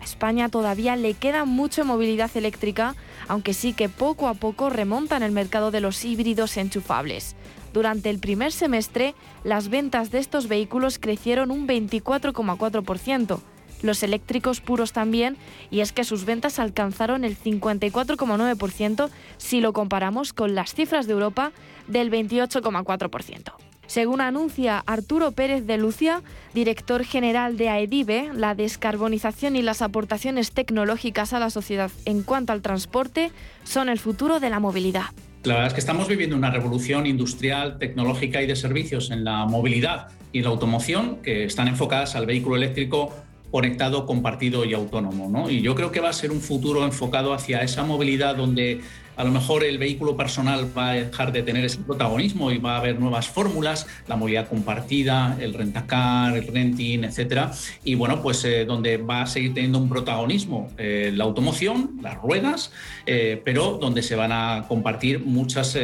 A 0.00 0.04
España 0.04 0.48
todavía 0.48 0.96
le 0.96 1.14
queda 1.14 1.44
mucha 1.44 1.84
movilidad 1.84 2.30
eléctrica, 2.34 2.94
aunque 3.28 3.54
sí 3.54 3.72
que 3.74 3.88
poco 3.88 4.28
a 4.28 4.34
poco 4.34 4.70
remonta 4.70 5.16
en 5.16 5.22
el 5.22 5.32
mercado 5.32 5.70
de 5.70 5.80
los 5.80 6.04
híbridos 6.04 6.56
enchufables. 6.56 7.36
Durante 7.72 8.10
el 8.10 8.18
primer 8.18 8.50
semestre, 8.50 9.14
las 9.44 9.68
ventas 9.68 10.10
de 10.10 10.18
estos 10.18 10.48
vehículos 10.48 10.98
crecieron 10.98 11.50
un 11.50 11.68
24,4%. 11.68 13.40
Los 13.82 14.02
eléctricos 14.02 14.60
puros 14.60 14.92
también, 14.92 15.36
y 15.70 15.80
es 15.80 15.92
que 15.92 16.04
sus 16.04 16.24
ventas 16.24 16.58
alcanzaron 16.58 17.24
el 17.24 17.38
54,9% 17.38 19.10
si 19.38 19.60
lo 19.60 19.72
comparamos 19.72 20.32
con 20.32 20.54
las 20.54 20.74
cifras 20.74 21.06
de 21.06 21.12
Europa 21.12 21.52
del 21.86 22.10
28,4%. 22.10 23.69
Según 23.90 24.20
anuncia 24.20 24.78
Arturo 24.86 25.32
Pérez 25.32 25.66
de 25.66 25.76
Lucia, 25.76 26.22
director 26.54 27.02
general 27.02 27.56
de 27.56 27.70
AEDIBE, 27.70 28.30
la 28.32 28.54
descarbonización 28.54 29.56
y 29.56 29.62
las 29.62 29.82
aportaciones 29.82 30.52
tecnológicas 30.52 31.32
a 31.32 31.40
la 31.40 31.50
sociedad 31.50 31.90
en 32.04 32.22
cuanto 32.22 32.52
al 32.52 32.62
transporte 32.62 33.32
son 33.64 33.88
el 33.88 33.98
futuro 33.98 34.38
de 34.38 34.48
la 34.48 34.60
movilidad. 34.60 35.06
La 35.42 35.54
verdad 35.54 35.66
es 35.66 35.74
que 35.74 35.80
estamos 35.80 36.06
viviendo 36.06 36.36
una 36.36 36.52
revolución 36.52 37.04
industrial, 37.04 37.78
tecnológica 37.80 38.40
y 38.40 38.46
de 38.46 38.54
servicios 38.54 39.10
en 39.10 39.24
la 39.24 39.44
movilidad 39.46 40.06
y 40.30 40.42
la 40.42 40.50
automoción 40.50 41.16
que 41.20 41.42
están 41.42 41.66
enfocadas 41.66 42.14
al 42.14 42.26
vehículo 42.26 42.54
eléctrico 42.54 43.12
conectado, 43.50 44.06
compartido 44.06 44.64
y 44.64 44.72
autónomo. 44.72 45.50
Y 45.50 45.62
yo 45.62 45.74
creo 45.74 45.90
que 45.90 45.98
va 45.98 46.10
a 46.10 46.12
ser 46.12 46.30
un 46.30 46.40
futuro 46.40 46.84
enfocado 46.84 47.34
hacia 47.34 47.62
esa 47.62 47.82
movilidad 47.82 48.36
donde 48.36 48.82
a 49.20 49.24
lo 49.24 49.32
mejor 49.32 49.64
el 49.64 49.76
vehículo 49.76 50.16
personal 50.16 50.66
va 50.76 50.90
a 50.90 50.94
dejar 50.94 51.30
de 51.30 51.42
tener 51.42 51.62
ese 51.62 51.76
protagonismo 51.78 52.50
y 52.50 52.56
va 52.56 52.76
a 52.76 52.78
haber 52.78 52.98
nuevas 52.98 53.28
fórmulas, 53.28 53.86
la 54.08 54.16
movilidad 54.16 54.48
compartida, 54.48 55.36
el 55.38 55.52
rentacar, 55.52 56.34
el 56.34 56.46
renting, 56.46 57.04
etcétera. 57.04 57.52
Y 57.84 57.96
bueno, 57.96 58.22
pues 58.22 58.42
eh, 58.46 58.64
donde 58.64 58.96
va 58.96 59.22
a 59.22 59.26
seguir 59.26 59.52
teniendo 59.52 59.78
un 59.78 59.90
protagonismo 59.90 60.70
eh, 60.78 61.12
la 61.14 61.24
automoción, 61.24 61.98
las 62.00 62.16
ruedas, 62.16 62.72
eh, 63.04 63.42
pero 63.44 63.76
donde 63.78 64.00
se 64.00 64.16
van 64.16 64.32
a 64.32 64.64
compartir 64.66 65.20
muchas 65.20 65.78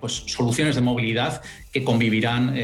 pues, 0.00 0.24
soluciones 0.26 0.74
de 0.74 0.80
movilidad 0.80 1.42
que 1.72 1.84
convivirán 1.84 2.56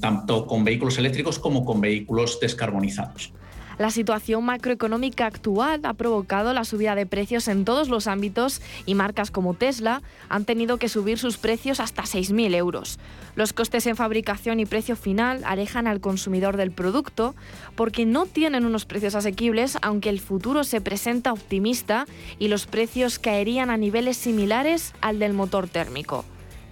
tanto 0.00 0.46
con 0.46 0.64
vehículos 0.64 0.98
eléctricos 0.98 1.38
como 1.38 1.64
con 1.64 1.80
vehículos 1.80 2.38
descarbonizados. 2.38 3.32
La 3.80 3.90
situación 3.90 4.44
macroeconómica 4.44 5.24
actual 5.24 5.80
ha 5.84 5.94
provocado 5.94 6.52
la 6.52 6.66
subida 6.66 6.94
de 6.94 7.06
precios 7.06 7.48
en 7.48 7.64
todos 7.64 7.88
los 7.88 8.08
ámbitos 8.08 8.60
y 8.84 8.94
marcas 8.94 9.30
como 9.30 9.54
Tesla 9.54 10.02
han 10.28 10.44
tenido 10.44 10.76
que 10.76 10.90
subir 10.90 11.18
sus 11.18 11.38
precios 11.38 11.80
hasta 11.80 12.02
6.000 12.02 12.54
euros. 12.56 12.98
Los 13.36 13.54
costes 13.54 13.86
en 13.86 13.96
fabricación 13.96 14.60
y 14.60 14.66
precio 14.66 14.96
final 14.96 15.40
alejan 15.46 15.86
al 15.86 16.02
consumidor 16.02 16.58
del 16.58 16.72
producto 16.72 17.34
porque 17.74 18.04
no 18.04 18.26
tienen 18.26 18.66
unos 18.66 18.84
precios 18.84 19.14
asequibles, 19.14 19.78
aunque 19.80 20.10
el 20.10 20.20
futuro 20.20 20.62
se 20.62 20.82
presenta 20.82 21.32
optimista 21.32 22.04
y 22.38 22.48
los 22.48 22.66
precios 22.66 23.18
caerían 23.18 23.70
a 23.70 23.78
niveles 23.78 24.18
similares 24.18 24.92
al 25.00 25.18
del 25.18 25.32
motor 25.32 25.68
térmico. 25.68 26.26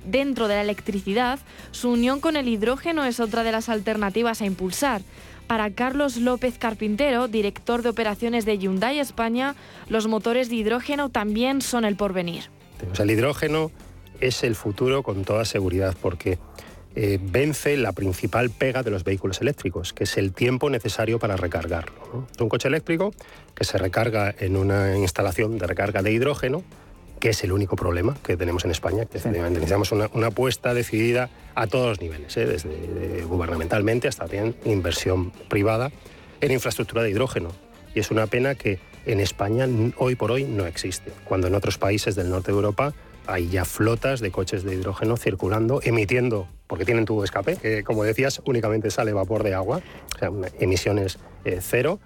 Dentro 0.05 0.49
de 0.49 0.55
la 0.55 0.62
electricidad, 0.62 1.38
su 1.70 1.90
unión 1.90 2.20
con 2.20 2.36
el 2.36 2.49
hidrógeno 2.49 3.05
es 3.05 3.20
otra 3.20 3.42
de 3.42 3.53
las 3.53 3.68
alternativas 3.68 4.40
a 4.40 4.46
impulsar. 4.46 5.03
Para 5.46 5.70
Carlos 5.70 6.18
López 6.18 6.59
Carpintero, 6.59 7.26
director 7.26 7.82
de 7.82 7.88
operaciones 7.88 8.44
de 8.44 8.59
Hyundai 8.59 8.99
España, 8.99 9.55
los 9.88 10.07
motores 10.07 10.51
de 10.51 10.57
hidrógeno 10.57 11.09
también 11.09 11.62
son 11.62 11.84
el 11.84 11.96
porvenir. 11.96 12.44
el 12.99 13.11
hidrógeno 13.11 13.70
es 14.20 14.42
el 14.44 14.55
futuro 14.55 15.03
con 15.03 15.24
toda 15.24 15.44
seguridad 15.44 15.96
porque 16.01 16.38
eh, 16.94 17.18
vence 17.22 17.76
la 17.76 17.92
principal 17.92 18.51
pega 18.51 18.82
de 18.82 18.90
los 18.90 19.05
vehículos 19.05 19.40
eléctricos, 19.40 19.92
que 19.92 20.05
es 20.05 20.16
el 20.16 20.32
tiempo 20.32 20.68
necesario 20.68 21.18
para 21.18 21.36
recargarlo. 21.36 22.26
Un 22.40 22.49
coche 22.49 22.68
eléctrico 22.68 23.14
que 23.55 23.64
se 23.64 23.78
recarga 23.78 24.34
en 24.38 24.57
una 24.57 24.96
instalación 24.96 25.59
de 25.59 25.66
recarga 25.66 26.03
de 26.03 26.12
hidrógeno, 26.12 26.64
que 27.21 27.31
es 27.31 27.45
el 27.45 27.53
único 27.53 27.77
problema 27.77 28.16
que 28.23 28.37
tenemos 28.37 28.64
en 28.64 28.71
España. 28.71 29.07
Que 29.07 29.19
Necesitamos 29.19 29.93
una, 29.93 30.27
apuesta 30.27 30.75
decidida 30.75 31.31
a 31.55 31.66
todos 31.66 31.89
los 31.89 32.01
niveles, 32.01 32.37
¿eh? 32.37 32.47
desde 32.47 33.23
gubernamentalmente 33.25 34.09
hasta 34.09 34.27
bien 34.27 34.55
inversión 34.64 35.31
privada 35.49 35.91
en 36.41 36.53
infraestructura 36.53 37.03
de 37.03 37.11
hidrógeno. 37.11 37.51
Y 37.95 38.01
es 38.01 38.11
una 38.11 38.27
pena 38.27 38.55
que 38.55 38.79
en 39.07 39.21
España 39.21 39.66
hoy 39.97 40.14
por 40.14 40.31
hoy 40.31 40.45
no 40.45 40.66
existe, 40.66 41.12
cuando 41.25 41.47
en 41.47 41.55
otros 41.55 41.79
países 41.79 42.14
del 42.14 42.31
norte 42.31 42.53
de 42.53 42.57
Europa 42.57 42.95
hay 43.27 43.49
ya 43.49 43.64
flotas 43.64 44.21
de 44.21 44.31
coches 44.31 44.64
de 44.64 44.75
hidrógeno 44.75 45.16
circulando, 45.16 45.81
emitiendo, 45.83 46.49
porque 46.66 46.85
tienen 46.85 47.05
tubo 47.05 47.21
de 47.21 47.27
escape, 47.27 47.57
que 47.57 47.85
como 47.85 48.05
decías, 48.05 48.41
únicamente 48.47 48.91
sale 48.91 49.12
vapor 49.12 49.43
de 49.43 49.55
agua, 49.55 49.83
o 50.14 50.19
sea, 50.19 50.31
emisiones 50.61 51.19
eh, 51.45 51.59
cero, 51.61 52.01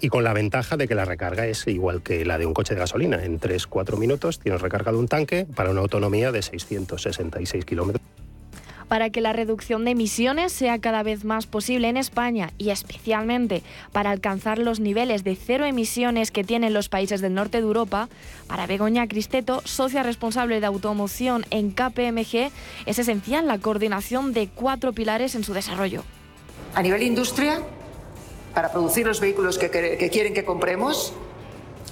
y 0.00 0.08
con 0.08 0.24
la 0.24 0.32
ventaja 0.32 0.76
de 0.76 0.88
que 0.88 0.94
la 0.94 1.04
recarga 1.04 1.46
es 1.46 1.66
igual 1.66 2.02
que 2.02 2.24
la 2.24 2.38
de 2.38 2.46
un 2.46 2.54
coche 2.54 2.74
de 2.74 2.80
gasolina. 2.80 3.22
En 3.24 3.40
3-4 3.40 3.96
minutos 3.98 4.38
tienes 4.38 4.60
recargado 4.60 4.98
un 4.98 5.08
tanque 5.08 5.46
para 5.54 5.70
una 5.70 5.80
autonomía 5.80 6.32
de 6.32 6.42
666 6.42 7.64
kilómetros 7.64 8.00
para 8.90 9.10
que 9.10 9.20
la 9.20 9.32
reducción 9.32 9.84
de 9.84 9.92
emisiones 9.92 10.52
sea 10.52 10.80
cada 10.80 11.04
vez 11.04 11.24
más 11.24 11.46
posible 11.46 11.88
en 11.88 11.96
España 11.96 12.50
y 12.58 12.70
especialmente 12.70 13.62
para 13.92 14.10
alcanzar 14.10 14.58
los 14.58 14.80
niveles 14.80 15.22
de 15.22 15.36
cero 15.36 15.64
emisiones 15.64 16.32
que 16.32 16.42
tienen 16.42 16.74
los 16.74 16.88
países 16.88 17.20
del 17.20 17.34
norte 17.34 17.58
de 17.58 17.68
Europa, 17.68 18.08
para 18.48 18.66
Begoña 18.66 19.06
Cristeto, 19.06 19.62
socia 19.64 20.02
responsable 20.02 20.58
de 20.58 20.66
automoción 20.66 21.46
en 21.50 21.70
KPMG, 21.70 22.50
es 22.84 22.98
esencial 22.98 23.46
la 23.46 23.58
coordinación 23.58 24.32
de 24.32 24.48
cuatro 24.48 24.92
pilares 24.92 25.36
en 25.36 25.44
su 25.44 25.54
desarrollo. 25.54 26.02
A 26.74 26.82
nivel 26.82 27.04
industria, 27.04 27.62
para 28.54 28.70
producir 28.72 29.06
los 29.06 29.20
vehículos 29.20 29.58
que, 29.58 29.70
que 29.70 30.10
quieren 30.10 30.34
que 30.34 30.44
compremos, 30.44 31.12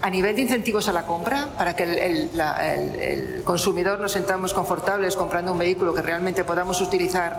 a 0.01 0.11
nivel 0.11 0.37
de 0.37 0.43
incentivos 0.43 0.89
a 0.89 0.93
la 0.93 1.05
compra, 1.05 1.49
para 1.57 1.75
que 1.75 1.85
el, 1.85 3.43
consumidor 3.45 3.99
nos 4.01 4.13
sentamos 4.13 4.55
confortables 4.55 5.17
comprando 5.17 5.53
un 5.53 5.59
vehículo 5.59 5.95
que 5.95 6.03
realmente 6.03 6.45
podamos 6.45 6.81
utilizar 6.81 7.37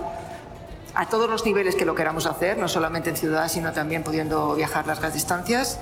a 0.96 1.08
todos 1.08 1.30
los 1.30 1.46
niveles 1.46 1.76
que 1.76 1.86
lo 1.86 1.96
queramos 1.96 2.26
hacer, 2.26 2.58
no 2.58 2.68
solamente 2.68 3.10
en 3.10 3.16
ciudad, 3.16 3.48
sino 3.48 3.72
también 3.72 4.04
pudiendo 4.04 4.56
viajar 4.56 4.88
largas 4.88 5.14
distancias. 5.14 5.80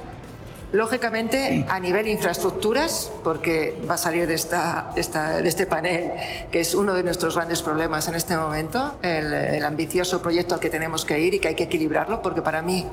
Lógicamente, 0.74 1.66
a 1.70 1.80
nivel 1.80 2.10
infraestructuras, 2.10 3.10
porque 3.24 3.82
va 3.90 3.94
a 3.94 3.98
salir 3.98 4.28
de, 4.28 4.34
esta, 4.34 4.92
de 4.94 5.48
este 5.48 5.66
panel, 5.66 6.12
que 6.52 6.60
es 6.60 6.76
uno 6.76 6.94
de 6.94 7.04
nuestros 7.04 7.36
grandes 7.36 7.62
problemas 7.64 8.10
en 8.10 8.16
este 8.16 8.36
momento, 8.36 8.96
el, 9.02 9.34
el 9.34 9.64
ambicioso 9.64 10.22
proyecto 10.22 10.56
al 10.56 10.60
que 10.60 10.70
tenemos 10.70 11.06
que 11.06 11.20
ir 11.22 11.36
y 11.36 11.40
que 11.40 11.48
hay 11.48 11.56
que 11.56 11.64
equilibrarlo, 11.64 12.22
porque 12.22 12.42
para 12.42 12.62
mí 12.62 12.86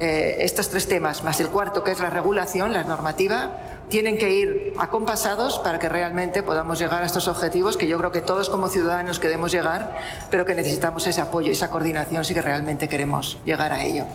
eh, 0.00 0.36
estos 0.40 0.68
tres 0.68 0.88
temas, 0.88 1.22
más 1.22 1.40
el 1.40 1.48
cuarto, 1.48 1.84
que 1.84 1.92
es 1.92 2.00
la 2.00 2.10
regulación, 2.10 2.72
la 2.72 2.84
normativa, 2.84 3.58
tienen 3.88 4.16
que 4.16 4.30
ir 4.30 4.74
acompasados 4.78 5.58
para 5.58 5.78
que 5.78 5.88
realmente 5.88 6.42
podamos 6.42 6.78
llegar 6.78 7.02
a 7.02 7.06
estos 7.06 7.28
objetivos 7.28 7.76
que 7.76 7.86
yo 7.86 7.98
creo 7.98 8.10
que 8.10 8.22
todos 8.22 8.48
como 8.48 8.68
ciudadanos 8.68 9.18
queremos 9.18 9.52
llegar, 9.52 9.98
pero 10.30 10.46
que 10.46 10.54
necesitamos 10.54 11.06
ese 11.06 11.20
apoyo 11.20 11.52
esa 11.52 11.70
coordinación 11.70 12.24
si 12.24 12.34
realmente 12.34 12.88
queremos 12.88 13.38
llegar 13.44 13.72
a 13.72 13.84
ello. 13.84 14.06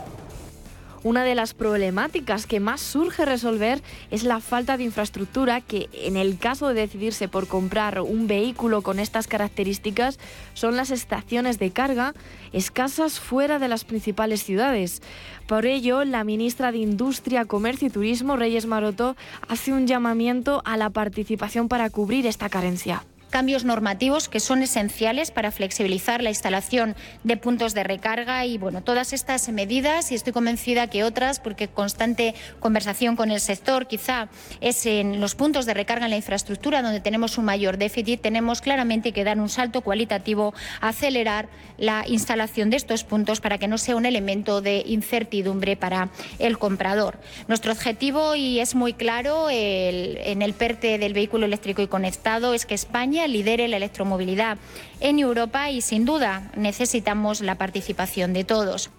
Una 1.03 1.23
de 1.23 1.35
las 1.35 1.53
problemáticas 1.53 2.47
que 2.47 2.59
más 2.59 2.81
surge 2.81 3.23
resolver 3.23 3.81
es 4.09 4.23
la 4.23 4.39
falta 4.39 4.77
de 4.77 4.83
infraestructura 4.83 5.61
que 5.61 5.89
en 5.93 6.17
el 6.17 6.37
caso 6.37 6.69
de 6.69 6.81
decidirse 6.81 7.27
por 7.27 7.47
comprar 7.47 8.01
un 8.01 8.27
vehículo 8.27 8.81
con 8.81 8.99
estas 8.99 9.27
características 9.27 10.19
son 10.53 10.75
las 10.75 10.89
estaciones 10.89 11.59
de 11.59 11.71
carga 11.71 12.13
escasas 12.51 13.19
fuera 13.19 13.59
de 13.59 13.67
las 13.67 13.85
principales 13.85 14.43
ciudades. 14.43 15.01
Por 15.47 15.65
ello, 15.65 16.03
la 16.03 16.23
ministra 16.23 16.71
de 16.71 16.79
Industria, 16.79 17.45
Comercio 17.45 17.87
y 17.87 17.91
Turismo, 17.91 18.35
Reyes 18.35 18.65
Maroto, 18.65 19.15
hace 19.47 19.73
un 19.73 19.87
llamamiento 19.87 20.61
a 20.65 20.77
la 20.77 20.89
participación 20.89 21.67
para 21.67 21.89
cubrir 21.89 22.25
esta 22.25 22.49
carencia 22.49 23.03
cambios 23.29 23.65
normativos 23.65 24.29
que 24.29 24.39
son 24.39 24.63
esenciales 24.63 25.31
para 25.31 25.51
flexibilizar 25.51 26.21
la 26.23 26.29
instalación 26.29 26.95
de 27.23 27.37
puntos 27.37 27.73
de 27.73 27.83
recarga 27.83 28.45
y 28.45 28.57
bueno, 28.57 28.81
todas 28.81 29.13
estas 29.13 29.49
medidas 29.49 30.11
y 30.11 30.15
estoy 30.15 30.33
convencida 30.33 30.87
que 30.87 31.03
otras, 31.03 31.39
porque 31.39 31.67
constante 31.67 32.35
conversación 32.59 33.15
con 33.15 33.31
el 33.31 33.39
sector 33.39 33.87
quizá 33.87 34.29
es 34.61 34.85
en 34.85 35.19
los 35.19 35.35
puntos 35.35 35.65
de 35.65 35.73
recarga 35.73 36.05
en 36.05 36.11
la 36.11 36.17
infraestructura 36.17 36.81
donde 36.81 36.99
tenemos 36.99 37.37
un 37.37 37.45
mayor 37.45 37.77
déficit, 37.77 38.21
tenemos 38.21 38.61
claramente 38.61 39.11
que 39.11 39.23
dar 39.23 39.39
un 39.39 39.49
salto 39.49 39.81
cualitativo, 39.81 40.53
acelerar 40.81 41.49
la 41.77 42.05
instalación 42.07 42.69
de 42.69 42.77
estos 42.77 43.03
puntos 43.03 43.41
para 43.41 43.57
que 43.57 43.67
no 43.67 43.77
sea 43.77 43.95
un 43.95 44.05
elemento 44.05 44.61
de 44.61 44.83
incertidumbre 44.85 45.75
para 45.75 46.09
el 46.39 46.57
comprador. 46.57 47.19
Nuestro 47.47 47.71
objetivo, 47.71 48.35
y 48.35 48.59
es 48.59 48.73
muy 48.75 48.93
claro 48.93 49.47
en 49.49 50.41
el 50.41 50.53
PERTE 50.53 50.97
del 50.97 51.13
vehículo 51.13 51.45
eléctrico 51.45 51.81
y 51.81 51.87
conectado, 51.87 52.53
es 52.53 52.65
que 52.65 52.73
España 52.73 53.16
lidere 53.25 53.67
la 53.69 53.77
electromovilidad 53.77 54.57
en 54.99 55.17
Europa 55.17 55.71
y 55.71 55.81
sin 55.81 56.05
duda 56.05 56.51
necesitamos 56.57 57.41
la 57.41 57.55
participación 57.55 58.33
de 58.33 58.43
todos. 58.43 58.91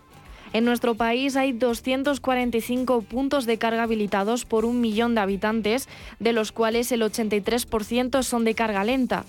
En 0.52 0.64
nuestro 0.64 0.94
país 0.94 1.36
hay 1.36 1.52
245 1.52 3.02
puntos 3.02 3.44
de 3.44 3.58
carga 3.58 3.82
habilitados 3.82 4.46
por 4.46 4.64
un 4.64 4.80
millón 4.80 5.14
de 5.14 5.20
habitantes, 5.20 5.88
de 6.20 6.32
los 6.32 6.52
cuales 6.52 6.90
el 6.90 7.02
83% 7.02 8.22
son 8.22 8.44
de 8.44 8.54
carga 8.54 8.82
lenta. 8.82 9.24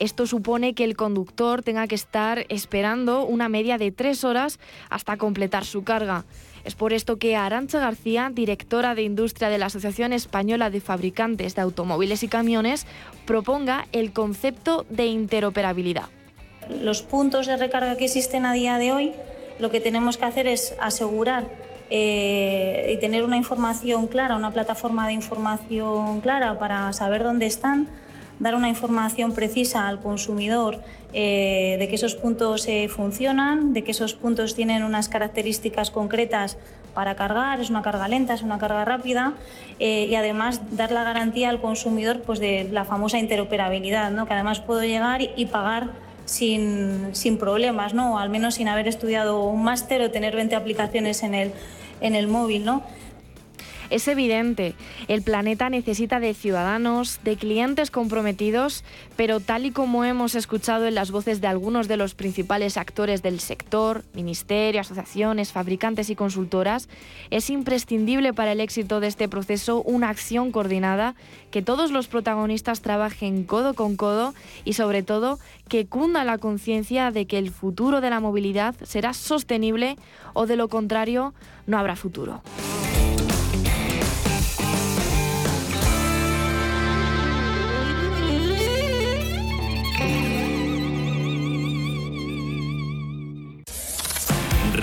Esto 0.00 0.26
supone 0.26 0.74
que 0.74 0.82
el 0.82 0.96
conductor 0.96 1.62
tenga 1.62 1.86
que 1.86 1.94
estar 1.94 2.46
esperando 2.48 3.24
una 3.24 3.48
media 3.48 3.78
de 3.78 3.92
tres 3.92 4.24
horas 4.24 4.58
hasta 4.90 5.16
completar 5.16 5.64
su 5.64 5.84
carga. 5.84 6.24
Es 6.64 6.74
por 6.74 6.94
esto 6.94 7.18
que 7.18 7.36
Arancha 7.36 7.78
García, 7.78 8.30
directora 8.32 8.94
de 8.94 9.02
industria 9.02 9.50
de 9.50 9.58
la 9.58 9.66
Asociación 9.66 10.12
Española 10.14 10.70
de 10.70 10.80
Fabricantes 10.80 11.54
de 11.54 11.62
Automóviles 11.62 12.22
y 12.22 12.28
Camiones, 12.28 12.86
proponga 13.26 13.86
el 13.92 14.12
concepto 14.12 14.86
de 14.88 15.06
interoperabilidad. 15.06 16.08
Los 16.80 17.02
puntos 17.02 17.46
de 17.46 17.58
recarga 17.58 17.96
que 17.96 18.06
existen 18.06 18.46
a 18.46 18.54
día 18.54 18.78
de 18.78 18.92
hoy, 18.92 19.12
lo 19.58 19.70
que 19.70 19.80
tenemos 19.80 20.16
que 20.16 20.24
hacer 20.24 20.46
es 20.46 20.74
asegurar 20.80 21.44
eh, 21.90 22.94
y 22.94 22.96
tener 22.98 23.24
una 23.24 23.36
información 23.36 24.06
clara, 24.06 24.36
una 24.36 24.50
plataforma 24.50 25.06
de 25.06 25.12
información 25.12 26.22
clara 26.22 26.58
para 26.58 26.92
saber 26.94 27.22
dónde 27.22 27.44
están, 27.44 27.88
dar 28.38 28.54
una 28.54 28.68
información 28.68 29.32
precisa 29.32 29.88
al 29.88 30.00
consumidor 30.00 30.80
eh, 31.12 31.76
de 31.78 31.88
que 31.88 31.94
esos 31.94 32.14
puntos 32.14 32.66
eh, 32.66 32.88
funcionan, 32.88 33.72
de 33.72 33.84
que 33.84 33.92
esos 33.92 34.14
puntos 34.14 34.54
tienen 34.54 34.82
unas 34.82 35.08
características 35.08 35.90
concretas 35.90 36.56
para 36.94 37.16
cargar, 37.16 37.60
es 37.60 37.70
una 37.70 37.82
carga 37.82 38.08
lenta, 38.08 38.34
es 38.34 38.42
una 38.42 38.58
carga 38.58 38.84
rápida 38.84 39.34
eh, 39.78 40.06
y 40.08 40.14
además 40.14 40.60
dar 40.72 40.92
la 40.92 41.04
garantía 41.04 41.50
al 41.50 41.60
consumidor 41.60 42.22
pues, 42.22 42.38
de 42.38 42.68
la 42.70 42.84
famosa 42.84 43.18
interoperabilidad, 43.18 44.10
¿no? 44.10 44.26
que 44.26 44.32
además 44.32 44.60
puedo 44.60 44.82
llegar 44.82 45.20
y 45.22 45.46
pagar 45.46 45.90
sin, 46.24 47.14
sin 47.14 47.38
problemas, 47.38 47.94
¿no? 47.94 48.14
o 48.14 48.18
al 48.18 48.30
menos 48.30 48.54
sin 48.54 48.68
haber 48.68 48.88
estudiado 48.88 49.44
un 49.44 49.62
máster 49.62 50.02
o 50.02 50.10
tener 50.10 50.34
20 50.34 50.54
aplicaciones 50.56 51.22
en 51.22 51.34
el, 51.34 51.52
en 52.00 52.14
el 52.14 52.28
móvil. 52.28 52.64
¿no? 52.64 52.82
Es 53.90 54.08
evidente, 54.08 54.74
el 55.08 55.22
planeta 55.22 55.68
necesita 55.68 56.18
de 56.18 56.34
ciudadanos, 56.34 57.20
de 57.22 57.36
clientes 57.36 57.90
comprometidos, 57.90 58.82
pero 59.16 59.40
tal 59.40 59.66
y 59.66 59.70
como 59.70 60.04
hemos 60.04 60.34
escuchado 60.34 60.86
en 60.86 60.94
las 60.94 61.10
voces 61.10 61.40
de 61.40 61.46
algunos 61.46 61.86
de 61.86 61.96
los 61.96 62.14
principales 62.14 62.76
actores 62.76 63.22
del 63.22 63.40
sector, 63.40 64.02
ministerios, 64.14 64.86
asociaciones, 64.86 65.52
fabricantes 65.52 66.08
y 66.10 66.16
consultoras, 66.16 66.88
es 67.30 67.50
imprescindible 67.50 68.32
para 68.32 68.52
el 68.52 68.60
éxito 68.60 69.00
de 69.00 69.08
este 69.08 69.28
proceso 69.28 69.82
una 69.82 70.08
acción 70.08 70.50
coordinada, 70.50 71.14
que 71.50 71.62
todos 71.62 71.90
los 71.90 72.08
protagonistas 72.08 72.80
trabajen 72.80 73.44
codo 73.44 73.74
con 73.74 73.96
codo 73.96 74.34
y 74.64 74.72
sobre 74.72 75.02
todo 75.02 75.38
que 75.68 75.86
cunda 75.86 76.24
la 76.24 76.38
conciencia 76.38 77.10
de 77.10 77.26
que 77.26 77.38
el 77.38 77.50
futuro 77.50 78.00
de 78.00 78.10
la 78.10 78.20
movilidad 78.20 78.74
será 78.82 79.12
sostenible 79.12 79.96
o 80.32 80.46
de 80.46 80.56
lo 80.56 80.68
contrario 80.68 81.34
no 81.66 81.78
habrá 81.78 81.96
futuro. 81.96 82.42